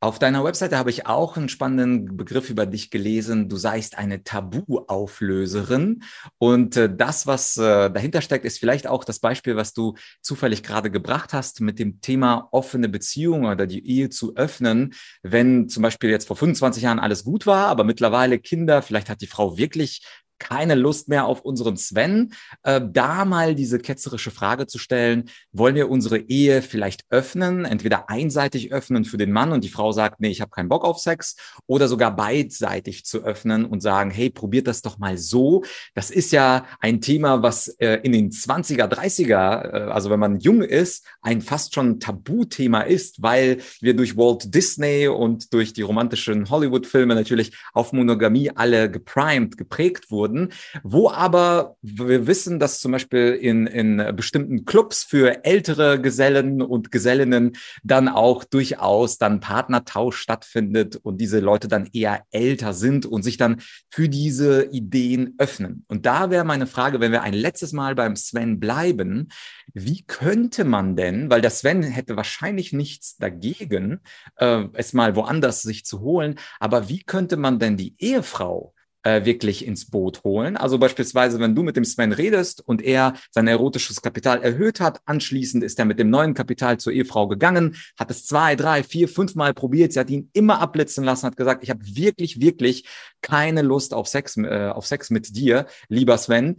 Auf 0.00 0.18
deiner 0.18 0.44
Webseite 0.44 0.76
habe 0.76 0.90
ich 0.90 1.06
auch 1.06 1.38
einen 1.38 1.48
spannenden 1.48 2.18
Begriff 2.18 2.50
über 2.50 2.66
dich 2.66 2.90
gelesen. 2.90 3.48
Du 3.48 3.56
seist 3.56 3.96
eine 3.96 4.22
Tabuauflöserin. 4.22 6.02
Und 6.36 6.76
äh, 6.76 6.94
das, 6.94 7.26
was 7.26 7.56
äh, 7.56 7.90
dahinter 7.90 8.20
steckt, 8.20 8.44
ist 8.44 8.58
vielleicht 8.58 8.86
auch 8.86 9.04
das 9.04 9.18
Beispiel, 9.18 9.56
was 9.56 9.72
du 9.72 9.94
zufällig 10.20 10.62
gerade 10.62 10.90
gebracht 10.90 11.32
hast 11.32 11.62
mit 11.62 11.78
dem 11.78 12.02
Thema 12.02 12.48
offene 12.52 12.90
Beziehung 12.90 13.46
oder 13.46 13.66
die 13.66 13.86
Ehe 13.86 14.10
zu 14.10 14.36
öffnen. 14.36 14.92
Wenn 15.22 15.70
zum 15.70 15.82
Beispiel 15.82 16.10
jetzt 16.10 16.26
vor 16.26 16.36
25 16.36 16.82
Jahren 16.82 16.98
alles 16.98 17.24
gut 17.24 17.46
war, 17.46 17.68
aber 17.68 17.84
mittlerweile 17.84 18.38
Kinder, 18.38 18.82
vielleicht 18.82 19.08
hat 19.08 19.22
die 19.22 19.26
Frau 19.26 19.56
wirklich 19.56 20.02
keine 20.38 20.74
Lust 20.74 21.08
mehr 21.08 21.26
auf 21.26 21.40
unseren 21.40 21.76
Sven, 21.76 22.32
äh, 22.62 22.80
da 22.84 23.24
mal 23.24 23.54
diese 23.54 23.78
ketzerische 23.78 24.30
Frage 24.30 24.66
zu 24.66 24.78
stellen, 24.78 25.30
wollen 25.52 25.74
wir 25.74 25.90
unsere 25.90 26.18
Ehe 26.18 26.62
vielleicht 26.62 27.04
öffnen, 27.10 27.64
entweder 27.64 28.10
einseitig 28.10 28.72
öffnen 28.72 29.04
für 29.04 29.16
den 29.16 29.32
Mann 29.32 29.52
und 29.52 29.64
die 29.64 29.68
Frau 29.68 29.92
sagt, 29.92 30.20
nee, 30.20 30.30
ich 30.30 30.40
habe 30.40 30.50
keinen 30.50 30.68
Bock 30.68 30.84
auf 30.84 30.98
Sex, 30.98 31.36
oder 31.66 31.88
sogar 31.88 32.14
beidseitig 32.14 33.04
zu 33.04 33.22
öffnen 33.22 33.64
und 33.64 33.80
sagen, 33.80 34.10
hey, 34.10 34.30
probiert 34.30 34.66
das 34.66 34.82
doch 34.82 34.98
mal 34.98 35.18
so. 35.18 35.64
Das 35.94 36.10
ist 36.10 36.32
ja 36.32 36.66
ein 36.80 37.00
Thema, 37.00 37.42
was 37.42 37.68
äh, 37.78 38.00
in 38.02 38.12
den 38.12 38.30
20er, 38.30 38.86
30er, 38.86 39.88
äh, 39.88 39.90
also 39.90 40.10
wenn 40.10 40.20
man 40.20 40.40
jung 40.40 40.62
ist, 40.62 41.06
ein 41.22 41.40
fast 41.40 41.74
schon 41.74 42.00
Tabuthema 42.00 42.82
ist, 42.82 43.22
weil 43.22 43.58
wir 43.80 43.94
durch 43.94 44.16
Walt 44.16 44.54
Disney 44.54 45.08
und 45.08 45.52
durch 45.52 45.72
die 45.72 45.82
romantischen 45.82 46.50
Hollywood-Filme 46.50 47.14
natürlich 47.14 47.56
auf 47.72 47.92
Monogamie 47.92 48.50
alle 48.54 48.90
geprimed, 48.90 49.56
geprägt 49.56 50.10
wurden 50.10 50.23
wurden, 50.24 50.52
wo 50.82 51.10
aber 51.10 51.76
wir 51.82 52.26
wissen, 52.26 52.58
dass 52.58 52.80
zum 52.80 52.92
Beispiel 52.92 53.38
in, 53.40 53.66
in 53.66 54.16
bestimmten 54.16 54.64
Clubs 54.64 55.04
für 55.04 55.44
ältere 55.44 56.00
Gesellen 56.00 56.62
und 56.62 56.90
Gesellinnen 56.90 57.52
dann 57.82 58.08
auch 58.08 58.44
durchaus 58.44 59.18
dann 59.18 59.40
Partnertausch 59.40 60.16
stattfindet 60.16 60.96
und 60.96 61.20
diese 61.20 61.40
Leute 61.40 61.68
dann 61.68 61.88
eher 61.92 62.22
älter 62.30 62.72
sind 62.72 63.04
und 63.04 63.22
sich 63.22 63.36
dann 63.36 63.60
für 63.90 64.08
diese 64.08 64.64
Ideen 64.64 65.34
öffnen. 65.36 65.84
Und 65.88 66.06
da 66.06 66.30
wäre 66.30 66.44
meine 66.44 66.66
Frage, 66.66 67.00
wenn 67.00 67.12
wir 67.12 67.22
ein 67.22 67.34
letztes 67.34 67.72
Mal 67.72 67.94
beim 67.94 68.16
Sven 68.16 68.60
bleiben, 68.60 69.28
wie 69.74 70.04
könnte 70.06 70.64
man 70.64 70.96
denn, 70.96 71.28
weil 71.28 71.42
der 71.42 71.50
Sven 71.50 71.82
hätte 71.82 72.16
wahrscheinlich 72.16 72.72
nichts 72.72 73.16
dagegen, 73.16 74.00
äh, 74.36 74.64
es 74.72 74.94
mal 74.94 75.16
woanders 75.16 75.62
sich 75.62 75.84
zu 75.84 76.00
holen, 76.00 76.36
aber 76.60 76.88
wie 76.88 77.02
könnte 77.02 77.36
man 77.36 77.58
denn 77.58 77.76
die 77.76 77.94
Ehefrau 77.98 78.73
äh, 79.04 79.24
wirklich 79.24 79.66
ins 79.66 79.90
Boot 79.90 80.24
holen. 80.24 80.56
Also 80.56 80.78
beispielsweise, 80.78 81.38
wenn 81.38 81.54
du 81.54 81.62
mit 81.62 81.76
dem 81.76 81.84
Sven 81.84 82.12
redest 82.12 82.66
und 82.66 82.82
er 82.82 83.14
sein 83.30 83.46
erotisches 83.46 84.02
Kapital 84.02 84.42
erhöht 84.42 84.80
hat, 84.80 85.00
anschließend 85.04 85.62
ist 85.62 85.78
er 85.78 85.84
mit 85.84 85.98
dem 85.98 86.10
neuen 86.10 86.34
Kapital 86.34 86.78
zur 86.78 86.92
Ehefrau 86.92 87.28
gegangen, 87.28 87.76
hat 87.98 88.10
es 88.10 88.26
zwei, 88.26 88.56
drei, 88.56 88.82
vier, 88.82 89.08
fünf 89.08 89.34
Mal 89.34 89.54
probiert, 89.54 89.92
sie 89.92 90.00
hat 90.00 90.10
ihn 90.10 90.30
immer 90.32 90.60
abblitzen 90.60 91.04
lassen, 91.04 91.26
hat 91.26 91.36
gesagt, 91.36 91.62
ich 91.62 91.70
habe 91.70 91.80
wirklich, 91.84 92.40
wirklich 92.40 92.88
keine 93.20 93.62
Lust 93.62 93.94
auf 93.94 94.08
Sex, 94.08 94.36
äh, 94.36 94.70
auf 94.72 94.86
Sex 94.86 95.10
mit 95.10 95.36
dir, 95.36 95.66
lieber 95.88 96.18
Sven. 96.18 96.56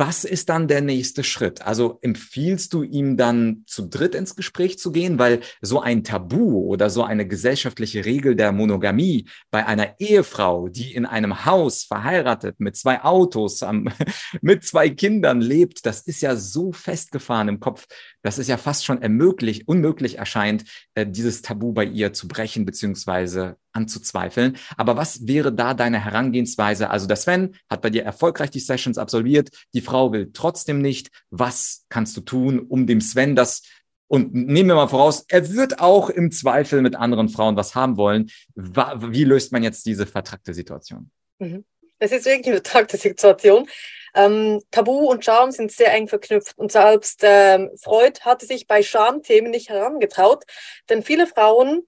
Was 0.00 0.24
ist 0.24 0.48
dann 0.48 0.66
der 0.66 0.80
nächste 0.80 1.22
Schritt? 1.22 1.60
Also 1.60 1.98
empfiehlst 2.00 2.72
du 2.72 2.82
ihm 2.82 3.18
dann 3.18 3.64
zu 3.66 3.86
dritt 3.86 4.14
ins 4.14 4.34
Gespräch 4.34 4.78
zu 4.78 4.92
gehen, 4.92 5.18
weil 5.18 5.40
so 5.60 5.78
ein 5.78 6.04
Tabu 6.04 6.64
oder 6.64 6.88
so 6.88 7.04
eine 7.04 7.28
gesellschaftliche 7.28 8.06
Regel 8.06 8.34
der 8.34 8.52
Monogamie 8.52 9.26
bei 9.50 9.66
einer 9.66 10.00
Ehefrau, 10.00 10.68
die 10.68 10.94
in 10.94 11.04
einem 11.04 11.44
Haus 11.44 11.84
verheiratet 11.84 12.60
mit 12.60 12.76
zwei 12.76 13.04
Autos, 13.04 13.62
mit 14.40 14.64
zwei 14.64 14.88
Kindern 14.88 15.42
lebt, 15.42 15.84
das 15.84 16.00
ist 16.00 16.22
ja 16.22 16.34
so 16.34 16.72
festgefahren 16.72 17.48
im 17.48 17.60
Kopf, 17.60 17.86
dass 18.22 18.38
es 18.38 18.48
ja 18.48 18.56
fast 18.56 18.86
schon 18.86 19.02
ermöglich, 19.02 19.68
unmöglich 19.68 20.16
erscheint, 20.16 20.64
äh, 20.94 21.06
dieses 21.06 21.42
Tabu 21.42 21.74
bei 21.74 21.84
ihr 21.84 22.14
zu 22.14 22.26
brechen 22.26 22.64
beziehungsweise 22.64 23.58
anzuzweifeln. 23.72 24.56
Aber 24.76 24.96
was 24.96 25.26
wäre 25.26 25.52
da 25.52 25.74
deine 25.74 26.04
Herangehensweise? 26.04 26.90
Also 26.90 27.06
der 27.06 27.16
Sven 27.16 27.56
hat 27.68 27.82
bei 27.82 27.90
dir 27.90 28.04
erfolgreich 28.04 28.50
die 28.50 28.60
Sessions 28.60 28.98
absolviert, 28.98 29.50
die 29.74 29.80
Frau 29.80 30.12
will 30.12 30.30
trotzdem 30.32 30.80
nicht. 30.80 31.10
Was 31.30 31.84
kannst 31.88 32.16
du 32.16 32.20
tun, 32.20 32.60
um 32.60 32.86
dem 32.86 33.00
Sven 33.00 33.36
das 33.36 33.62
Und 34.08 34.34
nehmen 34.34 34.68
wir 34.68 34.74
mal 34.74 34.88
voraus, 34.88 35.24
er 35.28 35.52
wird 35.52 35.80
auch 35.80 36.10
im 36.10 36.32
Zweifel 36.32 36.82
mit 36.82 36.96
anderen 36.96 37.28
Frauen 37.28 37.54
was 37.54 37.76
haben 37.76 37.96
wollen. 37.96 38.28
Wie 38.56 39.24
löst 39.24 39.52
man 39.52 39.62
jetzt 39.62 39.86
diese 39.86 40.04
vertrackte 40.04 40.52
Situation? 40.52 41.10
Mhm. 41.38 41.64
Es 42.00 42.10
ist 42.10 42.24
wirklich 42.24 42.46
eine 42.46 42.56
vertrackte 42.56 42.96
Situation. 42.96 43.68
Ähm, 44.14 44.60
Tabu 44.72 45.08
und 45.08 45.24
Charme 45.24 45.52
sind 45.52 45.70
sehr 45.70 45.92
eng 45.94 46.08
verknüpft 46.08 46.58
und 46.58 46.72
selbst 46.72 47.20
ähm, 47.22 47.70
Freud 47.80 48.20
hatte 48.22 48.46
sich 48.46 48.66
bei 48.66 48.82
Schamthemen 48.82 49.50
nicht 49.50 49.68
herangetraut, 49.68 50.44
denn 50.88 51.02
viele 51.02 51.26
Frauen 51.28 51.82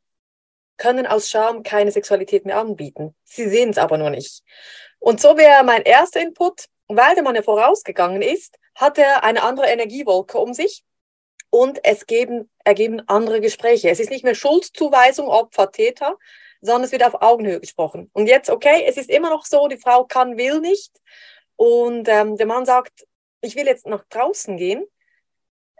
können 0.77 1.07
aus 1.07 1.29
Scham 1.29 1.63
keine 1.63 1.93
Sexualität 1.93 2.45
mehr 2.45 2.59
anbieten. 2.59 3.15
Sie 3.25 3.49
sehen 3.49 3.71
es 3.71 3.79
aber 3.79 3.99
nur 3.99 4.11
nicht. 4.11 4.43
Und 4.99 5.21
so 5.21 5.37
wäre 5.37 5.65
mein 5.65 5.83
erster 5.83 6.21
Input, 6.21 6.67
weil 6.89 7.15
der 7.15 7.25
Mann 7.25 7.35
ja 7.35 7.43
vorausgegangen 7.43 8.23
ist, 8.23 8.59
hat 8.75 8.99
er 8.99 9.25
eine 9.25 9.43
andere 9.43 9.67
Energiewolke 9.67 10.39
um 10.39 10.55
sich 10.55 10.85
und 11.51 11.85
es 11.85 12.07
geben, 12.07 12.51
ergeben 12.65 13.03
andere 13.09 13.41
Gespräche. 13.41 13.91
Es 13.91 14.01
ist 14.01 14.11
nicht 14.11 14.25
mehr 14.25 14.35
Schuldzuweisung, 14.35 15.29
Opfer, 15.29 15.71
Täter, 15.71 16.17
sondern 16.63 16.85
es 16.85 16.93
wird 16.93 17.05
auf 17.05 17.21
Augenhöhe 17.21 17.61
gesprochen. 17.61 18.11
Und 18.13 18.27
jetzt, 18.27 18.49
okay, 18.49 18.85
es 18.87 18.97
ist 18.97 19.11
immer 19.11 19.31
noch 19.31 19.45
so, 19.45 19.69
die 19.69 19.77
Frau 19.77 20.05
kann, 20.05 20.39
will 20.39 20.61
nicht. 20.61 20.93
Und 21.57 22.09
ähm, 22.09 22.37
der 22.37 22.47
Mann 22.47 22.65
sagt, 22.65 23.07
ich 23.43 23.57
will 23.57 23.67
jetzt 23.67 23.87
nach 23.87 24.05
draußen 24.09 24.57
gehen. 24.57 24.87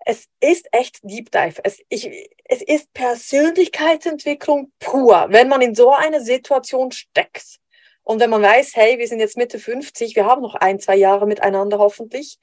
Es 0.05 0.29
ist 0.41 0.69
echt 0.73 0.99
Deep 1.03 1.31
Dive. 1.31 1.61
Es, 1.65 1.81
ich, 1.89 2.11
es 2.45 2.63
ist 2.63 2.93
Persönlichkeitsentwicklung 2.93 4.73
pur, 4.81 5.27
wenn 5.31 5.49
man 5.49 5.63
in 5.63 5.75
so 5.75 5.93
einer 5.93 6.21
Situation 6.21 6.91
steckt. 6.93 7.61
Und 8.03 8.21
wenn 8.21 8.31
man 8.31 8.43
weiß, 8.43 8.75
hey, 8.75 8.99
wir 8.99 9.07
sind 9.07 9.21
jetzt 9.21 9.37
Mitte 9.37 9.59
50, 9.59 10.17
wir 10.17 10.27
haben 10.27 10.43
noch 10.43 10.57
ein, 10.57 10.81
zwei 10.81 10.97
Jahre 10.97 11.27
miteinander 11.27 11.79
hoffentlich, 11.79 12.39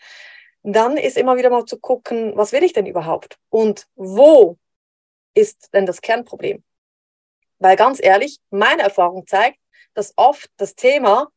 dann 0.64 0.98
ist 0.98 1.18
immer 1.18 1.38
wieder 1.38 1.50
mal 1.50 1.66
zu 1.66 1.80
gucken, 1.80 2.36
was 2.36 2.52
will 2.52 2.64
ich 2.64 2.74
denn 2.74 2.86
überhaupt? 2.86 3.38
Und 3.50 3.88
wo 3.96 4.58
ist 5.34 5.74
denn 5.74 5.86
das 5.86 6.02
Kernproblem? 6.02 6.64
Weil 7.60 7.76
ganz 7.76 8.02
ehrlich, 8.02 8.40
meine 8.50 8.84
Erfahrung 8.84 9.28
zeigt, 9.28 9.60
dass 9.94 10.14
oft 10.16 10.50
das 10.58 10.76
Thema, 10.76 11.30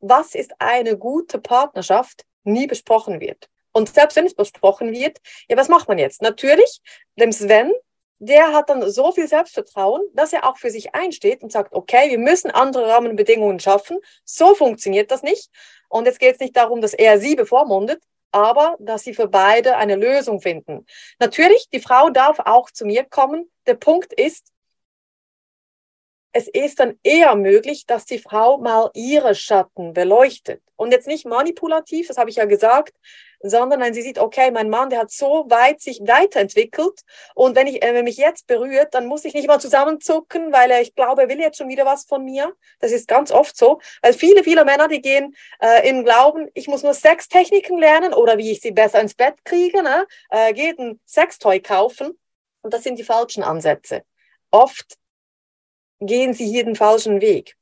was 0.00 0.34
ist 0.34 0.52
eine 0.58 0.96
gute 0.96 1.40
Partnerschaft, 1.40 2.24
nie 2.42 2.66
besprochen 2.66 3.20
wird. 3.20 3.48
Und 3.78 3.94
selbst 3.94 4.16
wenn 4.16 4.26
es 4.26 4.34
besprochen 4.34 4.90
wird, 4.90 5.18
ja, 5.48 5.56
was 5.56 5.68
macht 5.68 5.86
man 5.86 5.98
jetzt? 5.98 6.20
Natürlich, 6.20 6.80
dem 7.14 7.30
Sven, 7.30 7.72
der 8.18 8.52
hat 8.52 8.70
dann 8.70 8.90
so 8.90 9.12
viel 9.12 9.28
Selbstvertrauen, 9.28 10.02
dass 10.14 10.32
er 10.32 10.48
auch 10.48 10.58
für 10.58 10.70
sich 10.70 10.96
einsteht 10.96 11.44
und 11.44 11.52
sagt, 11.52 11.72
okay, 11.72 12.10
wir 12.10 12.18
müssen 12.18 12.50
andere 12.50 12.88
Rahmenbedingungen 12.88 13.60
schaffen. 13.60 14.00
So 14.24 14.56
funktioniert 14.56 15.12
das 15.12 15.22
nicht. 15.22 15.48
Und 15.88 16.06
jetzt 16.06 16.18
geht 16.18 16.34
es 16.34 16.40
nicht 16.40 16.56
darum, 16.56 16.80
dass 16.80 16.92
er 16.92 17.20
sie 17.20 17.36
bevormundet, 17.36 18.02
aber 18.32 18.76
dass 18.80 19.04
sie 19.04 19.14
für 19.14 19.28
beide 19.28 19.76
eine 19.76 19.94
Lösung 19.94 20.40
finden. 20.40 20.84
Natürlich, 21.20 21.68
die 21.72 21.78
Frau 21.78 22.10
darf 22.10 22.40
auch 22.40 22.72
zu 22.72 22.84
mir 22.84 23.04
kommen. 23.04 23.48
Der 23.68 23.74
Punkt 23.74 24.12
ist, 24.12 24.52
es 26.32 26.48
ist 26.48 26.80
dann 26.80 26.98
eher 27.04 27.36
möglich, 27.36 27.86
dass 27.86 28.06
die 28.06 28.18
Frau 28.18 28.58
mal 28.58 28.90
ihre 28.94 29.36
Schatten 29.36 29.92
beleuchtet. 29.92 30.62
Und 30.74 30.90
jetzt 30.90 31.06
nicht 31.06 31.26
manipulativ, 31.26 32.08
das 32.08 32.18
habe 32.18 32.28
ich 32.28 32.36
ja 32.36 32.44
gesagt, 32.44 32.94
sondern 33.40 33.80
wenn 33.80 33.94
sie 33.94 34.02
sieht, 34.02 34.18
okay, 34.18 34.50
mein 34.50 34.68
Mann, 34.70 34.90
der 34.90 35.00
hat 35.00 35.10
so 35.10 35.46
weit 35.48 35.80
sich 35.80 36.00
weiterentwickelt 36.00 37.00
und 37.34 37.56
wenn, 37.56 37.66
ich, 37.66 37.82
äh, 37.82 37.94
wenn 37.94 38.04
mich 38.04 38.16
jetzt 38.16 38.46
berührt, 38.46 38.94
dann 38.94 39.06
muss 39.06 39.24
ich 39.24 39.34
nicht 39.34 39.46
mal 39.46 39.60
zusammenzucken, 39.60 40.52
weil 40.52 40.70
er, 40.70 40.80
ich 40.80 40.94
glaube, 40.94 41.22
er 41.22 41.28
will 41.28 41.38
jetzt 41.38 41.58
schon 41.58 41.68
wieder 41.68 41.86
was 41.86 42.04
von 42.04 42.24
mir. 42.24 42.52
Das 42.80 42.92
ist 42.92 43.08
ganz 43.08 43.30
oft 43.30 43.56
so, 43.56 43.80
weil 44.02 44.12
viele, 44.12 44.42
viele 44.44 44.64
Männer, 44.64 44.88
die 44.88 45.00
gehen 45.00 45.34
äh, 45.60 45.88
im 45.88 46.04
Glauben, 46.04 46.48
ich 46.54 46.68
muss 46.68 46.82
nur 46.82 46.94
Sextechniken 46.94 47.78
lernen 47.78 48.12
oder 48.12 48.38
wie 48.38 48.50
ich 48.50 48.60
sie 48.60 48.72
besser 48.72 49.00
ins 49.00 49.14
Bett 49.14 49.44
kriege, 49.44 49.82
ne? 49.82 50.06
äh, 50.30 50.52
geht 50.52 50.78
ein 50.78 51.00
Sextoy 51.06 51.60
kaufen 51.60 52.18
und 52.62 52.74
das 52.74 52.82
sind 52.82 52.98
die 52.98 53.04
falschen 53.04 53.42
Ansätze. 53.42 54.02
Oft 54.50 54.96
gehen 56.00 56.34
sie 56.34 56.46
hier 56.46 56.64
den 56.64 56.76
falschen 56.76 57.20
Weg. 57.20 57.56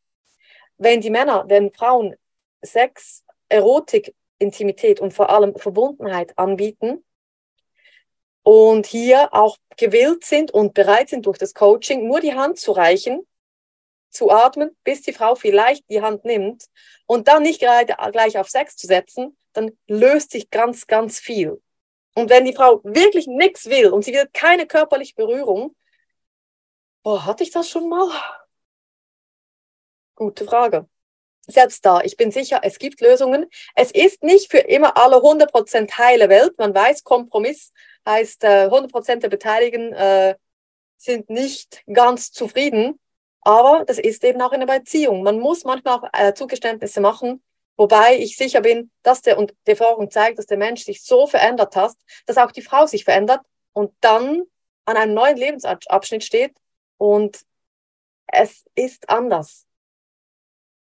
Wenn 0.78 1.00
die 1.00 1.10
Männer 1.10 1.44
den 1.44 1.70
Frauen 1.70 2.16
Sex, 2.62 3.24
Erotik, 3.48 4.14
Intimität 4.38 5.00
und 5.00 5.12
vor 5.12 5.30
allem 5.30 5.54
Verbundenheit 5.56 6.38
anbieten 6.38 7.04
und 8.42 8.86
hier 8.86 9.32
auch 9.32 9.56
gewillt 9.76 10.24
sind 10.24 10.50
und 10.50 10.74
bereit 10.74 11.08
sind, 11.08 11.26
durch 11.26 11.38
das 11.38 11.54
Coaching 11.54 12.06
nur 12.06 12.20
die 12.20 12.34
Hand 12.34 12.58
zu 12.58 12.72
reichen, 12.72 13.26
zu 14.10 14.30
atmen, 14.30 14.76
bis 14.84 15.02
die 15.02 15.12
Frau 15.12 15.34
vielleicht 15.34 15.88
die 15.90 16.02
Hand 16.02 16.24
nimmt 16.24 16.64
und 17.06 17.28
dann 17.28 17.42
nicht 17.42 17.60
gerade 17.60 17.94
gleich 18.12 18.38
auf 18.38 18.48
Sex 18.48 18.76
zu 18.76 18.86
setzen, 18.86 19.36
dann 19.52 19.76
löst 19.86 20.30
sich 20.30 20.50
ganz, 20.50 20.86
ganz 20.86 21.18
viel. 21.18 21.60
Und 22.14 22.30
wenn 22.30 22.44
die 22.44 22.54
Frau 22.54 22.80
wirklich 22.84 23.26
nichts 23.26 23.66
will 23.66 23.90
und 23.90 24.04
sie 24.04 24.12
will 24.12 24.28
keine 24.32 24.66
körperliche 24.66 25.14
Berührung, 25.14 25.74
Boah, 27.06 27.24
hatte 27.24 27.44
ich 27.44 27.52
das 27.52 27.70
schon 27.70 27.88
mal? 27.88 28.10
Gute 30.16 30.44
Frage. 30.44 30.88
Selbst 31.46 31.84
da, 31.84 32.00
ich 32.00 32.16
bin 32.16 32.30
sicher, 32.30 32.60
es 32.62 32.78
gibt 32.78 33.00
Lösungen. 33.00 33.46
Es 33.74 33.90
ist 33.90 34.22
nicht 34.22 34.50
für 34.50 34.58
immer 34.58 34.96
alle 34.96 35.16
100% 35.16 35.98
heile 35.98 36.28
Welt. 36.28 36.58
Man 36.58 36.74
weiß, 36.74 37.04
Kompromiss 37.04 37.72
heißt, 38.06 38.44
äh, 38.44 38.68
100% 38.68 39.16
der 39.16 39.28
Beteiligten 39.28 39.92
äh, 39.92 40.34
sind 40.96 41.30
nicht 41.30 41.82
ganz 41.92 42.32
zufrieden. 42.32 42.98
Aber 43.42 43.84
das 43.84 43.98
ist 43.98 44.24
eben 44.24 44.42
auch 44.42 44.52
in 44.52 44.60
der 44.60 44.78
Beziehung. 44.78 45.22
Man 45.22 45.38
muss 45.38 45.64
manchmal 45.64 45.98
auch 45.98 46.08
äh, 46.12 46.34
Zugeständnisse 46.34 47.00
machen, 47.00 47.42
wobei 47.76 48.16
ich 48.18 48.36
sicher 48.36 48.60
bin, 48.60 48.90
dass 49.02 49.22
der, 49.22 49.38
und 49.38 49.54
die 49.66 49.70
Erfahrung 49.70 50.10
zeigt, 50.10 50.38
dass 50.38 50.46
der 50.46 50.58
Mensch 50.58 50.84
sich 50.84 51.04
so 51.04 51.28
verändert 51.28 51.76
hat, 51.76 51.92
dass 52.26 52.38
auch 52.38 52.50
die 52.50 52.62
Frau 52.62 52.86
sich 52.86 53.04
verändert 53.04 53.42
und 53.72 53.92
dann 54.00 54.42
an 54.84 54.96
einem 54.96 55.14
neuen 55.14 55.36
Lebensabschnitt 55.36 56.24
steht, 56.24 56.56
und 56.98 57.40
es 58.26 58.64
ist 58.74 59.08
anders. 59.08 59.65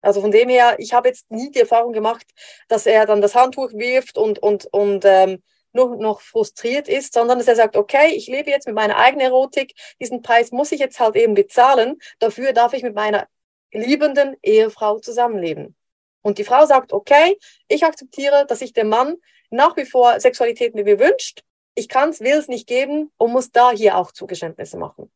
Also 0.03 0.21
von 0.21 0.31
dem 0.31 0.49
her, 0.49 0.75
ich 0.79 0.93
habe 0.93 1.07
jetzt 1.07 1.31
nie 1.31 1.49
die 1.49 1.61
Erfahrung 1.61 1.93
gemacht, 1.93 2.27
dass 2.67 2.85
er 2.85 3.05
dann 3.05 3.21
das 3.21 3.35
Handtuch 3.35 3.71
wirft 3.71 4.17
und, 4.17 4.37
und, 4.37 4.65
und 4.71 5.05
ähm, 5.05 5.41
nur 5.71 5.95
noch 5.95 6.21
frustriert 6.21 6.87
ist, 6.87 7.13
sondern 7.13 7.39
dass 7.39 7.47
er 7.47 7.55
sagt, 7.55 7.77
okay, 7.77 8.13
ich 8.13 8.27
lebe 8.27 8.49
jetzt 8.49 8.67
mit 8.67 8.75
meiner 8.75 8.97
eigenen 8.97 9.27
Erotik, 9.27 9.73
diesen 9.99 10.21
Preis 10.21 10.51
muss 10.51 10.71
ich 10.73 10.79
jetzt 10.79 10.99
halt 10.99 11.15
eben 11.15 11.33
bezahlen, 11.33 11.99
dafür 12.19 12.51
darf 12.53 12.73
ich 12.73 12.83
mit 12.83 12.93
meiner 12.93 13.27
liebenden 13.71 14.35
Ehefrau 14.43 14.99
zusammenleben. 14.99 15.75
Und 16.21 16.37
die 16.37 16.43
Frau 16.43 16.65
sagt, 16.65 16.93
okay, 16.93 17.39
ich 17.69 17.85
akzeptiere, 17.85 18.45
dass 18.45 18.59
sich 18.59 18.73
der 18.73 18.85
Mann 18.85 19.15
nach 19.49 19.77
wie 19.77 19.85
vor 19.85 20.19
Sexualität 20.19 20.75
mit 20.75 20.85
mir 20.85 20.99
wünscht, 20.99 21.43
ich 21.75 21.87
kann 21.87 22.09
es, 22.09 22.19
will 22.19 22.37
es 22.37 22.49
nicht 22.49 22.67
geben 22.67 23.11
und 23.17 23.31
muss 23.31 23.51
da 23.51 23.71
hier 23.71 23.97
auch 23.97 24.11
Zugeständnisse 24.11 24.77
machen. 24.77 25.11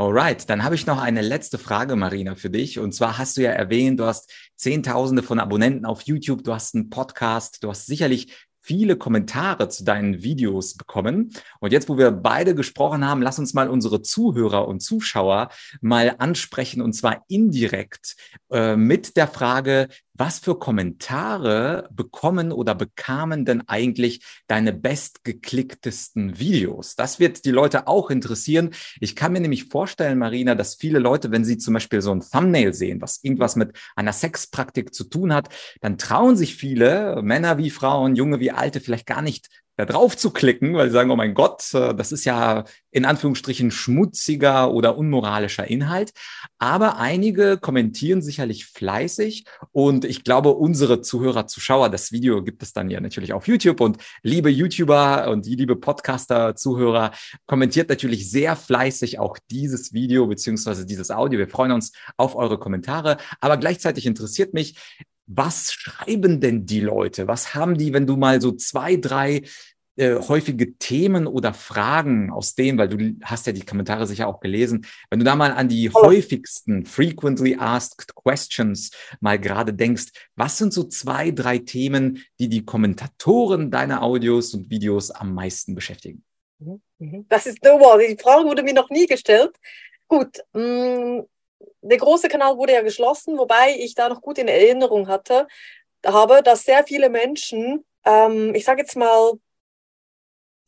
Alright, 0.00 0.48
dann 0.48 0.64
habe 0.64 0.76
ich 0.76 0.86
noch 0.86 0.98
eine 0.98 1.20
letzte 1.20 1.58
Frage, 1.58 1.94
Marina, 1.94 2.34
für 2.34 2.48
dich. 2.48 2.78
Und 2.78 2.94
zwar 2.94 3.18
hast 3.18 3.36
du 3.36 3.42
ja 3.42 3.50
erwähnt, 3.50 4.00
du 4.00 4.06
hast 4.06 4.32
Zehntausende 4.56 5.22
von 5.22 5.38
Abonnenten 5.38 5.84
auf 5.84 6.00
YouTube, 6.00 6.42
du 6.42 6.54
hast 6.54 6.74
einen 6.74 6.88
Podcast, 6.88 7.62
du 7.62 7.68
hast 7.68 7.84
sicherlich 7.84 8.34
viele 8.62 8.96
Kommentare 8.96 9.68
zu 9.68 9.84
deinen 9.84 10.22
Videos 10.22 10.74
bekommen. 10.78 11.34
Und 11.60 11.74
jetzt, 11.74 11.90
wo 11.90 11.98
wir 11.98 12.12
beide 12.12 12.54
gesprochen 12.54 13.06
haben, 13.06 13.20
lass 13.20 13.38
uns 13.38 13.52
mal 13.52 13.68
unsere 13.68 14.00
Zuhörer 14.00 14.68
und 14.68 14.80
Zuschauer 14.80 15.50
mal 15.82 16.14
ansprechen 16.16 16.80
und 16.80 16.94
zwar 16.94 17.22
indirekt 17.28 18.16
äh, 18.50 18.76
mit 18.76 19.18
der 19.18 19.28
Frage, 19.28 19.88
was 20.20 20.38
für 20.38 20.58
Kommentare 20.58 21.88
bekommen 21.90 22.52
oder 22.52 22.74
bekamen 22.74 23.46
denn 23.46 23.66
eigentlich 23.66 24.22
deine 24.48 24.74
bestgeklicktesten 24.74 26.38
Videos? 26.38 26.94
Das 26.94 27.18
wird 27.20 27.46
die 27.46 27.50
Leute 27.50 27.88
auch 27.88 28.10
interessieren. 28.10 28.70
Ich 29.00 29.16
kann 29.16 29.32
mir 29.32 29.40
nämlich 29.40 29.64
vorstellen, 29.64 30.18
Marina, 30.18 30.54
dass 30.54 30.74
viele 30.74 30.98
Leute, 30.98 31.30
wenn 31.30 31.46
sie 31.46 31.56
zum 31.56 31.72
Beispiel 31.72 32.02
so 32.02 32.12
ein 32.12 32.20
Thumbnail 32.20 32.74
sehen, 32.74 33.00
was 33.00 33.24
irgendwas 33.24 33.56
mit 33.56 33.74
einer 33.96 34.12
Sexpraktik 34.12 34.92
zu 34.92 35.04
tun 35.04 35.32
hat, 35.32 35.48
dann 35.80 35.96
trauen 35.96 36.36
sich 36.36 36.54
viele, 36.54 37.22
Männer 37.22 37.56
wie 37.56 37.70
Frauen, 37.70 38.14
Junge 38.14 38.40
wie 38.40 38.50
Alte, 38.50 38.80
vielleicht 38.80 39.06
gar 39.06 39.22
nicht 39.22 39.48
da 39.80 39.86
drauf 39.86 40.16
zu 40.16 40.30
klicken, 40.30 40.74
weil 40.74 40.88
sie 40.88 40.92
sagen, 40.92 41.10
oh 41.10 41.16
mein 41.16 41.34
Gott, 41.34 41.72
äh, 41.74 41.94
das 41.94 42.12
ist 42.12 42.24
ja 42.24 42.64
in 42.90 43.04
Anführungsstrichen 43.04 43.70
schmutziger 43.70 44.72
oder 44.72 44.98
unmoralischer 44.98 45.68
Inhalt. 45.68 46.12
Aber 46.58 46.98
einige 46.98 47.56
kommentieren 47.56 48.20
sicherlich 48.20 48.66
fleißig 48.66 49.44
und 49.72 50.04
ich 50.04 50.22
glaube, 50.24 50.50
unsere 50.50 51.00
Zuhörer, 51.00 51.46
Zuschauer, 51.46 51.88
das 51.88 52.12
Video 52.12 52.42
gibt 52.42 52.62
es 52.62 52.72
dann 52.72 52.90
ja 52.90 53.00
natürlich 53.00 53.32
auf 53.32 53.48
YouTube 53.48 53.80
und 53.80 53.98
liebe 54.22 54.50
YouTuber 54.50 55.30
und 55.30 55.46
die 55.46 55.56
liebe 55.56 55.76
Podcaster, 55.76 56.54
Zuhörer, 56.56 57.12
kommentiert 57.46 57.88
natürlich 57.88 58.30
sehr 58.30 58.56
fleißig 58.56 59.18
auch 59.18 59.38
dieses 59.50 59.92
Video 59.92 60.26
beziehungsweise 60.26 60.84
dieses 60.84 61.10
Audio. 61.10 61.38
Wir 61.38 61.48
freuen 61.48 61.72
uns 61.72 61.92
auf 62.16 62.36
eure 62.36 62.58
Kommentare, 62.58 63.16
aber 63.40 63.56
gleichzeitig 63.56 64.04
interessiert 64.04 64.52
mich, 64.52 64.76
was 65.32 65.72
schreiben 65.72 66.40
denn 66.40 66.66
die 66.66 66.80
Leute? 66.80 67.28
Was 67.28 67.54
haben 67.54 67.78
die, 67.78 67.92
wenn 67.92 68.06
du 68.06 68.16
mal 68.16 68.40
so 68.40 68.50
zwei, 68.50 68.96
drei 68.96 69.42
äh, 70.00 70.18
häufige 70.18 70.78
Themen 70.78 71.26
oder 71.26 71.52
Fragen 71.52 72.30
aus 72.32 72.54
denen, 72.54 72.78
weil 72.78 72.88
du 72.88 73.16
hast 73.22 73.46
ja 73.46 73.52
die 73.52 73.66
Kommentare 73.66 74.06
sicher 74.06 74.28
auch 74.28 74.40
gelesen, 74.40 74.86
wenn 75.10 75.18
du 75.18 75.26
da 75.26 75.36
mal 75.36 75.52
an 75.52 75.68
die 75.68 75.90
oh. 75.92 76.06
häufigsten 76.06 76.86
frequently 76.86 77.56
asked 77.58 78.14
questions 78.14 78.90
mal 79.20 79.38
gerade 79.38 79.74
denkst, 79.74 80.06
was 80.36 80.56
sind 80.56 80.72
so 80.72 80.84
zwei, 80.84 81.32
drei 81.32 81.58
Themen, 81.58 82.24
die 82.38 82.48
die 82.48 82.64
Kommentatoren 82.64 83.70
deiner 83.70 84.02
Audios 84.02 84.54
und 84.54 84.70
Videos 84.70 85.10
am 85.10 85.34
meisten 85.34 85.74
beschäftigen? 85.74 86.24
Mhm, 86.60 86.80
mhm. 86.98 87.26
Das 87.28 87.44
ist, 87.44 87.58
wow, 87.62 88.00
die 88.00 88.16
Frage 88.16 88.46
wurde 88.46 88.62
mir 88.62 88.74
noch 88.74 88.88
nie 88.88 89.06
gestellt. 89.06 89.54
Gut, 90.08 90.38
mh, 90.54 90.62
mm, 90.62 91.26
der 91.82 91.98
große 91.98 92.28
Kanal 92.28 92.56
wurde 92.56 92.72
ja 92.72 92.80
geschlossen, 92.80 93.36
wobei 93.36 93.76
ich 93.78 93.94
da 93.94 94.08
noch 94.08 94.22
gut 94.22 94.38
in 94.38 94.48
Erinnerung 94.48 95.08
hatte, 95.08 95.46
habe, 96.06 96.40
dass 96.42 96.64
sehr 96.64 96.84
viele 96.84 97.10
Menschen, 97.10 97.84
ähm, 98.06 98.54
ich 98.54 98.64
sage 98.64 98.80
jetzt 98.80 98.96
mal, 98.96 99.34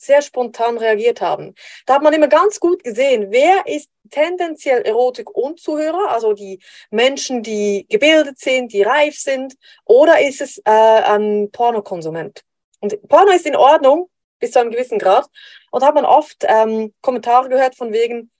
sehr 0.02 0.22
spontan 0.22 0.78
reagiert 0.78 1.20
haben. 1.20 1.54
Da 1.86 1.94
hat 1.94 2.02
man 2.02 2.12
immer 2.12 2.28
ganz 2.28 2.60
gut 2.60 2.82
gesehen, 2.84 3.28
wer 3.30 3.66
ist 3.66 3.90
tendenziell 4.10 4.82
Erotik-Unzuhörer, 4.82 6.10
also 6.10 6.32
die 6.32 6.60
Menschen, 6.90 7.42
die 7.42 7.86
gebildet 7.88 8.38
sind, 8.38 8.72
die 8.72 8.82
reif 8.82 9.18
sind, 9.18 9.54
oder 9.84 10.20
ist 10.20 10.40
es 10.40 10.58
äh, 10.58 10.70
ein 10.70 11.50
Pornokonsument? 11.52 12.42
Und 12.80 13.08
Porno 13.08 13.30
ist 13.30 13.46
in 13.46 13.56
Ordnung 13.56 14.10
bis 14.42 14.50
zu 14.50 14.58
einem 14.58 14.72
gewissen 14.72 14.98
Grad. 14.98 15.30
Und 15.70 15.84
hat 15.84 15.94
man 15.94 16.04
oft 16.04 16.44
ähm, 16.46 16.92
Kommentare 17.00 17.48
gehört 17.48 17.76
von 17.76 17.92
wegen, 17.92 18.30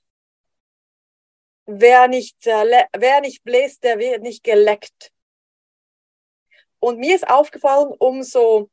wer 1.64 2.08
nicht, 2.08 2.46
äh, 2.46 2.84
wer 2.92 3.20
nicht 3.20 3.44
bläst, 3.44 3.84
der 3.84 3.98
wird 3.98 4.22
nicht 4.22 4.42
geleckt. 4.42 5.12
Und 6.80 6.98
mir 6.98 7.14
ist 7.14 7.28
aufgefallen, 7.28 7.94
umso 7.98 8.68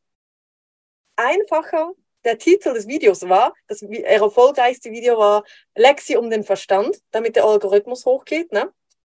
einfacher 1.15 1.93
der 2.26 2.38
Titel 2.38 2.74
des 2.74 2.88
Videos 2.88 3.28
war, 3.28 3.53
das 3.67 3.82
erfolgreichste 3.82 4.91
Video 4.91 5.17
war 5.17 5.43
Lexi 5.76 6.17
um 6.17 6.30
den 6.30 6.43
Verstand, 6.43 6.97
damit 7.11 7.36
der 7.36 7.45
Algorithmus 7.45 8.05
hochgeht, 8.05 8.51
ne? 8.51 8.72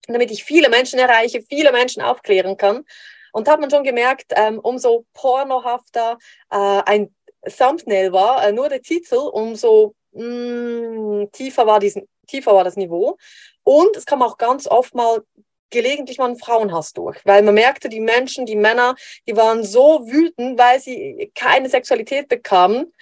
damit 0.08 0.32
ich 0.32 0.44
viele 0.44 0.70
Menschen 0.70 1.00
erreiche, 1.00 1.42
viele 1.42 1.72
Menschen 1.72 2.02
aufklären 2.02 2.58
kann. 2.58 2.86
Und 3.32 3.50
hat 3.50 3.60
man 3.60 3.70
schon 3.70 3.84
gemerkt, 3.84 4.32
ähm, 4.36 4.60
umso 4.60 5.06
pornohafter 5.14 6.18
äh, 6.50 6.82
ein 6.86 7.14
Thumbnail 7.46 8.14
war, 8.14 8.48
äh, 8.48 8.52
nur 8.52 8.70
der 8.70 8.82
Titel, 8.82 9.18
umso 9.18 9.94
mh, 10.14 10.24
mm, 10.24 11.32
tiefer, 11.32 11.68
war 11.68 11.80
diesen, 11.80 12.08
tiefer 12.28 12.54
war 12.54 12.64
das 12.64 12.78
Niveau. 12.78 13.18
Und 13.64 13.98
es 13.98 14.06
kam 14.06 14.22
auch 14.22 14.38
ganz 14.38 14.68
oft 14.68 14.96
mal 14.96 15.24
gelegentlich 15.70 16.18
mal 16.18 16.26
einen 16.26 16.38
Frauenhass 16.38 16.94
durch, 16.94 17.20
weil 17.26 17.44
man 17.44 17.56
merkte, 17.56 17.90
die 17.90 18.00
Menschen, 18.00 18.46
die 18.46 18.56
Männer, 18.56 18.96
die 19.28 19.36
waren 19.36 19.64
so 19.64 20.08
wütend, 20.08 20.58
weil 20.60 20.80
sie 20.80 21.32
keine 21.36 21.70
Sexualität 21.70 22.28
bekamen, 22.28 22.94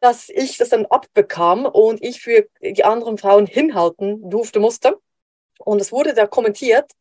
dass 0.00 0.28
ich 0.28 0.56
das 0.56 0.68
dann 0.70 0.86
abbekam 0.86 1.66
und 1.66 2.02
ich 2.02 2.20
für 2.20 2.46
die 2.60 2.84
anderen 2.84 3.18
Frauen 3.18 3.46
hinhalten 3.46 4.30
durfte, 4.30 4.60
musste. 4.60 4.98
Und 5.58 5.80
es 5.80 5.92
wurde 5.92 6.14
da 6.14 6.26
kommentiert. 6.26 6.92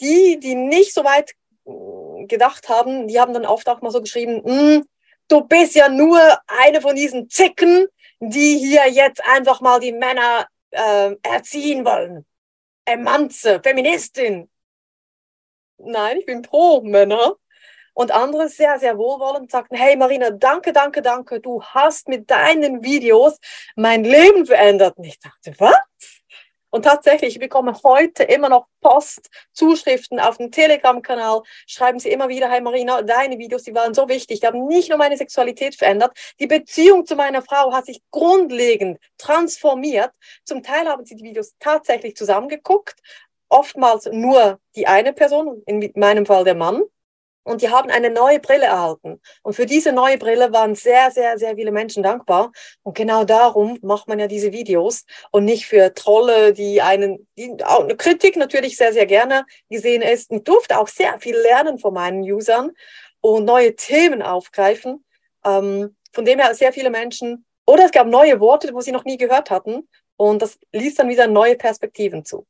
Die, 0.00 0.38
die 0.38 0.54
nicht 0.54 0.92
so 0.92 1.04
weit 1.04 1.32
äh, 1.66 2.26
gedacht 2.26 2.68
haben, 2.68 3.08
die 3.08 3.18
haben 3.18 3.32
dann 3.32 3.46
oft 3.46 3.68
auch 3.68 3.80
mal 3.80 3.90
so 3.90 4.00
geschrieben, 4.02 4.42
hm, 4.44 4.86
du 5.28 5.40
bist 5.42 5.74
ja 5.74 5.88
nur 5.88 6.20
eine 6.46 6.82
von 6.82 6.94
diesen 6.94 7.30
Zicken, 7.30 7.86
die 8.20 8.58
hier 8.58 8.88
jetzt 8.88 9.22
einfach 9.24 9.60
mal 9.60 9.80
die 9.80 9.92
Männer 9.92 10.46
äh, 10.70 11.14
erziehen 11.22 11.84
wollen. 11.84 12.26
Emanze, 12.86 13.60
Feministin. 13.62 14.48
Nein, 15.78 16.18
ich 16.18 16.26
bin 16.26 16.42
pro 16.42 16.80
Männer. 16.80 17.36
Und 17.92 18.10
andere 18.10 18.48
sehr, 18.50 18.78
sehr 18.78 18.98
wohlwollend 18.98 19.50
sagten, 19.50 19.74
hey 19.74 19.96
Marina, 19.96 20.30
danke, 20.30 20.74
danke, 20.74 21.00
danke, 21.00 21.40
du 21.40 21.62
hast 21.62 22.08
mit 22.08 22.30
deinen 22.30 22.84
Videos 22.84 23.38
mein 23.74 24.04
Leben 24.04 24.44
verändert. 24.44 24.98
Und 24.98 25.04
ich 25.04 25.18
dachte, 25.18 25.54
was? 25.58 26.15
Und 26.76 26.82
tatsächlich, 26.82 27.36
ich 27.36 27.40
bekomme 27.40 27.72
heute 27.84 28.22
immer 28.24 28.50
noch 28.50 28.66
Post, 28.82 29.30
Zuschriften 29.54 30.20
auf 30.20 30.36
dem 30.36 30.50
Telegram-Kanal, 30.50 31.40
schreiben 31.66 31.98
sie 31.98 32.10
immer 32.10 32.28
wieder, 32.28 32.50
hey 32.50 32.60
Marina, 32.60 33.00
deine 33.00 33.38
Videos, 33.38 33.62
die 33.62 33.74
waren 33.74 33.94
so 33.94 34.10
wichtig, 34.10 34.40
die 34.40 34.46
haben 34.46 34.66
nicht 34.66 34.90
nur 34.90 34.98
meine 34.98 35.16
Sexualität 35.16 35.74
verändert, 35.74 36.14
die 36.38 36.46
Beziehung 36.46 37.06
zu 37.06 37.16
meiner 37.16 37.40
Frau 37.40 37.72
hat 37.72 37.86
sich 37.86 38.02
grundlegend 38.10 38.98
transformiert. 39.16 40.10
Zum 40.44 40.62
Teil 40.62 40.86
haben 40.86 41.06
sie 41.06 41.16
die 41.16 41.24
Videos 41.24 41.54
tatsächlich 41.60 42.14
zusammengeguckt, 42.14 43.00
oftmals 43.48 44.10
nur 44.12 44.60
die 44.74 44.86
eine 44.86 45.14
Person, 45.14 45.62
in 45.64 45.90
meinem 45.94 46.26
Fall 46.26 46.44
der 46.44 46.56
Mann, 46.56 46.82
und 47.46 47.62
die 47.62 47.70
haben 47.70 47.90
eine 47.90 48.10
neue 48.10 48.40
Brille 48.40 48.64
erhalten. 48.64 49.20
Und 49.42 49.54
für 49.54 49.66
diese 49.66 49.92
neue 49.92 50.18
Brille 50.18 50.52
waren 50.52 50.74
sehr, 50.74 51.12
sehr, 51.12 51.38
sehr 51.38 51.54
viele 51.54 51.70
Menschen 51.70 52.02
dankbar. 52.02 52.50
Und 52.82 52.96
genau 52.96 53.22
darum 53.24 53.78
macht 53.82 54.08
man 54.08 54.18
ja 54.18 54.26
diese 54.26 54.52
Videos 54.52 55.04
und 55.30 55.44
nicht 55.44 55.66
für 55.66 55.94
Trolle, 55.94 56.52
die 56.52 56.82
einen, 56.82 57.28
die 57.38 57.56
auch 57.64 57.84
eine 57.84 57.96
Kritik 57.96 58.36
natürlich 58.36 58.76
sehr, 58.76 58.92
sehr 58.92 59.06
gerne 59.06 59.46
gesehen 59.70 60.02
ist. 60.02 60.32
Ich 60.32 60.42
durfte 60.42 60.76
auch 60.76 60.88
sehr 60.88 61.20
viel 61.20 61.36
lernen 61.36 61.78
von 61.78 61.94
meinen 61.94 62.22
Usern 62.22 62.72
und 63.20 63.44
neue 63.44 63.76
Themen 63.76 64.22
aufgreifen. 64.22 65.04
Ähm, 65.44 65.96
von 66.12 66.24
dem 66.24 66.40
her 66.40 66.52
sehr 66.54 66.72
viele 66.72 66.90
Menschen, 66.90 67.44
oder 67.64 67.84
es 67.84 67.92
gab 67.92 68.08
neue 68.08 68.40
Worte, 68.40 68.74
wo 68.74 68.80
sie 68.80 68.92
noch 68.92 69.04
nie 69.04 69.18
gehört 69.18 69.50
hatten. 69.50 69.88
Und 70.16 70.42
das 70.42 70.58
ließ 70.72 70.96
dann 70.96 71.08
wieder 71.08 71.28
neue 71.28 71.54
Perspektiven 71.54 72.24
zu. 72.24 72.44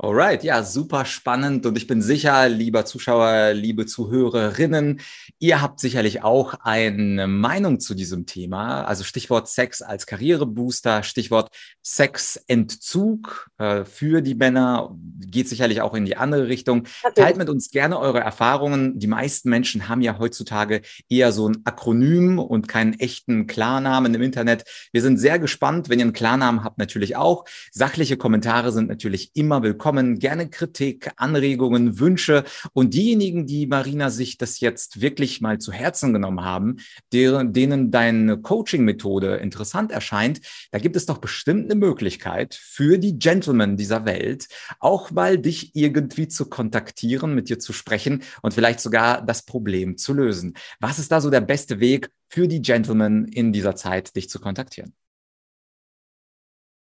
Alright, 0.00 0.44
ja, 0.44 0.62
super 0.62 1.04
spannend 1.04 1.66
und 1.66 1.76
ich 1.76 1.88
bin 1.88 2.02
sicher, 2.02 2.48
lieber 2.48 2.84
Zuschauer, 2.84 3.52
liebe 3.52 3.84
Zuhörerinnen, 3.84 5.00
ihr 5.40 5.60
habt 5.60 5.80
sicherlich 5.80 6.22
auch 6.22 6.54
eine 6.60 7.26
Meinung 7.26 7.80
zu 7.80 7.96
diesem 7.96 8.24
Thema. 8.24 8.84
Also 8.84 9.02
Stichwort 9.02 9.48
Sex 9.48 9.82
als 9.82 10.06
Karrierebooster, 10.06 11.02
Stichwort 11.02 11.50
Sexentzug 11.82 13.50
äh, 13.58 13.84
für 13.84 14.22
die 14.22 14.36
Männer, 14.36 14.96
geht 15.18 15.48
sicherlich 15.48 15.80
auch 15.80 15.94
in 15.94 16.04
die 16.04 16.16
andere 16.16 16.46
Richtung. 16.46 16.86
Teilt 17.16 17.36
mit 17.36 17.48
uns 17.48 17.72
gerne 17.72 17.98
eure 17.98 18.20
Erfahrungen. 18.20 19.00
Die 19.00 19.08
meisten 19.08 19.50
Menschen 19.50 19.88
haben 19.88 20.00
ja 20.00 20.20
heutzutage 20.20 20.82
eher 21.08 21.32
so 21.32 21.48
ein 21.48 21.62
Akronym 21.64 22.38
und 22.38 22.68
keinen 22.68 22.92
echten 23.00 23.48
Klarnamen 23.48 24.14
im 24.14 24.22
Internet. 24.22 24.62
Wir 24.92 25.02
sind 25.02 25.16
sehr 25.16 25.40
gespannt, 25.40 25.88
wenn 25.88 25.98
ihr 25.98 26.04
einen 26.04 26.12
Klarnamen 26.12 26.62
habt, 26.62 26.78
natürlich 26.78 27.16
auch. 27.16 27.46
Sachliche 27.72 28.16
Kommentare 28.16 28.70
sind 28.70 28.88
natürlich 28.88 29.32
immer 29.34 29.64
willkommen 29.64 29.87
kommen 29.88 30.18
gerne 30.18 30.50
Kritik, 30.50 31.12
Anregungen, 31.16 31.98
Wünsche 31.98 32.44
und 32.74 32.92
diejenigen, 32.92 33.46
die 33.46 33.66
Marina 33.66 34.10
sich 34.10 34.36
das 34.36 34.60
jetzt 34.60 35.00
wirklich 35.00 35.40
mal 35.40 35.58
zu 35.60 35.72
Herzen 35.72 36.12
genommen 36.12 36.44
haben, 36.44 36.76
deren, 37.10 37.54
denen 37.54 37.90
deine 37.90 38.36
Coaching-Methode 38.36 39.36
interessant 39.36 39.90
erscheint, 39.90 40.42
da 40.72 40.78
gibt 40.78 40.94
es 40.94 41.06
doch 41.06 41.16
bestimmt 41.16 41.70
eine 41.70 41.80
Möglichkeit 41.80 42.54
für 42.54 42.98
die 42.98 43.18
Gentlemen 43.18 43.78
dieser 43.78 44.04
Welt, 44.04 44.48
auch 44.78 45.10
mal 45.10 45.38
dich 45.38 45.74
irgendwie 45.74 46.28
zu 46.28 46.50
kontaktieren, 46.50 47.34
mit 47.34 47.48
dir 47.48 47.58
zu 47.58 47.72
sprechen 47.72 48.22
und 48.42 48.52
vielleicht 48.52 48.80
sogar 48.80 49.24
das 49.24 49.46
Problem 49.46 49.96
zu 49.96 50.12
lösen. 50.12 50.52
Was 50.80 50.98
ist 50.98 51.10
da 51.12 51.22
so 51.22 51.30
der 51.30 51.40
beste 51.40 51.80
Weg 51.80 52.10
für 52.28 52.46
die 52.46 52.60
Gentlemen 52.60 53.24
in 53.24 53.54
dieser 53.54 53.74
Zeit, 53.74 54.14
dich 54.16 54.28
zu 54.28 54.38
kontaktieren? 54.38 54.92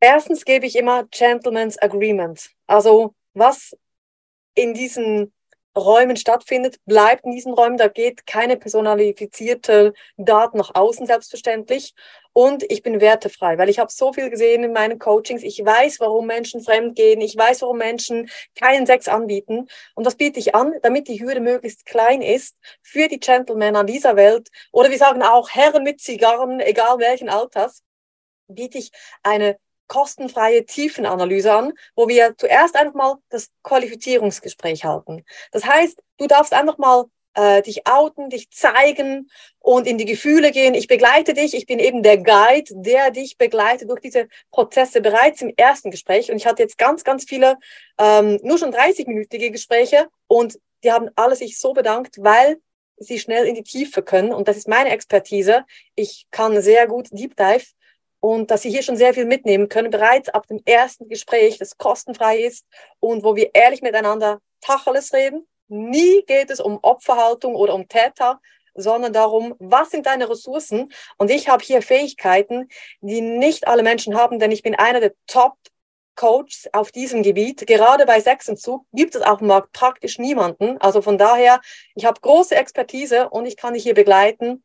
Erstens 0.05 0.45
gebe 0.45 0.67
ich 0.67 0.75
immer 0.75 1.05
Gentleman's 1.13 1.79
Agreement. 1.79 2.51
Also 2.67 3.15
was 3.35 3.77
in 4.57 4.75
diesen 4.75 5.33
Räumen 5.79 6.17
stattfindet, 6.17 6.79
bleibt 6.87 7.25
in 7.25 7.31
diesen 7.31 7.55
Räumen. 7.55 7.77
Da 7.77 7.87
geht 7.87 8.27
keine 8.27 8.57
personalifizierte 8.57 9.93
Daten 10.17 10.59
nach 10.59 10.75
außen, 10.75 11.07
selbstverständlich. 11.07 11.95
Und 12.33 12.65
ich 12.69 12.83
bin 12.83 13.01
wertefrei, 13.01 13.59
weil 13.59 13.69
ich 13.69 13.79
habe 13.79 13.93
so 13.93 14.13
viel 14.13 14.29
gesehen 14.29 14.65
in 14.65 14.73
meinen 14.73 14.99
Coachings. 14.99 15.45
Ich 15.45 15.65
weiß, 15.65 16.01
warum 16.01 16.27
Menschen 16.27 16.63
fremd 16.65 16.97
gehen. 16.97 17.21
Ich 17.21 17.37
weiß, 17.37 17.63
warum 17.63 17.79
Menschen 17.79 18.29
keinen 18.57 18.87
Sex 18.87 19.07
anbieten. 19.07 19.69
Und 19.95 20.05
das 20.05 20.17
biete 20.17 20.41
ich 20.41 20.57
an, 20.57 20.75
damit 20.83 21.07
die 21.07 21.21
Hürde 21.23 21.41
möglichst 21.41 21.87
klein 21.87 22.23
ist 22.23 22.57
für 22.83 23.07
die 23.07 23.21
Gentlemen 23.21 23.77
an 23.77 23.87
dieser 23.87 24.17
Welt. 24.17 24.49
Oder 24.73 24.91
wir 24.91 24.99
sagen 24.99 25.23
auch 25.23 25.49
Herren 25.51 25.85
mit 25.85 26.01
Zigarren, 26.01 26.59
egal 26.59 26.99
welchen 26.99 27.29
Alters, 27.29 27.85
biete 28.49 28.79
ich 28.79 28.91
eine 29.23 29.57
kostenfreie 29.93 30.65
Tiefenanalyse 30.65 31.53
an, 31.53 31.75
wo 31.95 32.09
wir 32.09 32.35
zuerst 32.39 32.77
einfach 32.77 32.95
mal 32.95 33.17
das 33.29 33.51
Qualifizierungsgespräch 33.63 34.87
halten. 34.87 35.23
Das 35.51 35.67
heißt, 35.67 36.03
du 36.17 36.27
darfst 36.27 36.55
einfach 36.55 36.79
mal 36.79 37.05
äh, 37.35 37.61
dich 37.61 37.87
outen, 37.87 38.31
dich 38.31 38.51
zeigen 38.51 39.31
und 39.59 39.87
in 39.87 39.99
die 39.99 40.07
Gefühle 40.07 40.51
gehen. 40.51 40.73
Ich 40.73 40.87
begleite 40.87 41.35
dich, 41.35 41.53
ich 41.53 41.67
bin 41.67 41.79
eben 41.79 42.03
der 42.03 42.17
Guide, 42.17 42.71
der 42.71 43.11
dich 43.11 43.37
begleitet 43.37 43.91
durch 43.91 44.01
diese 44.01 44.29
Prozesse 44.51 45.03
bereits 45.03 45.43
im 45.43 45.53
ersten 45.59 45.91
Gespräch. 45.91 46.31
Und 46.31 46.39
ich 46.39 46.47
hatte 46.47 46.63
jetzt 46.63 46.79
ganz, 46.79 47.05
ganz 47.05 47.25
viele, 47.25 47.59
ähm, 47.99 48.41
nur 48.43 48.57
schon 48.57 48.73
30-minütige 48.73 49.51
Gespräche 49.51 50.09
und 50.27 50.59
die 50.85 50.91
haben 50.91 51.11
alle 51.17 51.37
sich 51.37 51.59
so 51.59 51.75
bedankt, 51.75 52.17
weil 52.19 52.57
sie 52.97 53.19
schnell 53.19 53.47
in 53.47 53.57
die 53.57 53.63
Tiefe 53.63 54.03
können. 54.03 54.33
Und 54.33 54.49
das 54.49 54.57
ist 54.57 54.69
meine 54.69 54.89
Expertise. 54.89 55.67
Ich 55.97 56.27
kann 56.31 56.63
sehr 56.63 56.87
gut 56.87 57.09
Deep 57.11 57.37
Dive 57.37 57.67
und 58.23 58.53
dass 58.53 58.63
Sie 58.63 58.71
hier 58.71 58.85
schon 58.85 58.97
sehr 58.97 59.15
viel 59.15 59.25
mitnehmen 59.25 59.69
können, 59.69 59.91
bereits 59.91 60.29
ab 60.29 60.47
dem 60.47 60.63
ersten 60.65 61.09
Gespräch, 61.09 61.59
das 61.59 61.77
kostenfrei 61.77 62.39
ist 62.39 62.65
und 63.01 63.25
wo 63.25 63.35
wir 63.35 63.53
ehrlich 63.53 63.83
miteinander 63.83 64.41
Tacheles 64.61 65.13
reden. 65.13 65.49
Nie 65.67 66.23
geht 66.23 66.51
es 66.51 66.61
um 66.61 66.79
Opferhaltung 66.83 67.57
oder 67.57 67.75
um 67.75 67.89
Täter, 67.89 68.41
sondern 68.75 69.13
darum, 69.13 69.57
was 69.59 69.91
sind 69.91 70.07
deine 70.07 70.31
Ressourcen? 70.31 70.93
Und 71.19 71.33
ich 71.33 71.49
habe 71.49 71.65
hier 71.65 71.83
Fähigkeiten, 71.83 72.69
die 73.01 73.21
nicht 73.21 73.67
alle 73.67 73.83
Menschen 73.83 74.15
haben, 74.15 74.39
denn 74.39 74.53
ich 74.53 74.63
bin 74.63 74.77
einer 74.77 75.01
der 75.01 75.15
Top 75.27 75.55
Coaches 76.15 76.69
auf 76.73 76.93
diesem 76.93 77.25
Gebiet. 77.25 77.67
Gerade 77.67 78.07
bei 78.07 78.21
Sexentzug 78.21 78.87
gibt 78.93 79.17
es 79.17 79.23
auf 79.23 79.39
dem 79.39 79.49
Markt 79.49 79.73
praktisch 79.73 80.21
niemanden. 80.21 80.79
Also 80.79 81.03
von 81.03 81.19
daher, 81.19 81.61
ich 81.97 82.05
habe 82.05 82.21
große 82.21 82.55
Expertise 82.55 83.31
und 83.31 83.47
ich 83.47 83.57
kann 83.57 83.75
dich 83.75 83.83
hier 83.83 83.95
begleiten, 83.95 84.63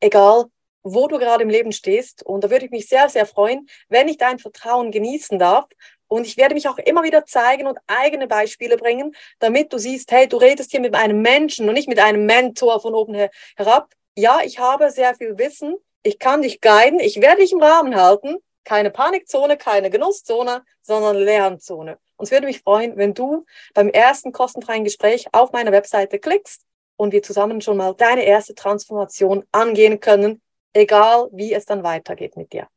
egal 0.00 0.46
wo 0.84 1.08
du 1.08 1.18
gerade 1.18 1.42
im 1.42 1.48
Leben 1.48 1.72
stehst. 1.72 2.22
Und 2.24 2.44
da 2.44 2.50
würde 2.50 2.66
ich 2.66 2.70
mich 2.70 2.88
sehr, 2.88 3.08
sehr 3.08 3.26
freuen, 3.26 3.68
wenn 3.88 4.06
ich 4.06 4.18
dein 4.18 4.38
Vertrauen 4.38 4.92
genießen 4.92 5.38
darf. 5.38 5.64
Und 6.06 6.26
ich 6.26 6.36
werde 6.36 6.54
mich 6.54 6.68
auch 6.68 6.78
immer 6.78 7.02
wieder 7.02 7.24
zeigen 7.24 7.66
und 7.66 7.78
eigene 7.86 8.28
Beispiele 8.28 8.76
bringen, 8.76 9.16
damit 9.40 9.72
du 9.72 9.78
siehst, 9.78 10.12
hey, 10.12 10.28
du 10.28 10.36
redest 10.36 10.70
hier 10.70 10.80
mit 10.80 10.94
einem 10.94 11.22
Menschen 11.22 11.68
und 11.68 11.74
nicht 11.74 11.88
mit 11.88 11.98
einem 11.98 12.26
Mentor 12.26 12.80
von 12.80 12.94
oben 12.94 13.14
her 13.14 13.30
herab. 13.56 13.92
Ja, 14.14 14.40
ich 14.44 14.58
habe 14.58 14.90
sehr 14.90 15.14
viel 15.14 15.36
Wissen. 15.38 15.74
Ich 16.04 16.18
kann 16.18 16.42
dich 16.42 16.60
guiden. 16.60 17.00
Ich 17.00 17.20
werde 17.20 17.40
dich 17.40 17.52
im 17.52 17.62
Rahmen 17.62 17.96
halten. 17.96 18.36
Keine 18.64 18.90
Panikzone, 18.90 19.56
keine 19.56 19.90
Genusszone, 19.90 20.62
sondern 20.82 21.16
Lernzone. 21.16 21.98
Und 22.16 22.26
es 22.26 22.30
würde 22.30 22.46
mich 22.46 22.60
freuen, 22.60 22.96
wenn 22.96 23.14
du 23.14 23.44
beim 23.72 23.88
ersten 23.88 24.32
kostenfreien 24.32 24.84
Gespräch 24.84 25.26
auf 25.32 25.52
meiner 25.52 25.72
Webseite 25.72 26.18
klickst 26.18 26.62
und 26.96 27.12
wir 27.12 27.22
zusammen 27.22 27.60
schon 27.60 27.76
mal 27.76 27.94
deine 27.94 28.24
erste 28.24 28.54
Transformation 28.54 29.44
angehen 29.50 29.98
können, 30.00 30.40
egal 30.74 31.28
wie 31.32 31.52
es 31.54 31.66
dann 31.66 31.82
weitergeht 31.84 32.36
mit 32.36 32.52
dir. 32.52 32.68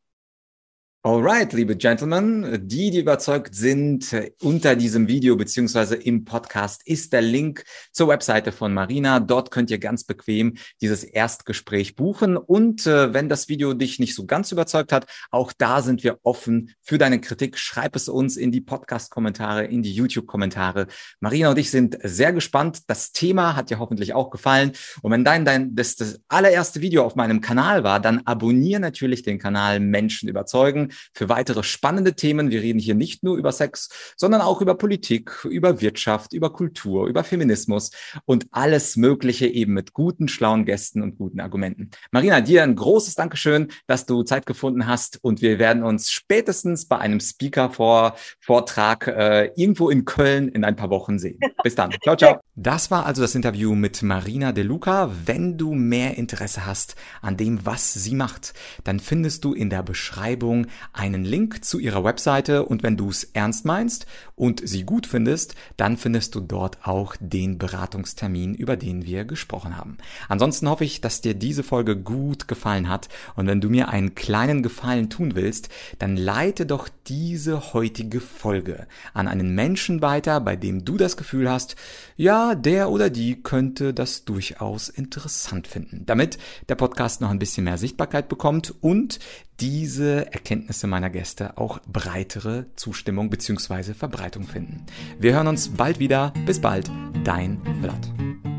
Alright, 1.08 1.54
liebe 1.54 1.78
Gentlemen, 1.78 2.68
die, 2.68 2.92
die 2.92 3.00
überzeugt 3.00 3.56
sind, 3.56 4.14
unter 4.42 4.76
diesem 4.76 5.08
Video 5.08 5.38
beziehungsweise 5.38 5.96
im 5.96 6.26
Podcast 6.26 6.86
ist 6.86 7.14
der 7.14 7.22
Link 7.22 7.64
zur 7.94 8.10
Webseite 8.10 8.52
von 8.52 8.74
Marina. 8.74 9.22
Dort 9.22 9.50
könnt 9.50 9.72
ihr 9.72 9.78
ganz 9.78 10.04
bequem 10.04 10.58
dieses 10.82 11.06
Erstgespräch 11.06 11.96
buchen. 11.96 12.36
Und 12.36 12.86
äh, 12.88 13.14
wenn 13.14 13.30
das 13.30 13.48
Video 13.48 13.74
dich 13.74 14.00
nicht 14.00 14.16
so 14.16 14.26
ganz 14.26 14.52
überzeugt 14.52 14.92
hat, 14.92 15.06
auch 15.32 15.54
da 15.58 15.82
sind 15.82 16.04
wir 16.04 16.20
offen 16.24 16.74
für 16.82 16.98
deine 16.98 17.22
Kritik. 17.22 17.58
Schreib 17.58 17.96
es 17.96 18.10
uns 18.10 18.36
in 18.36 18.52
die 18.52 18.60
Podcast-Kommentare, 18.60 19.64
in 19.64 19.84
die 19.84 19.94
YouTube-Kommentare. 19.94 20.88
Marina 21.22 21.52
und 21.52 21.58
ich 21.58 21.72
sind 21.72 21.98
sehr 22.04 22.34
gespannt. 22.34 22.82
Das 22.88 23.14
Thema 23.14 23.56
hat 23.56 23.70
dir 23.70 23.80
hoffentlich 23.80 24.14
auch 24.14 24.30
gefallen. 24.30 24.74
Und 25.02 25.14
wenn 25.14 25.24
dein, 25.24 25.46
dein 25.46 25.74
das, 25.74 25.96
das 25.96 26.20
allererste 26.28 26.82
Video 26.82 27.06
auf 27.06 27.16
meinem 27.16 27.40
Kanal 27.40 27.86
war, 27.86 28.02
dann 28.02 28.24
abonniere 28.26 28.82
natürlich 28.82 29.24
den 29.24 29.40
Kanal 29.40 29.80
Menschen 29.80 30.28
überzeugen 30.28 30.92
für 31.14 31.30
weitere 31.30 31.64
spannende 31.64 32.16
Themen. 32.16 32.52
Wir 32.52 32.62
reden 32.62 32.80
hier 32.80 32.96
nicht 32.96 33.24
nur 33.24 33.38
über 33.38 33.52
Sex, 33.52 33.90
sondern 34.16 34.42
auch 34.42 34.62
über 34.62 34.76
Politik, 34.76 35.46
über 35.46 35.82
Wirtschaft, 35.82 36.34
über 36.34 36.52
Kultur, 36.52 37.08
über 37.08 37.24
Feminismus 37.24 37.92
und 38.26 38.48
alles 38.52 38.96
Mögliche 38.96 39.48
eben 39.48 39.74
mit 39.74 39.94
guten, 39.94 40.28
schlauen 40.28 40.66
Gästen 40.66 41.02
und 41.02 41.18
guten 41.18 41.40
Argumenten. 41.40 41.92
Marina, 42.12 42.42
dir 42.42 42.64
ein 42.64 42.76
großes 42.76 43.16
Dankeschön, 43.16 43.68
dass 43.88 44.06
du 44.06 44.24
Zeit 44.24 44.46
gefunden 44.46 44.88
hast 44.88 45.24
und 45.24 45.42
wir 45.42 45.60
werden 45.60 45.84
uns 45.84 46.12
spätestens 46.12 46.86
bei 46.86 46.98
einem 46.98 47.20
Speaker-Vortrag 47.20 49.08
äh, 49.08 49.46
irgendwo 49.56 49.90
in 49.90 50.06
Köln 50.06 50.50
in 50.50 50.64
ein 50.64 50.76
paar 50.76 50.90
Wochen 50.90 51.20
sehen. 51.20 51.40
Bis 51.64 51.76
dann. 51.76 51.94
Ciao, 52.04 52.16
ciao. 52.16 52.40
Das 52.56 52.90
war 52.90 53.06
also 53.06 53.22
das 53.22 53.36
Interview 53.36 53.76
mit 53.76 54.02
Marina 54.02 54.52
De 54.52 54.64
Luca. 54.64 55.12
Wenn 55.26 55.58
du 55.58 55.74
mehr 55.74 56.18
Interesse 56.18 56.66
hast 56.66 56.96
an 57.22 57.38
dem, 57.38 57.66
was 57.66 57.94
sie 57.94 58.16
macht, 58.16 58.54
dann 58.84 59.00
findest 59.00 59.46
du 59.46 59.54
in 59.54 59.70
der 59.70 59.84
Beschreibung 59.84 60.68
einen 60.94 61.24
Link 61.24 61.64
zu 61.64 61.80
ihrer 61.80 62.04
Webseite 62.04 62.66
und 62.66 62.84
wenn 62.84 62.98
du 62.98 63.10
es 63.10 63.24
ernst 63.34 63.66
meinst 63.66 64.06
und 64.36 64.68
sie 64.68 64.84
gut 64.84 65.08
findest, 65.08 65.56
dann 65.78 65.98
findest 65.98 66.36
du 66.36 66.40
dort 66.40 66.86
auch 66.88 67.16
den 67.20 67.58
Beratungstermin, 67.58 68.56
über 68.56 68.78
den 68.78 69.06
wir 69.06 69.26
gesprochen 69.26 69.78
haben. 69.78 69.98
Ansonsten 70.28 70.70
hoffe 70.70 70.86
ich, 70.86 71.02
dass 71.02 71.22
dir 71.22 71.34
diese 71.34 71.64
Folge 71.64 71.98
gut 71.98 72.48
gefallen 72.48 72.90
hat 72.90 73.10
und 73.36 73.48
wenn 73.48 73.62
du 73.62 73.70
mir 73.70 73.90
einen 73.90 74.16
kleinen 74.16 74.64
Gefallen 74.64 75.10
tun 75.10 75.36
willst, 75.36 75.70
dann 76.00 76.18
leite 76.18 76.66
doch 76.66 76.90
diese 77.08 77.74
heutige 77.74 78.20
Folge 78.20 78.88
an 79.14 79.28
einen 79.28 79.56
Menschen 79.56 80.02
weiter, 80.02 80.40
bei 80.40 80.56
dem 80.56 80.86
du 80.86 80.98
das 80.98 81.18
Gefühl 81.18 81.50
hast, 81.50 81.76
ja, 82.16 82.56
der 82.56 82.90
oder 82.90 83.10
die 83.10 83.42
könnte 83.42 83.94
das 83.94 84.26
durchaus 84.26 84.90
interessant 84.90 85.68
finden, 85.68 86.06
damit 86.06 86.38
der 86.70 86.76
Podcast 86.76 87.22
noch 87.22 87.30
ein 87.30 87.40
bisschen 87.40 87.64
mehr 87.64 87.78
Sichtbarkeit 87.78 88.30
bekommt 88.30 88.74
und 88.82 89.20
diese 89.60 90.32
Erkenntnisse 90.34 90.88
meiner 90.88 91.10
Gäste 91.10 91.58
auch 91.58 91.80
breitere 91.92 92.66
Zustimmung 92.76 93.30
bzw. 93.30 93.94
Verbreitung 93.94 94.44
finden. 94.44 94.86
Wir 95.20 95.34
hören 95.34 95.48
uns 95.48 95.70
bald 95.70 96.00
wieder. 96.00 96.34
Bis 96.46 96.60
bald, 96.62 96.92
dein 97.24 97.60
Vlad. 97.82 98.57